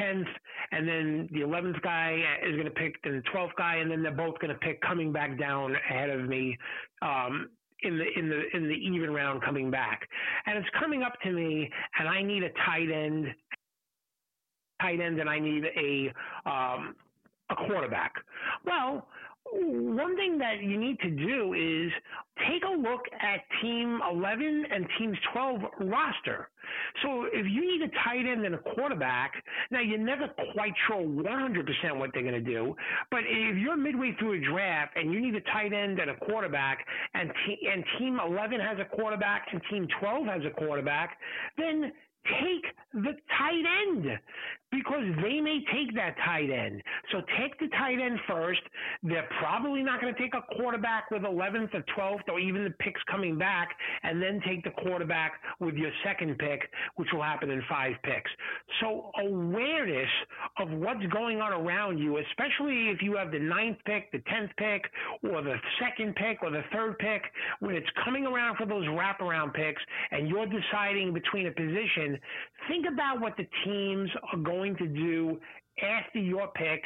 10th, 0.00 0.28
and 0.72 0.86
then 0.88 1.28
the 1.32 1.40
11th 1.40 1.80
guy 1.82 2.22
is 2.46 2.52
going 2.52 2.64
to 2.64 2.70
pick 2.70 2.96
and 3.04 3.22
the 3.22 3.28
12th 3.34 3.54
guy, 3.56 3.76
and 3.76 3.90
then 3.90 4.02
they're 4.02 4.12
both 4.12 4.38
going 4.38 4.52
to 4.52 4.58
pick 4.60 4.80
coming 4.82 5.12
back 5.12 5.38
down 5.38 5.74
ahead 5.90 6.10
of 6.10 6.28
me. 6.28 6.56
Um, 7.02 7.50
in 7.82 7.98
the 7.98 8.04
in 8.18 8.28
the 8.30 8.56
in 8.56 8.68
the 8.68 8.74
even 8.74 9.12
round 9.12 9.42
coming 9.42 9.70
back, 9.70 10.08
and 10.46 10.56
it's 10.56 10.68
coming 10.78 11.02
up 11.02 11.12
to 11.22 11.30
me, 11.30 11.68
and 11.98 12.08
I 12.08 12.22
need 12.22 12.42
a 12.42 12.48
tight 12.64 12.90
end, 12.90 13.26
tight 14.80 15.00
end, 15.00 15.20
and 15.20 15.28
I 15.28 15.38
need 15.38 15.64
a 15.64 16.12
um, 16.48 16.94
a 17.50 17.56
quarterback. 17.66 18.14
Well, 18.64 19.06
one 19.54 20.16
thing 20.16 20.38
that 20.38 20.62
you 20.62 20.78
need 20.78 20.98
to 21.00 21.10
do 21.10 21.54
is 21.54 21.92
take 22.50 22.62
a 22.64 22.76
look 22.76 23.02
at 23.20 23.40
team 23.62 24.00
11 24.10 24.64
and 24.72 24.86
team's 24.98 25.16
12 25.32 25.60
roster. 25.82 26.48
So 27.02 27.24
if 27.32 27.46
you 27.46 27.60
need 27.60 27.82
a 27.82 27.90
tight 28.04 28.26
end 28.26 28.44
and 28.44 28.54
a 28.54 28.58
quarterback, 28.58 29.32
now 29.70 29.80
you're 29.80 29.98
never 29.98 30.28
quite 30.54 30.72
sure 30.88 31.02
100% 31.02 31.96
what 31.96 32.10
they're 32.12 32.22
going 32.22 32.34
to 32.34 32.40
do, 32.40 32.74
but 33.10 33.20
if 33.24 33.56
you're 33.58 33.76
midway 33.76 34.16
through 34.18 34.42
a 34.42 34.50
draft 34.50 34.96
and 34.96 35.12
you 35.12 35.20
need 35.20 35.34
a 35.34 35.40
tight 35.52 35.72
end 35.72 35.98
and 35.98 36.10
a 36.10 36.16
quarterback 36.16 36.84
and, 37.14 37.30
and 37.72 37.84
team 37.98 38.18
11 38.24 38.60
has 38.60 38.78
a 38.80 38.96
quarterback 38.96 39.46
and 39.52 39.60
team 39.70 39.86
12 40.00 40.26
has 40.26 40.42
a 40.44 40.50
quarterback, 40.50 41.18
then 41.56 41.92
take 42.24 42.64
the 42.92 43.12
tight 43.36 43.64
end 43.88 44.18
because 44.74 45.04
they 45.22 45.40
may 45.40 45.60
take 45.72 45.94
that 45.94 46.16
tight 46.24 46.50
end. 46.50 46.82
So 47.12 47.20
take 47.38 47.58
the 47.58 47.68
tight 47.76 48.00
end 48.00 48.18
first. 48.28 48.60
They're 49.02 49.28
probably 49.40 49.82
not 49.82 50.00
going 50.00 50.14
to 50.14 50.20
take 50.20 50.34
a 50.34 50.42
quarterback 50.56 51.10
with 51.10 51.22
11th 51.22 51.74
or 51.74 51.84
12th 51.96 52.28
or 52.28 52.40
even 52.40 52.64
the 52.64 52.70
picks 52.70 53.00
coming 53.10 53.38
back 53.38 53.68
and 54.02 54.20
then 54.20 54.40
take 54.46 54.64
the 54.64 54.70
quarterback 54.70 55.34
with 55.60 55.74
your 55.74 55.90
second 56.04 56.38
pick, 56.38 56.62
which 56.96 57.08
will 57.12 57.22
happen 57.22 57.50
in 57.50 57.62
five 57.68 57.92
picks. 58.02 58.30
So 58.80 59.10
awareness 59.18 60.08
of 60.58 60.70
what's 60.70 61.04
going 61.12 61.40
on 61.40 61.52
around 61.52 61.98
you, 61.98 62.18
especially 62.18 62.90
if 62.90 63.02
you 63.02 63.16
have 63.16 63.30
the 63.30 63.38
ninth 63.38 63.78
pick, 63.86 64.10
the 64.12 64.18
10th 64.18 64.50
pick, 64.56 64.82
or 65.30 65.42
the 65.42 65.56
second 65.80 66.14
pick 66.16 66.42
or 66.42 66.50
the 66.50 66.64
third 66.72 66.98
pick, 66.98 67.22
when 67.60 67.74
it's 67.74 67.88
coming 68.04 68.26
around 68.26 68.56
for 68.56 68.66
those 68.66 68.86
wraparound 68.86 69.54
picks 69.54 69.82
and 70.10 70.28
you're 70.28 70.46
deciding 70.46 71.12
between 71.12 71.46
a 71.46 71.52
position, 71.52 72.13
think 72.68 72.86
about 72.90 73.20
what 73.20 73.36
the 73.36 73.46
teams 73.64 74.10
are 74.32 74.38
going 74.38 74.76
to 74.76 74.86
do 74.86 75.38
after 75.82 76.18
your 76.18 76.48
pick 76.48 76.82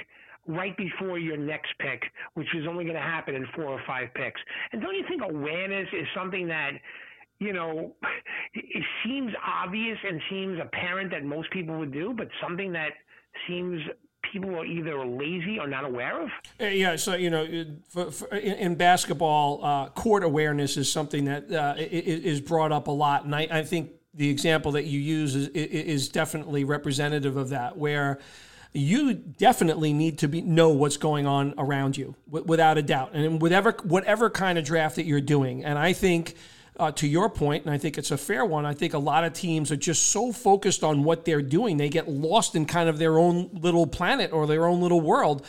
right 0.46 0.76
before 0.76 1.18
your 1.18 1.36
next 1.36 1.72
pick, 1.78 2.02
which 2.34 2.48
is 2.54 2.66
only 2.68 2.84
going 2.84 2.96
to 2.96 3.02
happen 3.02 3.34
in 3.34 3.46
four 3.54 3.66
or 3.66 3.80
five 3.86 4.08
picks. 4.14 4.40
And 4.72 4.80
don't 4.80 4.94
you 4.94 5.04
think 5.08 5.22
awareness 5.22 5.88
is 5.92 6.06
something 6.16 6.48
that, 6.48 6.70
you 7.38 7.52
know, 7.52 7.94
it 8.54 8.84
seems 9.04 9.32
obvious 9.46 9.98
and 10.08 10.20
seems 10.30 10.58
apparent 10.60 11.10
that 11.10 11.24
most 11.24 11.50
people 11.50 11.78
would 11.78 11.92
do, 11.92 12.14
but 12.16 12.28
something 12.42 12.72
that 12.72 12.92
seems 13.46 13.80
people 14.32 14.54
are 14.56 14.64
either 14.64 15.04
lazy 15.04 15.58
or 15.58 15.68
not 15.68 15.84
aware 15.84 16.22
of? 16.22 16.28
Uh, 16.60 16.64
yeah, 16.64 16.96
so 16.96 17.14
you 17.14 17.30
know, 17.30 17.46
for, 17.88 18.10
for, 18.10 18.34
in, 18.34 18.74
basketball, 18.74 19.64
uh, 19.64 19.88
court 19.90 20.24
awareness 20.24 20.76
is 20.76 20.90
something 20.90 21.26
that 21.26 21.52
uh, 21.52 21.74
is 21.78 22.40
brought 22.40 22.72
up 22.72 22.88
a 22.88 22.92
lot, 22.92 23.24
and 23.24 23.34
I, 23.34 23.48
I 23.50 23.62
think 23.62 23.90
the 24.18 24.28
example 24.28 24.72
that 24.72 24.84
you 24.84 24.98
use 24.98 25.36
is, 25.36 25.48
is 25.48 26.08
definitely 26.08 26.64
representative 26.64 27.36
of 27.36 27.50
that, 27.50 27.78
where 27.78 28.18
you 28.72 29.14
definitely 29.14 29.92
need 29.92 30.18
to 30.18 30.28
be 30.28 30.42
know 30.42 30.70
what's 30.70 30.96
going 30.96 31.26
on 31.26 31.54
around 31.56 31.96
you, 31.96 32.16
without 32.28 32.76
a 32.78 32.82
doubt, 32.82 33.14
and 33.14 33.40
whatever 33.40 33.76
whatever 33.84 34.28
kind 34.28 34.58
of 34.58 34.64
draft 34.64 34.96
that 34.96 35.06
you're 35.06 35.20
doing. 35.20 35.64
And 35.64 35.78
I 35.78 35.94
think. 35.94 36.34
Uh, 36.80 36.92
to 36.92 37.08
your 37.08 37.28
point, 37.28 37.64
and 37.64 37.74
I 37.74 37.78
think 37.78 37.98
it's 37.98 38.12
a 38.12 38.16
fair 38.16 38.44
one. 38.44 38.64
I 38.64 38.72
think 38.72 38.94
a 38.94 39.00
lot 39.00 39.24
of 39.24 39.32
teams 39.32 39.72
are 39.72 39.76
just 39.76 40.12
so 40.12 40.30
focused 40.30 40.84
on 40.84 41.02
what 41.02 41.24
they're 41.24 41.42
doing, 41.42 41.76
they 41.76 41.88
get 41.88 42.08
lost 42.08 42.54
in 42.54 42.66
kind 42.66 42.88
of 42.88 42.98
their 42.98 43.18
own 43.18 43.50
little 43.52 43.84
planet 43.84 44.32
or 44.32 44.46
their 44.46 44.64
own 44.64 44.80
little 44.80 45.00
world 45.00 45.44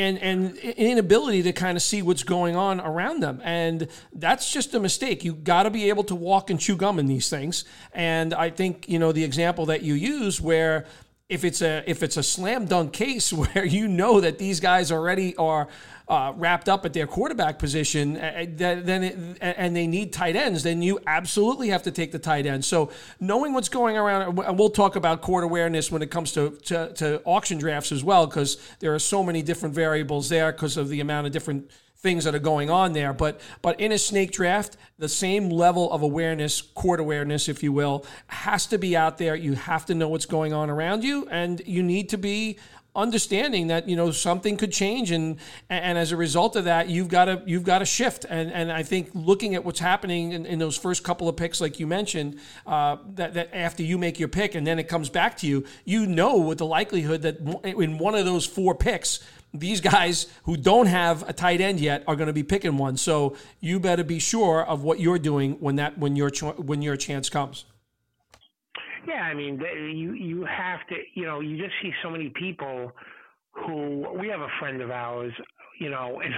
and 0.00 0.18
and 0.18 0.56
inability 0.56 1.42
to 1.42 1.52
kind 1.52 1.76
of 1.76 1.82
see 1.82 2.02
what's 2.02 2.22
going 2.22 2.56
on 2.56 2.80
around 2.80 3.22
them. 3.22 3.40
And 3.44 3.88
that's 4.12 4.52
just 4.52 4.74
a 4.74 4.80
mistake. 4.80 5.24
You 5.24 5.34
got 5.34 5.64
to 5.64 5.70
be 5.70 5.88
able 5.88 6.04
to 6.04 6.14
walk 6.14 6.50
and 6.50 6.58
chew 6.58 6.76
gum 6.76 6.98
in 6.98 7.06
these 7.06 7.28
things. 7.28 7.64
And 7.92 8.34
i 8.34 8.50
think 8.50 8.88
you 8.88 8.98
know 8.98 9.12
the 9.12 9.24
example 9.24 9.66
that 9.66 9.82
you 9.82 9.94
use 9.94 10.40
where 10.40 10.86
if 11.28 11.44
it's 11.44 11.62
a 11.62 11.82
if 11.86 12.02
it's 12.02 12.16
a 12.16 12.22
slam 12.22 12.66
dunk 12.66 12.92
case 12.92 13.32
where 13.40 13.64
you 13.64 13.88
know 13.88 14.20
that 14.20 14.38
these 14.38 14.60
guys 14.60 14.92
already 14.92 15.36
are 15.36 15.68
uh, 16.10 16.32
wrapped 16.36 16.68
up 16.68 16.84
at 16.84 16.92
their 16.92 17.06
quarterback 17.06 17.56
position, 17.56 18.16
uh, 18.16 18.44
then 18.48 19.04
it, 19.04 19.38
and 19.40 19.76
they 19.76 19.86
need 19.86 20.12
tight 20.12 20.34
ends, 20.34 20.64
then 20.64 20.82
you 20.82 20.98
absolutely 21.06 21.68
have 21.68 21.84
to 21.84 21.92
take 21.92 22.10
the 22.10 22.18
tight 22.18 22.46
end. 22.46 22.64
So 22.64 22.90
knowing 23.20 23.52
what's 23.52 23.68
going 23.68 23.96
around, 23.96 24.36
and 24.40 24.58
we'll 24.58 24.70
talk 24.70 24.96
about 24.96 25.22
court 25.22 25.44
awareness 25.44 25.92
when 25.92 26.02
it 26.02 26.10
comes 26.10 26.32
to, 26.32 26.50
to, 26.64 26.92
to 26.94 27.22
auction 27.24 27.58
drafts 27.58 27.92
as 27.92 28.02
well, 28.02 28.26
because 28.26 28.58
there 28.80 28.92
are 28.92 28.98
so 28.98 29.22
many 29.22 29.40
different 29.40 29.72
variables 29.72 30.28
there 30.28 30.50
because 30.50 30.76
of 30.76 30.88
the 30.88 31.00
amount 31.00 31.28
of 31.28 31.32
different 31.32 31.70
things 31.98 32.24
that 32.24 32.34
are 32.34 32.40
going 32.40 32.70
on 32.70 32.92
there. 32.92 33.12
But 33.12 33.40
but 33.62 33.78
in 33.78 33.92
a 33.92 33.98
snake 33.98 34.32
draft, 34.32 34.76
the 34.98 35.08
same 35.08 35.48
level 35.50 35.92
of 35.92 36.02
awareness, 36.02 36.60
court 36.60 36.98
awareness, 36.98 37.48
if 37.48 37.62
you 37.62 37.72
will, 37.72 38.04
has 38.26 38.66
to 38.68 38.78
be 38.78 38.96
out 38.96 39.18
there. 39.18 39.36
You 39.36 39.52
have 39.52 39.86
to 39.86 39.94
know 39.94 40.08
what's 40.08 40.26
going 40.26 40.52
on 40.52 40.70
around 40.70 41.04
you, 41.04 41.28
and 41.30 41.62
you 41.66 41.82
need 41.82 42.08
to 42.08 42.18
be 42.18 42.58
understanding 42.94 43.68
that 43.68 43.88
you 43.88 43.94
know 43.94 44.10
something 44.10 44.56
could 44.56 44.72
change 44.72 45.10
and 45.12 45.38
and 45.68 45.96
as 45.96 46.10
a 46.10 46.16
result 46.16 46.56
of 46.56 46.64
that 46.64 46.88
you've 46.88 47.08
got 47.08 47.26
to 47.26 47.42
you've 47.46 47.64
got 47.64 47.78
to 47.78 47.84
shift. 47.84 48.24
And 48.28 48.52
and 48.52 48.72
I 48.72 48.82
think 48.82 49.10
looking 49.14 49.54
at 49.54 49.64
what's 49.64 49.80
happening 49.80 50.32
in, 50.32 50.46
in 50.46 50.58
those 50.58 50.76
first 50.76 51.04
couple 51.04 51.28
of 51.28 51.36
picks 51.36 51.60
like 51.60 51.78
you 51.78 51.86
mentioned 51.86 52.38
uh, 52.66 52.96
that 53.14 53.34
that 53.34 53.54
after 53.54 53.82
you 53.82 53.98
make 53.98 54.18
your 54.18 54.28
pick 54.28 54.54
and 54.54 54.66
then 54.66 54.78
it 54.78 54.88
comes 54.88 55.08
back 55.08 55.36
to 55.38 55.46
you 55.46 55.64
you 55.84 56.06
know 56.06 56.38
with 56.38 56.58
the 56.58 56.66
likelihood 56.66 57.22
that 57.22 57.38
in 57.64 57.98
one 57.98 58.14
of 58.14 58.24
those 58.24 58.44
four 58.44 58.74
picks 58.74 59.20
these 59.52 59.80
guys 59.80 60.26
who 60.44 60.56
don't 60.56 60.86
have 60.86 61.28
a 61.28 61.32
tight 61.32 61.60
end 61.60 61.80
yet 61.80 62.04
are 62.06 62.14
going 62.16 62.28
to 62.28 62.32
be 62.32 62.44
picking 62.44 62.76
one. 62.76 62.96
So 62.96 63.36
you 63.60 63.80
better 63.80 64.04
be 64.04 64.18
sure 64.18 64.64
of 64.64 64.82
what 64.84 65.00
you're 65.00 65.18
doing 65.18 65.54
when 65.54 65.76
that 65.76 65.98
when 65.98 66.16
your 66.16 66.30
when 66.56 66.82
your 66.82 66.96
chance 66.96 67.28
comes 67.28 67.64
yeah, 69.06 69.22
I 69.22 69.34
mean, 69.34 69.60
you 69.94 70.12
you 70.12 70.44
have 70.44 70.86
to, 70.88 70.96
you 71.14 71.24
know, 71.24 71.40
you 71.40 71.56
just 71.56 71.74
see 71.82 71.92
so 72.02 72.10
many 72.10 72.30
people 72.30 72.92
who 73.52 74.06
we 74.18 74.28
have 74.28 74.40
a 74.40 74.48
friend 74.58 74.80
of 74.80 74.90
ours, 74.90 75.32
you 75.78 75.90
know, 75.90 76.20
and 76.24 76.34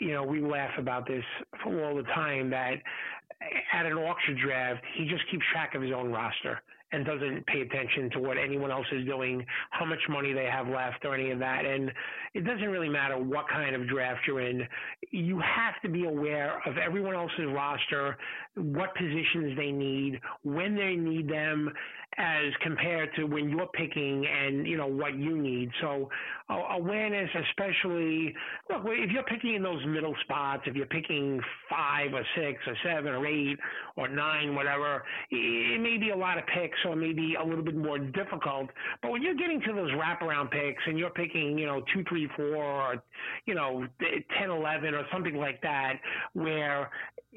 you 0.00 0.12
know 0.12 0.22
we 0.22 0.40
laugh 0.40 0.72
about 0.78 1.06
this 1.06 1.24
all 1.64 1.96
the 1.96 2.04
time 2.14 2.50
that 2.50 2.74
at 3.72 3.86
an 3.86 3.92
auction 3.94 4.36
draft 4.42 4.82
he 4.96 5.06
just 5.06 5.22
keeps 5.30 5.44
track 5.52 5.74
of 5.74 5.82
his 5.82 5.92
own 5.92 6.10
roster 6.10 6.60
and 6.92 7.04
doesn't 7.04 7.46
pay 7.46 7.62
attention 7.62 8.10
to 8.10 8.20
what 8.20 8.38
anyone 8.38 8.70
else 8.70 8.86
is 8.92 9.04
doing, 9.06 9.44
how 9.70 9.84
much 9.84 9.98
money 10.08 10.32
they 10.32 10.44
have 10.44 10.68
left, 10.68 11.04
or 11.04 11.14
any 11.14 11.30
of 11.30 11.38
that. 11.40 11.64
And 11.64 11.90
it 12.34 12.44
doesn't 12.44 12.68
really 12.68 12.88
matter 12.88 13.18
what 13.18 13.48
kind 13.48 13.74
of 13.74 13.88
draft 13.88 14.20
you're 14.26 14.40
in. 14.40 14.62
You 15.10 15.40
have 15.40 15.80
to 15.82 15.88
be 15.88 16.04
aware 16.04 16.60
of 16.66 16.78
everyone 16.78 17.14
else's 17.14 17.46
roster, 17.52 18.16
what 18.54 18.94
positions 18.94 19.56
they 19.56 19.72
need, 19.72 20.20
when 20.44 20.76
they 20.76 20.94
need 20.94 21.28
them, 21.28 21.72
as 22.18 22.52
compared 22.62 23.14
to 23.16 23.24
when 23.24 23.50
you're 23.50 23.66
picking 23.68 24.26
and 24.26 24.66
you 24.66 24.76
know 24.76 24.86
what 24.86 25.16
you 25.16 25.36
need. 25.36 25.70
So 25.80 26.08
uh, 26.48 26.62
awareness, 26.76 27.28
especially 27.50 28.34
look 28.70 28.82
if 28.86 29.10
you're 29.10 29.24
picking 29.24 29.54
in 29.54 29.62
those 29.62 29.84
middle 29.86 30.14
spots, 30.24 30.62
if 30.66 30.74
you're 30.74 30.86
picking 30.86 31.40
five 31.68 32.12
or 32.14 32.22
six 32.36 32.58
or 32.66 32.74
seven 32.84 33.12
or 33.12 33.26
eight 33.26 33.58
or 33.96 34.08
nine, 34.08 34.54
whatever, 34.54 35.02
it 35.30 35.80
may 35.80 35.98
be 35.98 36.10
a 36.10 36.16
lot 36.16 36.38
of 36.38 36.44
picks 36.46 36.78
or 36.86 36.96
maybe 36.96 37.34
a 37.40 37.44
little 37.44 37.64
bit 37.64 37.76
more 37.76 37.98
difficult. 37.98 38.70
But 39.02 39.10
when 39.10 39.22
you're 39.22 39.34
getting 39.34 39.60
to 39.62 39.72
those 39.72 39.90
wraparound 39.92 40.50
picks 40.50 40.82
and 40.86 40.98
you're 40.98 41.10
picking 41.10 41.58
you 41.58 41.66
know 41.66 41.82
two, 41.92 42.04
three, 42.08 42.28
four, 42.36 42.56
or 42.56 43.02
you 43.44 43.54
know 43.54 43.86
ten, 44.38 44.50
eleven, 44.50 44.94
or 44.94 45.04
something 45.12 45.36
like 45.36 45.60
that, 45.62 45.94
where 46.32 46.90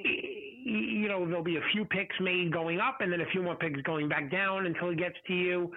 you 0.04 1.08
know, 1.08 1.26
there'll 1.26 1.43
be 1.43 1.58
a 1.58 1.72
few 1.72 1.86
picks 1.86 2.16
made 2.20 2.52
going 2.52 2.80
up 2.80 2.97
and 3.02 3.12
then 3.12 3.22
a 3.22 3.26
few 3.32 3.41
more 3.41 3.56
picks 3.56 3.82
going 3.82 4.08
back 4.08 4.32
down 4.32 4.66
until 4.66 4.89
it 4.89 4.97
gets 4.97 5.16
to 5.28 5.34
you. 5.34 5.72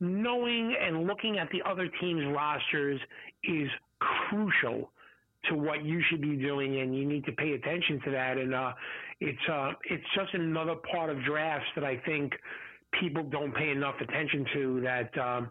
Knowing 0.00 0.76
and 0.80 1.06
looking 1.06 1.38
at 1.38 1.48
the 1.50 1.60
other 1.68 1.88
team's 2.00 2.24
rosters 2.34 3.00
is 3.44 3.68
crucial 3.98 4.90
to 5.48 5.56
what 5.56 5.84
you 5.84 6.02
should 6.08 6.20
be 6.20 6.36
doing, 6.36 6.80
and 6.80 6.96
you 6.96 7.06
need 7.06 7.24
to 7.24 7.32
pay 7.32 7.52
attention 7.52 8.00
to 8.04 8.10
that. 8.10 8.38
And 8.38 8.54
uh, 8.54 8.72
it's 9.20 9.38
uh, 9.50 9.72
it's 9.90 10.04
just 10.14 10.34
another 10.34 10.76
part 10.92 11.10
of 11.10 11.22
drafts 11.24 11.66
that 11.74 11.84
I 11.84 11.96
think 11.98 12.32
people 13.00 13.24
don't 13.24 13.54
pay 13.54 13.70
enough 13.70 13.94
attention 14.00 14.46
to 14.54 14.80
that 14.82 15.18
um, 15.18 15.50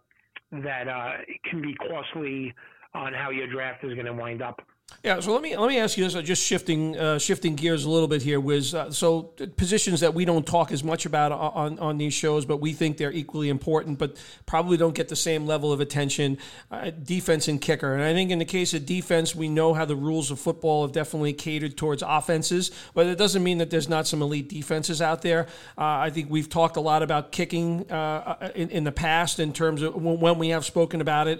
that 0.63 0.87
uh, 0.87 1.11
can 1.49 1.61
be 1.61 1.75
costly 1.75 2.53
on 2.93 3.13
how 3.13 3.29
your 3.29 3.47
draft 3.47 3.83
is 3.83 3.93
going 3.93 4.05
to 4.05 4.13
wind 4.13 4.41
up. 4.41 4.61
Yeah, 5.03 5.19
so 5.19 5.31
let 5.31 5.41
me 5.41 5.55
let 5.55 5.67
me 5.67 5.77
ask 5.77 5.97
you 5.97 6.03
this. 6.05 6.15
Uh, 6.15 6.21
just 6.21 6.43
shifting 6.43 6.97
uh, 6.97 7.19
shifting 7.19 7.55
gears 7.55 7.85
a 7.85 7.89
little 7.89 8.07
bit 8.07 8.21
here. 8.21 8.39
Was 8.39 8.73
uh, 8.73 8.89
so 8.89 9.23
positions 9.55 9.99
that 9.99 10.13
we 10.13 10.25
don't 10.25 10.45
talk 10.45 10.71
as 10.71 10.83
much 10.83 11.05
about 11.05 11.31
on 11.31 11.77
on 11.79 11.97
these 11.97 12.13
shows, 12.13 12.45
but 12.45 12.57
we 12.57 12.73
think 12.73 12.97
they're 12.97 13.11
equally 13.11 13.49
important, 13.49 13.99
but 13.99 14.17
probably 14.45 14.75
don't 14.75 14.95
get 14.95 15.07
the 15.07 15.15
same 15.15 15.45
level 15.45 15.71
of 15.71 15.81
attention. 15.81 16.37
Uh, 16.71 16.89
defense 16.89 17.47
and 17.47 17.61
kicker, 17.61 17.93
and 17.93 18.03
I 18.03 18.13
think 18.13 18.31
in 18.31 18.39
the 18.39 18.45
case 18.45 18.73
of 18.73 18.85
defense, 18.85 19.35
we 19.35 19.49
know 19.49 19.73
how 19.73 19.85
the 19.85 19.95
rules 19.95 20.31
of 20.31 20.39
football 20.39 20.81
have 20.81 20.93
definitely 20.93 21.33
catered 21.33 21.77
towards 21.77 22.01
offenses, 22.01 22.71
but 22.93 23.07
it 23.07 23.17
doesn't 23.17 23.43
mean 23.43 23.59
that 23.59 23.69
there's 23.69 23.89
not 23.89 24.07
some 24.07 24.21
elite 24.21 24.49
defenses 24.49 25.01
out 25.01 25.21
there. 25.21 25.47
Uh, 25.77 25.83
I 25.83 26.09
think 26.09 26.29
we've 26.29 26.49
talked 26.49 26.75
a 26.75 26.81
lot 26.81 27.03
about 27.03 27.31
kicking 27.31 27.89
uh, 27.91 28.51
in, 28.55 28.69
in, 28.71 28.83
the 28.83 28.91
past 28.91 29.39
in 29.39 29.53
terms 29.53 29.83
of 29.83 29.95
when 29.95 30.39
we 30.39 30.49
have 30.49 30.65
spoken 30.65 31.01
about 31.01 31.27
it. 31.27 31.39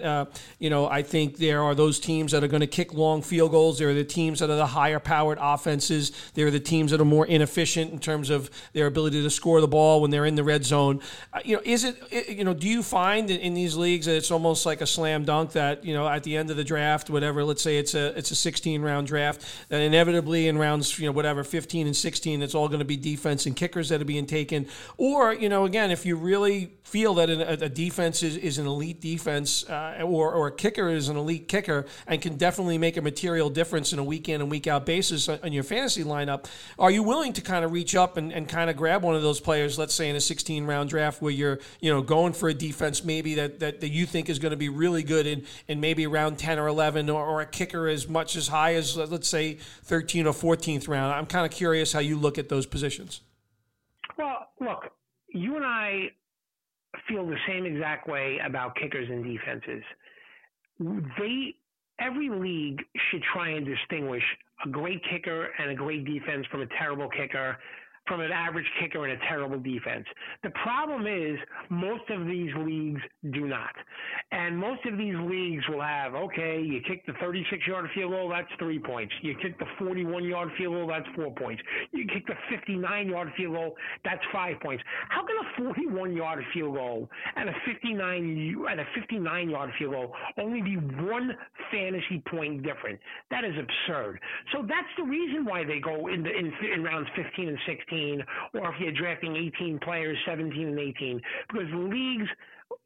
you 0.58 0.70
know, 0.70 0.86
I 0.86 1.02
think 1.02 1.38
there 1.38 1.62
are 1.62 1.74
those 1.74 1.98
teams 1.98 2.32
that 2.32 2.44
are 2.44 2.48
going 2.48 2.60
to 2.60 2.66
kick 2.66 2.94
long 2.94 3.20
field 3.20 3.37
field 3.38 3.52
goals. 3.52 3.78
There 3.78 3.88
are 3.88 3.94
the 3.94 4.02
teams 4.02 4.40
that 4.40 4.50
are 4.50 4.56
the 4.56 4.66
higher 4.66 4.98
powered 4.98 5.38
offenses. 5.40 6.10
There 6.34 6.48
are 6.48 6.50
the 6.50 6.58
teams 6.58 6.90
that 6.90 7.00
are 7.00 7.04
more 7.04 7.24
inefficient 7.24 7.92
in 7.92 8.00
terms 8.00 8.30
of 8.30 8.50
their 8.72 8.88
ability 8.88 9.22
to 9.22 9.30
score 9.30 9.60
the 9.60 9.68
ball 9.68 10.00
when 10.00 10.10
they're 10.10 10.26
in 10.26 10.34
the 10.34 10.42
red 10.42 10.64
zone. 10.64 11.00
Uh, 11.32 11.38
you 11.44 11.54
know, 11.54 11.62
is 11.64 11.84
it, 11.84 12.28
you 12.28 12.42
know, 12.42 12.52
do 12.52 12.66
you 12.66 12.82
find 12.82 13.30
in 13.30 13.54
these 13.54 13.76
leagues 13.76 14.06
that 14.06 14.16
it's 14.16 14.32
almost 14.32 14.66
like 14.66 14.80
a 14.80 14.88
slam 14.88 15.24
dunk 15.24 15.52
that, 15.52 15.84
you 15.84 15.94
know, 15.94 16.08
at 16.08 16.24
the 16.24 16.36
end 16.36 16.50
of 16.50 16.56
the 16.56 16.64
draft, 16.64 17.10
whatever, 17.10 17.44
let's 17.44 17.62
say 17.62 17.78
it's 17.78 17.94
a, 17.94 18.06
it's 18.18 18.32
a 18.32 18.34
16 18.34 18.82
round 18.82 19.06
draft, 19.06 19.44
that 19.68 19.80
inevitably 19.80 20.48
in 20.48 20.58
rounds, 20.58 20.98
you 20.98 21.06
know, 21.06 21.12
whatever, 21.12 21.44
15 21.44 21.86
and 21.86 21.96
16, 21.96 22.42
it's 22.42 22.56
all 22.56 22.66
going 22.66 22.80
to 22.80 22.84
be 22.84 22.96
defense 22.96 23.46
and 23.46 23.54
kickers 23.54 23.88
that 23.90 24.02
are 24.02 24.04
being 24.04 24.26
taken. 24.26 24.66
Or, 24.96 25.32
you 25.32 25.48
know, 25.48 25.64
again, 25.64 25.92
if 25.92 26.04
you 26.04 26.16
really 26.16 26.72
feel 26.88 27.14
that 27.14 27.30
a, 27.30 27.66
a 27.66 27.68
defense 27.68 28.24
is, 28.24 28.36
is 28.36 28.58
an 28.58 28.66
elite 28.66 29.00
defense 29.00 29.68
uh, 29.68 30.00
or, 30.02 30.32
or 30.32 30.48
a 30.48 30.52
kicker 30.52 30.88
is 30.88 31.08
an 31.08 31.16
elite 31.16 31.46
kicker 31.46 31.84
and 32.06 32.20
can 32.22 32.36
definitely 32.36 32.78
make 32.78 32.96
a 32.96 33.02
material 33.02 33.27
difference 33.50 33.92
in 33.92 33.98
a 33.98 34.04
week 34.04 34.28
in 34.28 34.40
and 34.40 34.50
week 34.50 34.66
out 34.66 34.86
basis 34.86 35.28
on 35.28 35.52
your 35.52 35.62
fantasy 35.62 36.04
lineup, 36.04 36.46
are 36.78 36.90
you 36.90 37.02
willing 37.02 37.32
to 37.32 37.40
kind 37.40 37.64
of 37.64 37.72
reach 37.72 37.94
up 37.94 38.16
and, 38.16 38.32
and 38.32 38.48
kind 38.48 38.70
of 38.70 38.76
grab 38.76 39.02
one 39.02 39.14
of 39.14 39.22
those 39.22 39.40
players, 39.40 39.78
let's 39.78 39.94
say 39.94 40.08
in 40.08 40.16
a 40.16 40.20
16 40.20 40.64
round 40.64 40.88
draft 40.88 41.20
where 41.20 41.32
you're, 41.32 41.58
you 41.80 41.92
know, 41.92 42.02
going 42.02 42.32
for 42.32 42.48
a 42.48 42.54
defense 42.54 43.04
maybe 43.04 43.34
that, 43.34 43.60
that, 43.60 43.80
that 43.80 43.90
you 43.90 44.06
think 44.06 44.28
is 44.28 44.38
going 44.38 44.50
to 44.50 44.56
be 44.56 44.68
really 44.68 45.02
good 45.02 45.26
in, 45.26 45.44
in 45.68 45.80
maybe 45.80 46.06
around 46.06 46.38
10 46.38 46.58
or 46.58 46.66
11 46.68 47.10
or, 47.10 47.24
or 47.24 47.40
a 47.40 47.46
kicker 47.46 47.88
as 47.88 48.08
much 48.08 48.36
as 48.36 48.48
high 48.48 48.74
as, 48.74 48.96
let's 48.96 49.28
say, 49.28 49.54
13 49.84 50.26
or 50.26 50.32
14th 50.32 50.88
round? 50.88 51.12
I'm 51.12 51.26
kind 51.26 51.44
of 51.44 51.52
curious 51.52 51.92
how 51.92 52.00
you 52.00 52.16
look 52.16 52.38
at 52.38 52.48
those 52.48 52.66
positions. 52.66 53.20
Well, 54.16 54.48
look, 54.60 54.92
you 55.28 55.56
and 55.56 55.64
I 55.64 56.10
feel 57.06 57.26
the 57.26 57.36
same 57.46 57.66
exact 57.66 58.08
way 58.08 58.38
about 58.44 58.76
kickers 58.76 59.08
and 59.08 59.24
defenses. 59.24 59.82
They 60.80 61.54
every 62.00 62.28
league 62.28 62.82
should 63.10 63.22
try 63.32 63.50
and 63.50 63.66
distinguish 63.66 64.22
a 64.64 64.68
great 64.68 65.02
kicker 65.10 65.48
and 65.58 65.70
a 65.70 65.74
great 65.74 66.04
defense 66.04 66.46
from 66.50 66.62
a 66.62 66.66
terrible 66.78 67.08
kicker 67.08 67.56
from 68.08 68.20
an 68.20 68.32
average 68.32 68.66
kicker 68.80 69.06
and 69.06 69.20
a 69.20 69.26
terrible 69.28 69.58
defense. 69.58 70.06
The 70.42 70.50
problem 70.50 71.06
is 71.06 71.38
most 71.70 72.08
of 72.10 72.26
these 72.26 72.50
leagues 72.58 73.00
do 73.30 73.46
not. 73.46 73.74
And 74.32 74.56
most 74.56 74.84
of 74.86 74.96
these 74.98 75.14
leagues 75.18 75.62
will 75.68 75.82
have, 75.82 76.14
okay, 76.14 76.60
you 76.60 76.80
kick 76.86 77.04
the 77.06 77.12
36 77.20 77.66
yard 77.66 77.88
field 77.94 78.12
goal, 78.12 78.28
that's 78.28 78.48
three 78.58 78.78
points. 78.78 79.14
You 79.22 79.34
kick 79.40 79.58
the 79.58 79.66
41 79.78 80.24
yard 80.24 80.50
field 80.56 80.74
goal, 80.74 80.86
that's 80.86 81.06
four 81.14 81.34
points. 81.34 81.62
You 81.92 82.06
kick 82.06 82.26
the 82.26 82.34
59 82.50 83.08
yard 83.08 83.32
field 83.36 83.54
goal, 83.54 83.76
that's 84.04 84.22
five 84.32 84.58
points. 84.60 84.82
How 85.08 85.24
can 85.26 85.36
a 85.36 85.72
41 85.72 86.16
yard 86.16 86.44
field 86.54 86.74
goal 86.74 87.08
and 87.36 87.48
a 87.48 87.54
59 87.66 88.66
and 88.70 88.80
a 88.80 88.84
59 88.94 89.50
yard 89.50 89.70
field 89.78 89.92
goal 89.92 90.14
only 90.38 90.62
be 90.62 90.76
one 90.76 91.36
fantasy 91.70 92.22
point 92.30 92.62
different? 92.62 92.98
That 93.30 93.44
is 93.44 93.54
absurd. 93.58 94.20
So 94.52 94.62
that's 94.62 94.88
the 94.96 95.04
reason 95.04 95.44
why 95.44 95.64
they 95.64 95.80
go 95.80 96.08
in 96.08 96.22
the 96.22 96.30
in, 96.30 96.52
in 96.72 96.82
rounds 96.82 97.08
15 97.16 97.48
and 97.48 97.58
16 97.66 97.97
18, 97.98 98.24
or 98.54 98.74
if 98.74 98.80
you're 98.80 98.92
drafting 98.92 99.36
18 99.36 99.80
players, 99.80 100.16
17 100.26 100.68
and 100.68 100.78
18, 100.78 101.20
because 101.50 101.68
leagues 101.74 102.28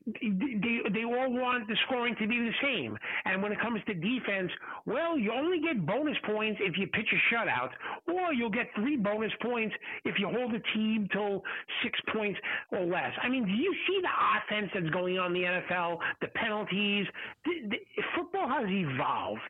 they 0.07 0.81
they 0.93 1.05
all 1.05 1.31
want 1.31 1.69
the 1.69 1.77
scoring 1.87 2.15
to 2.21 2.27
be 2.27 2.39
the 2.39 2.53
same. 2.63 2.97
And 3.25 3.43
when 3.43 3.53
it 3.53 3.61
comes 3.61 3.81
to 3.87 3.95
defense, 3.95 4.51
well, 4.87 5.19
you 5.19 5.33
only 5.33 5.61
get 5.61 5.87
bonus 5.87 6.17
points 6.25 6.61
if 6.63 6.77
you 6.77 6.87
pitch 6.89 7.09
a 7.13 7.35
shutout, 7.35 7.71
or 8.09 8.33
you'll 8.33 8.51
get 8.51 8.69
three 8.75 8.97
bonus 8.97 9.33
points 9.43 9.75
if 10.05 10.19
you 10.19 10.29
hold 10.29 10.55
a 10.55 10.61
team 10.75 11.09
till 11.13 11.43
six 11.83 11.99
points 12.13 12.39
or 12.73 12.85
less. 12.85 13.13
I 13.23 13.29
mean, 13.29 13.45
do 13.45 13.53
you 13.53 13.75
see 13.87 14.01
the 14.03 14.57
offense 14.57 14.71
that's 14.75 14.91
going 14.91 15.19
on 15.19 15.35
in 15.37 15.43
the 15.43 15.49
NFL? 15.49 15.99
The 16.21 16.29
penalties. 16.29 17.07
The, 17.45 17.69
the, 17.71 17.77
football 18.17 18.49
has 18.49 18.67
evolved. 18.69 19.41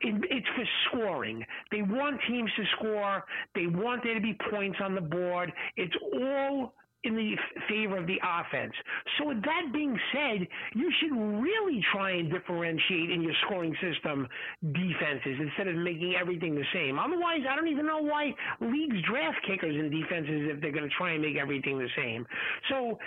It, 0.00 0.14
it's 0.30 0.46
for 0.56 0.64
scoring. 0.88 1.44
They 1.70 1.82
want 1.82 2.20
teams 2.28 2.50
to 2.56 2.64
score. 2.78 3.24
They 3.54 3.66
want 3.66 4.02
there 4.02 4.14
to 4.14 4.20
be 4.20 4.36
points 4.50 4.78
on 4.82 4.94
the 4.94 5.00
board. 5.00 5.52
It's 5.76 5.94
all 6.14 6.72
in 7.04 7.14
the 7.14 7.36
favor 7.68 7.96
of 7.96 8.06
the 8.06 8.18
offense. 8.22 8.72
So 9.16 9.28
with 9.28 9.42
that 9.42 9.72
being 9.72 9.98
said, 10.12 10.46
you 10.74 10.90
should 11.00 11.14
really 11.14 11.84
try 11.92 12.12
and 12.12 12.30
differentiate 12.30 13.10
in 13.10 13.22
your 13.22 13.34
scoring 13.46 13.76
system 13.80 14.26
defenses 14.72 15.38
instead 15.40 15.68
of 15.68 15.76
making 15.76 16.16
everything 16.20 16.54
the 16.54 16.64
same. 16.72 16.98
Otherwise, 16.98 17.40
I 17.48 17.54
don't 17.54 17.68
even 17.68 17.86
know 17.86 18.02
why 18.02 18.34
leagues 18.60 19.00
draft 19.08 19.38
kickers 19.46 19.76
and 19.76 19.90
defenses 19.90 20.50
if 20.52 20.60
they're 20.60 20.72
going 20.72 20.88
to 20.88 20.94
try 20.96 21.12
and 21.12 21.22
make 21.22 21.36
everything 21.36 21.78
the 21.78 21.88
same. 21.96 22.26
So 22.68 22.98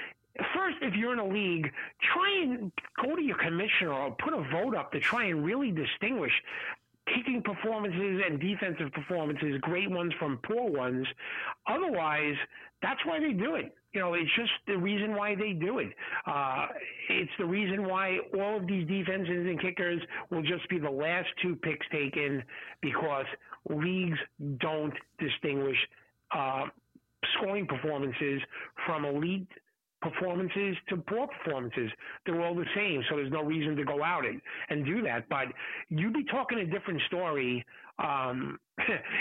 First, 0.56 0.78
if 0.82 0.96
you're 0.96 1.12
in 1.12 1.20
a 1.20 1.28
league, 1.28 1.70
try 2.14 2.42
and 2.42 2.72
go 3.04 3.18
to 3.18 3.22
your 3.22 3.38
commissioner 3.38 3.92
or 3.92 4.12
put 4.12 4.34
a 4.34 4.42
vote 4.50 4.76
up 4.76 4.94
to 4.94 5.00
try 5.02 5.26
and 5.26 5.44
really 5.44 5.72
distinguish 5.72 6.32
kicking 7.14 7.42
performances 7.44 8.22
and 8.26 8.39
defensive 8.39 8.92
performances, 8.94 9.60
great 9.62 9.89
ones 9.89 10.14
from 10.20 10.39
poor 10.44 10.70
ones. 10.70 11.06
Otherwise, 11.68 12.36
that's 12.82 12.99
why 13.05 13.19
they 13.19 13.34
do 13.34 13.55
it. 13.55 13.73
You 13.93 13.99
know, 13.99 14.13
it's 14.13 14.29
just 14.38 14.51
the 14.67 14.77
reason 14.77 15.15
why 15.15 15.36
they 15.36 15.51
do 15.51 15.79
it. 15.79 15.89
Uh, 16.25 16.67
it's 17.09 17.32
the 17.38 17.45
reason 17.45 17.88
why 17.88 18.19
all 18.34 18.57
of 18.57 18.67
these 18.67 18.88
defenses 18.88 19.47
and 19.47 19.59
kickers 19.61 20.01
will 20.29 20.41
just 20.41 20.67
be 20.69 20.79
the 20.79 20.89
last 20.89 21.27
two 21.41 21.55
picks 21.57 21.86
taken 21.91 22.41
because 22.82 23.25
leagues 23.69 24.17
don't 24.59 24.93
distinguish 25.19 25.77
uh, 26.36 26.65
scoring 27.38 27.67
performances 27.67 28.41
from 28.86 29.05
elite 29.05 29.47
performances 30.01 30.75
to 30.89 30.97
poor 30.97 31.27
performances. 31.27 31.91
They're 32.25 32.41
all 32.41 32.55
the 32.55 32.65
same, 32.75 33.03
so 33.09 33.17
there's 33.17 33.32
no 33.32 33.43
reason 33.43 33.75
to 33.75 33.84
go 33.84 34.03
out 34.03 34.25
and, 34.25 34.41
and 34.69 34.86
do 34.86 35.01
that. 35.03 35.29
But 35.29 35.47
you'd 35.89 36.13
be 36.13 36.23
talking 36.25 36.59
a 36.59 36.65
different 36.65 37.01
story 37.07 37.63
um, 37.99 38.59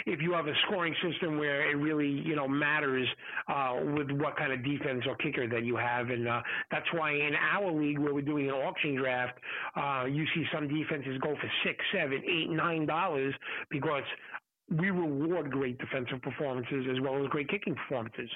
if 0.07 0.21
you 0.21 0.33
have 0.33 0.47
a 0.47 0.55
scoring 0.67 0.95
system 1.03 1.39
where 1.39 1.71
it 1.71 1.75
really, 1.75 2.09
you 2.09 2.37
know, 2.37 2.49
matters 2.49 3.09
uh, 3.49 3.77
with 3.97 4.11
what 4.11 4.37
kind 4.37 4.53
of 4.53 4.65
defense 4.65 5.05
or 5.07 5.17
kicker 5.17 5.49
that 5.49 5.65
you 5.65 5.77
have, 5.77 6.11
and 6.11 6.29
uh, 6.29 6.41
that's 6.71 6.87
why 6.93 7.13
in 7.13 7.35
our 7.35 7.73
league 7.73 7.99
where 7.99 8.15
we're 8.15 8.21
doing 8.23 8.49
an 8.49 8.55
auction 8.55 8.97
draft, 8.97 9.39
uh, 9.77 10.05
you 10.07 10.25
see 10.35 10.45
some 10.53 10.69
defenses 10.69 11.19
go 11.23 11.35
for 11.35 11.51
six, 11.65 11.79
seven, 11.93 12.23
eight, 12.27 12.51
nine 12.51 12.87
dollars 12.87 13.35
because 13.71 14.05
we 14.71 14.91
reward 14.91 15.51
great 15.51 15.79
defensive 15.79 16.23
performances 16.23 16.87
as 16.91 17.01
well 17.01 17.23
as 17.23 17.29
great 17.31 17.49
kicking 17.49 17.75
performances. 17.75 18.31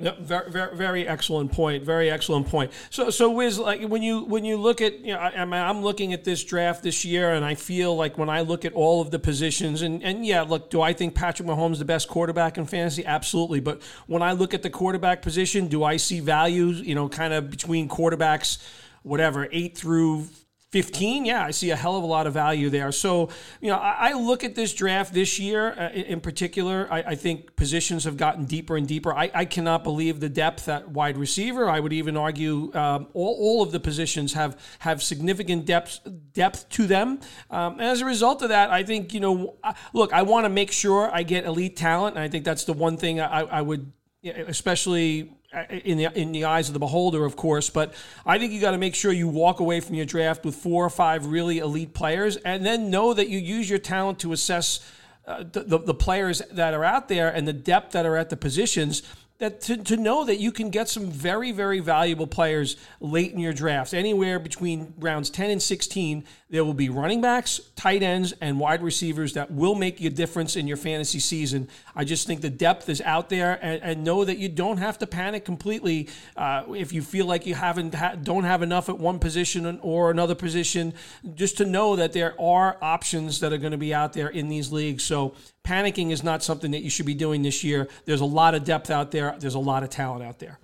Yep, 0.00 0.18
very, 0.18 0.50
very, 0.50 0.76
very 0.76 1.08
excellent 1.08 1.52
point. 1.52 1.84
Very 1.84 2.10
excellent 2.10 2.48
point. 2.48 2.72
So, 2.90 3.10
so 3.10 3.30
Wiz, 3.30 3.58
like 3.58 3.82
when 3.82 4.02
you 4.02 4.24
when 4.24 4.44
you 4.44 4.56
look 4.56 4.80
at, 4.80 5.00
you 5.00 5.14
know, 5.14 5.18
I, 5.18 5.42
I'm 5.42 5.82
looking 5.82 6.12
at 6.12 6.24
this 6.24 6.42
draft 6.42 6.82
this 6.82 7.04
year, 7.04 7.34
and 7.34 7.44
I 7.44 7.54
feel 7.54 7.94
like 7.96 8.18
when 8.18 8.28
I 8.28 8.40
look 8.40 8.64
at 8.64 8.72
all 8.72 9.00
of 9.00 9.10
the 9.10 9.18
positions, 9.18 9.82
and 9.82 10.02
and 10.02 10.26
yeah, 10.26 10.42
look, 10.42 10.70
do 10.70 10.82
I 10.82 10.92
think 10.92 11.14
Patrick 11.14 11.48
Mahomes 11.48 11.78
the 11.78 11.84
best 11.84 12.08
quarterback 12.08 12.58
in 12.58 12.66
fantasy? 12.66 13.04
Absolutely. 13.04 13.60
But 13.60 13.82
when 14.06 14.22
I 14.22 14.32
look 14.32 14.54
at 14.54 14.62
the 14.62 14.70
quarterback 14.70 15.22
position, 15.22 15.68
do 15.68 15.84
I 15.84 15.96
see 15.96 16.20
values, 16.20 16.80
you 16.80 16.94
know, 16.94 17.08
kind 17.08 17.32
of 17.32 17.50
between 17.50 17.88
quarterbacks, 17.88 18.58
whatever, 19.02 19.48
eight 19.52 19.76
through 19.76 20.26
15, 20.74 21.24
yeah, 21.24 21.44
I 21.44 21.52
see 21.52 21.70
a 21.70 21.76
hell 21.76 21.96
of 21.96 22.02
a 22.02 22.06
lot 22.06 22.26
of 22.26 22.34
value 22.34 22.68
there. 22.68 22.90
So, 22.90 23.28
you 23.60 23.70
know, 23.70 23.76
I, 23.76 24.10
I 24.10 24.12
look 24.14 24.42
at 24.42 24.56
this 24.56 24.74
draft 24.74 25.14
this 25.14 25.38
year 25.38 25.70
uh, 25.70 25.90
in 25.90 26.20
particular. 26.20 26.88
I, 26.90 26.98
I, 26.98 27.14
think 27.14 27.54
positions 27.54 28.02
have 28.02 28.16
gotten 28.16 28.44
deeper 28.44 28.76
and 28.76 28.84
deeper. 28.84 29.14
I, 29.14 29.30
I, 29.32 29.44
cannot 29.44 29.84
believe 29.84 30.18
the 30.18 30.28
depth 30.28 30.68
at 30.68 30.88
wide 30.88 31.16
receiver. 31.16 31.70
I 31.70 31.78
would 31.78 31.92
even 31.92 32.16
argue 32.16 32.74
um, 32.74 33.06
all, 33.14 33.36
all 33.38 33.62
of 33.62 33.70
the 33.70 33.78
positions 33.78 34.32
have 34.32 34.60
have 34.80 35.00
significant 35.00 35.64
depth 35.64 36.00
depth 36.32 36.68
to 36.70 36.88
them. 36.88 37.20
Um, 37.52 37.78
as 37.78 38.00
a 38.00 38.04
result 38.04 38.42
of 38.42 38.48
that, 38.48 38.70
I 38.70 38.82
think 38.82 39.14
you 39.14 39.20
know, 39.20 39.54
look, 39.92 40.12
I 40.12 40.22
want 40.22 40.44
to 40.44 40.50
make 40.50 40.72
sure 40.72 41.08
I 41.14 41.22
get 41.22 41.44
elite 41.44 41.76
talent, 41.76 42.16
and 42.16 42.24
I 42.24 42.26
think 42.26 42.44
that's 42.44 42.64
the 42.64 42.72
one 42.72 42.96
thing 42.96 43.20
I 43.20 43.62
would, 43.62 43.92
especially 44.24 45.30
in 45.70 45.98
the 45.98 46.18
in 46.18 46.32
the 46.32 46.44
eyes 46.44 46.68
of 46.68 46.74
the 46.74 46.78
beholder, 46.78 47.24
of 47.24 47.36
course. 47.36 47.70
But 47.70 47.94
I 48.26 48.38
think 48.38 48.52
you 48.52 48.60
got 48.60 48.72
to 48.72 48.78
make 48.78 48.94
sure 48.94 49.12
you 49.12 49.28
walk 49.28 49.60
away 49.60 49.80
from 49.80 49.94
your 49.94 50.06
draft 50.06 50.44
with 50.44 50.54
four 50.54 50.84
or 50.84 50.90
five 50.90 51.26
really 51.26 51.58
elite 51.58 51.94
players, 51.94 52.36
and 52.36 52.64
then 52.64 52.90
know 52.90 53.14
that 53.14 53.28
you 53.28 53.38
use 53.38 53.68
your 53.68 53.78
talent 53.78 54.18
to 54.20 54.32
assess 54.32 54.80
uh, 55.26 55.44
the, 55.52 55.62
the, 55.62 55.78
the 55.78 55.94
players 55.94 56.42
that 56.50 56.74
are 56.74 56.84
out 56.84 57.08
there 57.08 57.28
and 57.30 57.48
the 57.48 57.52
depth 57.52 57.92
that 57.92 58.04
are 58.04 58.16
at 58.16 58.30
the 58.30 58.36
positions 58.36 59.02
that 59.38 59.60
to, 59.62 59.76
to 59.76 59.96
know 59.96 60.24
that 60.24 60.38
you 60.38 60.52
can 60.52 60.70
get 60.70 60.88
some 60.88 61.10
very 61.10 61.50
very 61.50 61.80
valuable 61.80 62.26
players 62.26 62.76
late 63.00 63.32
in 63.32 63.38
your 63.38 63.52
drafts. 63.52 63.92
Anywhere 63.92 64.38
between 64.38 64.94
rounds 64.98 65.28
10 65.30 65.50
and 65.50 65.62
16 65.62 66.24
there 66.50 66.64
will 66.64 66.74
be 66.74 66.88
running 66.88 67.20
backs 67.20 67.60
tight 67.74 68.02
ends 68.02 68.32
and 68.40 68.60
wide 68.60 68.82
receivers 68.82 69.32
that 69.34 69.50
will 69.50 69.74
make 69.74 70.00
a 70.00 70.10
difference 70.10 70.54
in 70.54 70.68
your 70.68 70.76
fantasy 70.76 71.18
season. 71.18 71.68
I 71.96 72.04
just 72.04 72.26
think 72.26 72.42
the 72.42 72.50
depth 72.50 72.88
is 72.88 73.00
out 73.00 73.28
there 73.28 73.58
and, 73.60 73.82
and 73.82 74.04
know 74.04 74.24
that 74.24 74.38
you 74.38 74.48
don't 74.48 74.78
have 74.78 74.98
to 74.98 75.06
panic 75.06 75.44
completely 75.44 76.08
uh, 76.36 76.62
if 76.68 76.92
you 76.92 77.02
feel 77.02 77.26
like 77.26 77.44
you 77.44 77.56
haven't 77.56 77.94
ha- 77.94 78.14
don't 78.14 78.44
have 78.44 78.62
enough 78.62 78.88
at 78.88 78.98
one 78.98 79.18
position 79.18 79.80
or 79.82 80.10
another 80.10 80.36
position 80.36 80.94
just 81.34 81.56
to 81.56 81.64
know 81.64 81.96
that 81.96 82.12
there 82.12 82.40
are 82.40 82.76
options 82.80 83.40
that 83.40 83.52
are 83.52 83.58
going 83.58 83.72
to 83.72 83.78
be 83.78 83.92
out 83.92 84.12
there 84.12 84.28
in 84.28 84.48
these 84.48 84.70
leagues. 84.70 85.02
So 85.02 85.34
panicking 85.64 86.10
is 86.10 86.22
not 86.22 86.42
something 86.42 86.70
that 86.72 86.82
you 86.82 86.90
should 86.90 87.06
be 87.06 87.14
doing 87.14 87.42
this 87.42 87.64
year. 87.64 87.88
There's 88.04 88.20
a 88.20 88.26
lot 88.26 88.54
of 88.54 88.64
depth 88.64 88.90
out 88.90 89.10
there. 89.10 89.34
There's 89.38 89.54
a 89.54 89.60
lot 89.60 89.82
of 89.82 89.90
talent 89.90 90.22
out 90.22 90.38
there. 90.38 90.58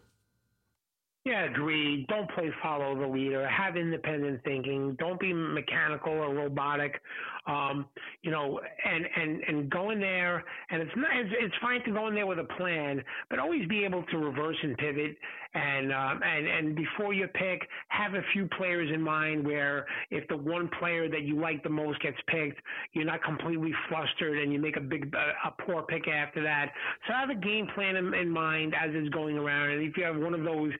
Yeah, 1.25 1.45
agree. 1.45 2.07
Don't 2.09 2.31
play 2.31 2.51
follow 2.63 2.99
the 2.99 3.07
leader. 3.07 3.47
Have 3.47 3.77
independent 3.77 4.43
thinking. 4.43 4.97
Don't 4.99 5.21
be 5.21 5.33
mechanical 5.35 6.13
or 6.13 6.35
robotic. 6.35 7.01
Um, 7.47 7.87
you 8.23 8.31
know, 8.31 8.61
and 8.85 9.07
and 9.17 9.43
and 9.45 9.71
go 9.71 9.91
in 9.91 10.01
there. 10.01 10.45
And 10.71 10.83
it's 10.83 10.93
not. 10.97 11.11
It's, 11.15 11.35
it's 11.41 11.55
fine 11.61 11.83
to 11.85 11.93
go 11.93 12.09
in 12.09 12.15
there 12.15 12.27
with 12.27 12.39
a 12.39 12.49
plan, 12.57 13.03
but 13.29 13.39
always 13.39 13.67
be 13.69 13.85
able 13.85 14.03
to 14.05 14.19
reverse 14.19 14.57
and 14.63 14.77
pivot 14.77 15.17
and 15.53 15.93
um, 15.93 16.21
and 16.23 16.47
and 16.47 16.77
before 16.77 17.13
you 17.13 17.27
pick, 17.27 17.67
have 17.89 18.15
a 18.15 18.23
few 18.33 18.49
players 18.57 18.89
in 18.95 19.03
mind 19.03 19.45
where 19.45 19.85
if 20.11 20.27
the 20.29 20.37
one 20.37 20.71
player 20.79 21.09
that 21.09 21.23
you 21.23 21.41
like 21.41 21.63
the 21.65 21.69
most 21.69 22.01
gets 22.03 22.17
picked, 22.29 22.61
you're 22.93 23.05
not 23.05 23.23
completely 23.25 23.73
flustered 23.89 24.39
and 24.39 24.53
you 24.53 24.61
make 24.61 24.77
a 24.77 24.81
big 24.81 25.13
a 25.13 25.51
poor 25.63 25.83
pick 25.83 26.07
after 26.07 26.41
that. 26.43 26.71
So 27.07 27.15
have 27.15 27.31
a 27.31 27.35
game 27.35 27.67
plan 27.75 27.97
in, 27.97 28.15
in 28.15 28.31
mind 28.31 28.75
as 28.81 28.91
it's 28.93 29.09
going 29.09 29.39
around. 29.39 29.71
And 29.71 29.83
if 29.83 29.97
you 29.97 30.05
have 30.05 30.17
one 30.17 30.35
of 30.35 30.45
those 30.45 30.71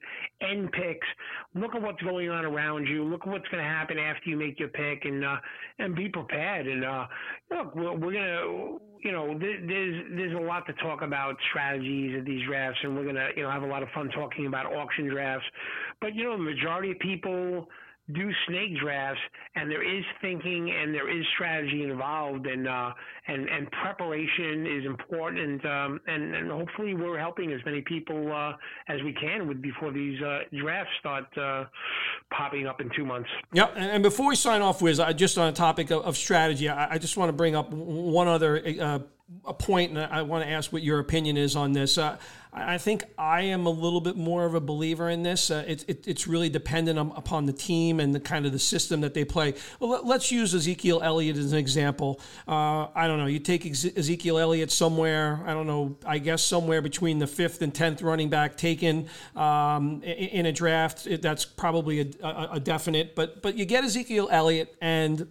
end 0.41 0.71
picks, 0.71 1.07
look 1.53 1.75
at 1.75 1.81
what's 1.81 2.01
going 2.01 2.29
on 2.29 2.45
around 2.45 2.87
you. 2.87 3.03
Look 3.03 3.21
at 3.23 3.27
what's 3.27 3.47
going 3.49 3.63
to 3.63 3.69
happen 3.69 3.97
after 3.97 4.29
you 4.29 4.37
make 4.37 4.57
your 4.57 4.69
pick, 4.69 5.03
and 5.03 5.25
uh, 5.25 5.35
and 5.79 5.95
be 5.95 6.07
prepared. 6.07 6.50
And 6.59 6.85
uh, 6.85 7.07
look, 7.49 7.75
we're, 7.75 7.93
we're 7.93 8.13
gonna 8.13 8.77
you 9.03 9.11
know, 9.11 9.37
there's 9.37 10.05
there's 10.15 10.35
a 10.35 10.41
lot 10.41 10.65
to 10.67 10.73
talk 10.73 11.01
about 11.01 11.35
strategies 11.49 12.17
of 12.17 12.25
these 12.25 12.45
drafts, 12.47 12.79
and 12.83 12.95
we're 12.95 13.05
gonna 13.05 13.29
you 13.35 13.43
know 13.43 13.49
have 13.51 13.63
a 13.63 13.67
lot 13.67 13.81
of 13.83 13.89
fun 13.93 14.09
talking 14.09 14.45
about 14.45 14.67
auction 14.67 15.07
drafts. 15.07 15.45
But 15.99 16.15
you 16.15 16.23
know, 16.23 16.37
the 16.37 16.43
majority 16.43 16.91
of 16.91 16.99
people 16.99 17.67
do 18.13 18.31
snake 18.47 18.77
drafts, 18.81 19.21
and 19.55 19.69
there 19.69 19.83
is 19.83 20.03
thinking 20.21 20.71
and 20.71 20.93
there 20.93 21.09
is 21.09 21.25
strategy 21.35 21.83
involved, 21.83 22.47
and 22.47 22.67
uh, 22.67 22.91
and 23.27 23.47
and 23.47 23.69
preparation 23.71 24.65
is 24.67 24.85
important, 24.85 25.63
um, 25.65 25.99
and 26.07 26.35
and 26.35 26.51
hopefully 26.51 26.93
we're 26.93 27.19
helping 27.19 27.51
as 27.51 27.59
many 27.65 27.81
people 27.81 28.31
uh, 28.31 28.53
as 28.91 29.01
we 29.03 29.13
can 29.13 29.47
with 29.47 29.61
before 29.61 29.91
these 29.91 30.21
uh, 30.21 30.39
drafts 30.59 30.91
start 30.99 31.25
uh, 31.37 31.65
popping 32.31 32.67
up 32.67 32.81
in 32.81 32.89
two 32.95 33.05
months. 33.05 33.29
Yeah, 33.53 33.67
and 33.75 34.03
before 34.03 34.29
we 34.29 34.35
sign 34.35 34.61
off, 34.61 34.81
Wiz, 34.81 34.99
just 35.15 35.37
on 35.37 35.47
a 35.47 35.53
topic 35.53 35.91
of, 35.91 36.03
of 36.03 36.17
strategy, 36.17 36.69
I, 36.69 36.93
I, 36.93 36.97
just 36.97 37.17
want 37.17 37.29
to 37.29 37.33
bring 37.33 37.55
up 37.55 37.71
one 37.71 38.27
other 38.27 38.61
uh, 38.81 38.99
a 39.45 39.53
point, 39.53 39.91
and 39.91 39.99
I 39.99 40.21
want 40.23 40.43
to 40.43 40.49
ask 40.49 40.73
what 40.73 40.83
your 40.83 40.99
opinion 40.99 41.37
is 41.37 41.55
on 41.55 41.71
this. 41.71 41.97
Uh, 41.97 42.17
I 42.53 42.77
think 42.77 43.05
I 43.17 43.43
am 43.43 43.65
a 43.65 43.69
little 43.69 44.01
bit 44.01 44.17
more 44.17 44.45
of 44.45 44.55
a 44.55 44.59
believer 44.59 45.09
in 45.09 45.23
this. 45.23 45.49
Uh, 45.49 45.63
it, 45.65 45.85
it, 45.87 46.07
it's 46.07 46.27
really 46.27 46.49
dependent 46.49 46.99
on, 46.99 47.13
upon 47.15 47.45
the 47.45 47.53
team 47.53 48.01
and 48.01 48.13
the 48.13 48.19
kind 48.19 48.45
of 48.45 48.51
the 48.51 48.59
system 48.59 49.01
that 49.01 49.13
they 49.13 49.23
play. 49.23 49.53
Well, 49.79 50.01
let, 50.03 50.17
us 50.17 50.31
use 50.31 50.53
Ezekiel 50.53 51.01
Elliott 51.01 51.37
as 51.37 51.53
an 51.53 51.57
example. 51.57 52.19
Uh, 52.45 52.87
I 52.93 53.07
don't 53.07 53.19
know. 53.19 53.27
You 53.27 53.39
take 53.39 53.65
Ezekiel 53.65 54.37
Elliott 54.37 54.69
somewhere. 54.69 55.41
I 55.45 55.53
don't 55.53 55.65
know. 55.65 55.95
I 56.05 56.17
guess 56.17 56.43
somewhere 56.43 56.81
between 56.81 57.19
the 57.19 57.27
fifth 57.27 57.61
and 57.61 57.73
tenth 57.73 58.01
running 58.01 58.29
back 58.29 58.57
taken 58.57 59.07
um, 59.33 60.01
in, 60.03 60.11
in, 60.11 60.45
a 60.45 60.51
draft. 60.51 61.07
That's 61.21 61.45
probably 61.45 62.01
a, 62.01 62.25
a, 62.25 62.49
a 62.53 62.59
definite. 62.59 63.15
But 63.15 63.41
but 63.41 63.55
you 63.55 63.63
get 63.63 63.85
Ezekiel 63.85 64.27
Elliott 64.29 64.75
and 64.81 65.27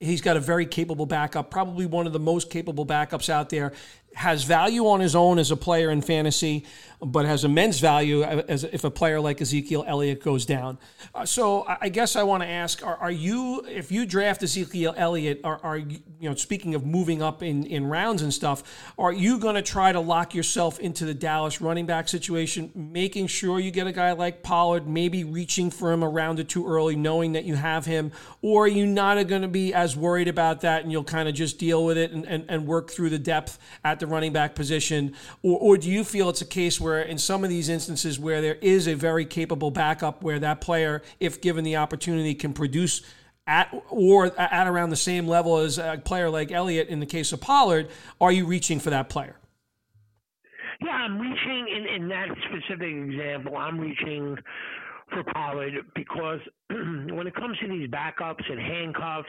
he's 0.00 0.20
got 0.20 0.36
a 0.36 0.40
very 0.40 0.66
capable 0.66 1.06
backup, 1.06 1.50
probably 1.50 1.86
one 1.86 2.06
of 2.06 2.12
the 2.12 2.20
most 2.20 2.50
capable 2.50 2.86
backups 2.86 3.28
out 3.28 3.48
there. 3.48 3.72
Has 4.14 4.44
value 4.44 4.86
on 4.86 5.00
his 5.00 5.14
own 5.14 5.38
as 5.38 5.50
a 5.50 5.56
player 5.56 5.90
in 5.90 6.00
fantasy, 6.00 6.64
but 7.04 7.26
has 7.26 7.44
immense 7.44 7.78
value 7.80 8.22
as 8.22 8.64
if 8.64 8.84
a 8.84 8.90
player 8.90 9.20
like 9.20 9.40
Ezekiel 9.40 9.84
Elliott 9.86 10.22
goes 10.22 10.46
down. 10.46 10.78
Uh, 11.14 11.24
so 11.24 11.64
I 11.80 11.88
guess 11.88 12.16
I 12.16 12.22
want 12.22 12.42
to 12.42 12.48
ask: 12.48 12.84
are, 12.84 12.96
are, 12.96 13.10
you, 13.10 13.64
if 13.68 13.92
you 13.92 14.06
draft 14.06 14.42
Ezekiel 14.42 14.94
Elliott, 14.96 15.40
are, 15.44 15.60
are 15.62 15.78
you, 15.78 15.98
you 16.20 16.28
know, 16.28 16.34
speaking 16.34 16.74
of 16.74 16.86
moving 16.86 17.22
up 17.22 17.42
in, 17.42 17.64
in 17.66 17.86
rounds 17.86 18.22
and 18.22 18.32
stuff, 18.32 18.92
are 18.98 19.12
you 19.12 19.38
going 19.38 19.54
to 19.54 19.62
try 19.62 19.92
to 19.92 20.00
lock 20.00 20.34
yourself 20.34 20.80
into 20.80 21.04
the 21.04 21.14
Dallas 21.14 21.60
running 21.60 21.86
back 21.86 22.08
situation, 22.08 22.70
making 22.74 23.26
sure 23.26 23.60
you 23.60 23.70
get 23.70 23.86
a 23.86 23.92
guy 23.92 24.12
like 24.12 24.42
Pollard, 24.42 24.86
maybe 24.86 25.24
reaching 25.24 25.70
for 25.70 25.92
him 25.92 26.02
a 26.02 26.08
round 26.08 26.40
or 26.40 26.44
two 26.44 26.66
early, 26.66 26.96
knowing 26.96 27.32
that 27.32 27.44
you 27.44 27.54
have 27.54 27.86
him, 27.86 28.12
or 28.42 28.64
are 28.64 28.68
you 28.68 28.86
not 28.86 29.14
going 29.28 29.42
to 29.42 29.48
be 29.48 29.74
as 29.74 29.96
worried 29.96 30.28
about 30.28 30.62
that 30.62 30.82
and 30.82 30.90
you'll 30.90 31.04
kind 31.04 31.28
of 31.28 31.34
just 31.34 31.58
deal 31.58 31.84
with 31.84 31.98
it 31.98 32.12
and, 32.12 32.26
and, 32.26 32.44
and 32.48 32.66
work 32.66 32.90
through 32.90 33.10
the 33.10 33.18
depth 33.18 33.58
at 33.84 34.00
the 34.00 34.06
running 34.06 34.32
back 34.32 34.54
position, 34.54 35.14
or, 35.42 35.58
or 35.58 35.76
do 35.76 35.90
you 35.90 36.04
feel 36.04 36.28
it's 36.28 36.40
a 36.40 36.46
case 36.46 36.80
where 36.80 36.93
in 37.00 37.18
some 37.18 37.44
of 37.44 37.50
these 37.50 37.68
instances 37.68 38.18
where 38.18 38.40
there 38.40 38.56
is 38.56 38.86
a 38.86 38.94
very 38.94 39.24
capable 39.24 39.70
backup 39.70 40.22
where 40.22 40.38
that 40.38 40.60
player, 40.60 41.02
if 41.20 41.40
given 41.40 41.64
the 41.64 41.76
opportunity, 41.76 42.34
can 42.34 42.52
produce 42.52 43.02
at 43.46 43.74
or 43.90 44.38
at 44.38 44.66
around 44.66 44.90
the 44.90 44.96
same 44.96 45.28
level 45.28 45.58
as 45.58 45.78
a 45.78 46.00
player 46.04 46.30
like 46.30 46.50
Elliott 46.50 46.88
in 46.88 47.00
the 47.00 47.06
case 47.06 47.32
of 47.32 47.40
Pollard, 47.40 47.88
are 48.20 48.32
you 48.32 48.46
reaching 48.46 48.80
for 48.80 48.90
that 48.90 49.08
player? 49.08 49.36
Yeah, 50.80 50.92
I'm 50.92 51.18
reaching 51.18 51.66
in, 51.74 52.02
in 52.02 52.08
that 52.08 52.28
specific 52.48 52.88
example, 52.88 53.56
I'm 53.56 53.78
reaching 53.78 54.36
for 55.12 55.22
Pollard 55.32 55.74
because 55.94 56.40
when 56.70 57.26
it 57.26 57.34
comes 57.34 57.58
to 57.58 57.68
these 57.68 57.88
backups 57.88 58.50
and 58.50 58.58
handcuffs, 58.58 59.28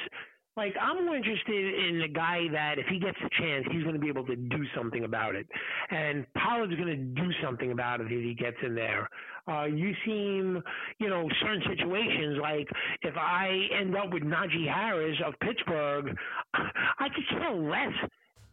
like 0.58 0.74
I'm 0.82 1.06
more 1.06 1.16
interested 1.16 1.88
in 1.90 2.02
a 2.02 2.08
guy 2.08 2.48
that 2.52 2.80
if 2.80 2.86
he 2.88 3.00
gets 3.00 3.18
a 3.20 3.30
chance, 3.42 3.66
he's 3.72 3.84
going 3.84 3.96
to 3.96 4.00
be 4.00 4.08
able 4.08 4.26
to 4.26 4.36
do 4.36 4.64
something 4.76 5.04
about 5.04 5.36
it. 5.36 5.48
And 5.90 6.26
Pollard's 6.34 6.76
going 6.76 6.88
to 6.88 7.22
do 7.22 7.30
something 7.44 7.72
about 7.72 8.02
it 8.02 8.12
if 8.12 8.24
he 8.24 8.34
gets 8.34 8.58
in 8.66 8.76
there. 8.76 9.10
Uh, 9.48 9.66
you 9.66 9.94
seem, 10.06 10.64
you 11.00 11.10
know, 11.10 11.28
certain 11.42 11.62
situations 11.68 12.40
like 12.42 12.68
if 13.02 13.16
I 13.16 13.68
end 13.80 13.96
up 13.96 14.12
with 14.12 14.24
Najee 14.24 14.68
Harris 14.68 15.18
of 15.26 15.34
Pittsburgh, 15.42 16.16
I 16.54 17.08
could 17.14 17.28
care 17.30 17.54
less 17.54 17.94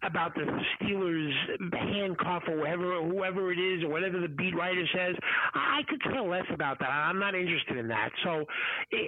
about 0.02 0.34
the 0.34 0.44
Steelers 0.80 1.32
handcuff 1.72 2.42
or 2.48 2.58
whoever 2.58 3.02
whoever 3.02 3.52
it 3.52 3.58
is 3.58 3.84
or 3.84 3.88
whatever 3.88 4.20
the 4.20 4.28
beat 4.28 4.54
writer 4.54 4.84
says. 4.94 5.14
I 5.54 5.80
could 5.88 6.02
care 6.02 6.22
less 6.22 6.46
about 6.52 6.78
that. 6.80 6.90
I'm 6.90 7.18
not 7.18 7.34
interested 7.34 7.76
in 7.76 7.88
that. 7.88 8.10
So 8.24 8.44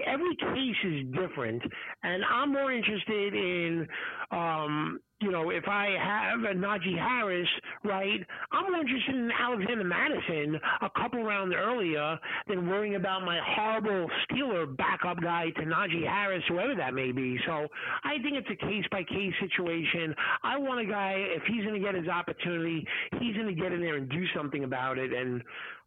every 0.07 0.37
case 0.37 0.77
is 0.85 1.07
different, 1.13 1.63
and 2.03 2.23
I'm 2.25 2.53
more 2.53 2.73
interested 2.73 3.35
in 3.35 3.89
um, 4.31 5.01
you 5.25 5.31
know, 5.31 5.49
if 5.49 5.67
I 5.67 5.97
have 5.99 6.41
a 6.41 6.55
Najee 6.55 6.99
Harris, 6.99 7.49
right, 7.83 8.21
I'm 8.53 8.71
more 8.71 8.81
interested 8.81 9.15
in 9.15 9.31
Alexander 9.33 9.85
Mattison 9.85 10.61
a 10.83 10.91
couple 10.91 11.25
rounds 11.25 11.55
earlier 11.57 12.19
than 12.47 12.69
worrying 12.69 12.97
about 12.97 13.25
my 13.25 13.41
horrible 13.43 14.11
Steeler 14.25 14.77
backup 14.77 15.23
guy 15.23 15.47
to 15.57 15.63
Najee 15.63 16.07
Harris, 16.07 16.43
whoever 16.47 16.75
that 16.75 16.93
may 16.93 17.11
be. 17.11 17.39
So 17.47 17.67
I 18.05 18.19
think 18.23 18.37
it's 18.37 18.51
a 18.51 18.67
case 18.67 18.85
by 18.91 19.03
case 19.05 19.33
situation. 19.41 20.15
I 20.43 20.59
want 20.59 20.87
a 20.87 20.91
guy, 20.91 21.15
if 21.17 21.43
he's 21.49 21.65
going 21.65 21.81
to 21.81 21.85
get 21.85 21.95
his 21.95 22.09
opportunity, 22.09 22.87
he's 23.19 23.35
going 23.35 23.49
to 23.49 23.55
get 23.55 23.73
in 23.73 23.81
there 23.81 23.97
and 23.97 24.09
do 24.11 24.25
something 24.37 24.65
about 24.65 24.99
it. 24.99 25.15
And 25.15 25.43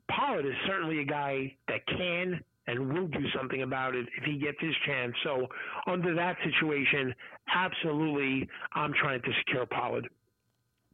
Pollard 0.10 0.48
is 0.48 0.56
certainly 0.66 1.02
a 1.02 1.06
guy 1.06 1.56
that 1.68 1.86
can 1.86 2.42
and 2.68 2.94
will 2.94 3.08
do 3.08 3.26
something 3.36 3.64
about 3.64 3.96
it 3.96 4.08
if 4.18 4.24
he 4.24 4.38
gets 4.38 4.58
his 4.60 4.76
chance. 4.86 5.14
So 5.24 5.48
under 5.88 6.14
that 6.16 6.38
situation, 6.44 7.14
absolutely, 7.54 8.48
I'm 8.74 8.94
trying 8.94 9.22
to 9.22 9.32
secure 9.40 9.66
Pollard. 9.66 10.10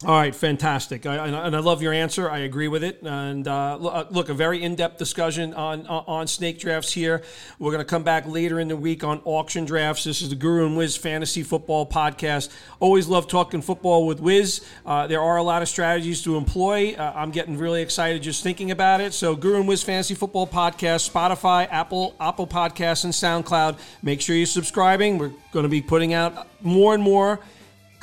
All 0.05 0.17
right, 0.17 0.35
fantastic, 0.35 1.05
I, 1.05 1.27
and 1.27 1.55
I 1.55 1.59
love 1.59 1.81
your 1.81 1.93
answer. 1.93 2.29
I 2.29 2.39
agree 2.39 2.67
with 2.67 2.83
it. 2.83 2.99
And 3.03 3.47
uh, 3.47 3.75
uh 3.75 4.05
look, 4.09 4.27
a 4.27 4.33
very 4.33 4.61
in-depth 4.61 4.97
discussion 4.97 5.53
on 5.53 5.87
on 5.87 6.27
snake 6.27 6.59
drafts 6.59 6.91
here. 6.91 7.23
We're 7.57 7.71
going 7.71 7.79
to 7.79 7.89
come 7.89 8.03
back 8.03 8.27
later 8.27 8.59
in 8.59 8.67
the 8.67 8.75
week 8.75 9.05
on 9.05 9.21
auction 9.23 9.63
drafts. 9.63 10.03
This 10.03 10.21
is 10.21 10.29
the 10.29 10.35
Guru 10.35 10.65
and 10.65 10.75
Wiz 10.75 10.97
Fantasy 10.97 11.41
Football 11.41 11.85
Podcast. 11.85 12.49
Always 12.81 13.07
love 13.07 13.29
talking 13.29 13.61
football 13.61 14.05
with 14.05 14.19
Wiz. 14.19 14.65
Uh, 14.85 15.07
there 15.07 15.21
are 15.21 15.37
a 15.37 15.43
lot 15.43 15.61
of 15.61 15.69
strategies 15.69 16.21
to 16.23 16.35
employ. 16.35 16.95
Uh, 16.97 17.13
I'm 17.15 17.31
getting 17.31 17.57
really 17.57 17.81
excited 17.81 18.21
just 18.21 18.43
thinking 18.43 18.71
about 18.71 18.99
it. 18.99 19.13
So, 19.13 19.37
Guru 19.37 19.59
and 19.59 19.67
Wiz 19.69 19.83
Fantasy 19.83 20.15
Football 20.15 20.47
Podcast, 20.47 21.09
Spotify, 21.09 21.65
Apple, 21.71 22.13
Apple 22.19 22.47
Podcasts, 22.47 23.05
and 23.05 23.13
SoundCloud. 23.13 23.79
Make 24.01 24.19
sure 24.19 24.35
you're 24.35 24.47
subscribing. 24.47 25.17
We're 25.17 25.31
going 25.53 25.63
to 25.63 25.69
be 25.69 25.81
putting 25.81 26.13
out 26.13 26.49
more 26.61 26.93
and 26.93 27.01
more 27.01 27.39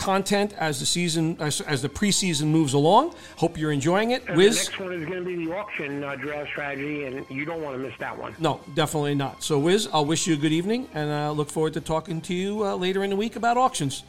content 0.00 0.54
as 0.54 0.80
the 0.80 0.86
season 0.86 1.36
as, 1.38 1.60
as 1.60 1.82
the 1.82 1.88
preseason 1.88 2.46
moves 2.46 2.72
along. 2.72 3.14
Hope 3.36 3.58
you're 3.58 3.70
enjoying 3.70 4.12
it. 4.12 4.26
And 4.26 4.36
Wiz, 4.36 4.56
the 4.56 4.70
next 4.70 4.80
one 4.80 4.92
is 4.94 5.06
going 5.06 5.22
to 5.22 5.24
be 5.24 5.44
the 5.44 5.54
auction 5.54 6.02
uh, 6.02 6.16
draft 6.16 6.50
strategy, 6.50 7.04
and 7.04 7.24
you 7.28 7.44
don't 7.44 7.62
want 7.62 7.76
to 7.76 7.82
miss 7.82 7.94
that 7.98 8.18
one. 8.18 8.34
No, 8.38 8.60
definitely 8.74 9.14
not. 9.14 9.42
So, 9.42 9.58
Wiz, 9.58 9.88
I'll 9.92 10.06
wish 10.06 10.26
you 10.26 10.34
a 10.34 10.38
good 10.38 10.52
evening, 10.52 10.88
and 10.94 11.12
I 11.12 11.26
uh, 11.26 11.30
look 11.32 11.50
forward 11.50 11.74
to 11.74 11.80
talking 11.80 12.20
to 12.22 12.34
you 12.34 12.64
uh, 12.64 12.74
later 12.74 13.04
in 13.04 13.10
the 13.10 13.16
week 13.16 13.36
about 13.36 13.58
auctions. 13.58 14.02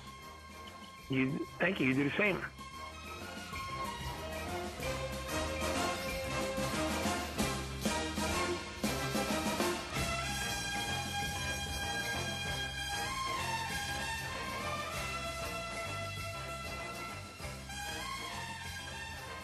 You, 1.10 1.46
thank 1.60 1.80
you. 1.82 1.88
You 1.88 1.94
do 1.94 2.04
the 2.06 2.18
same. 2.18 2.42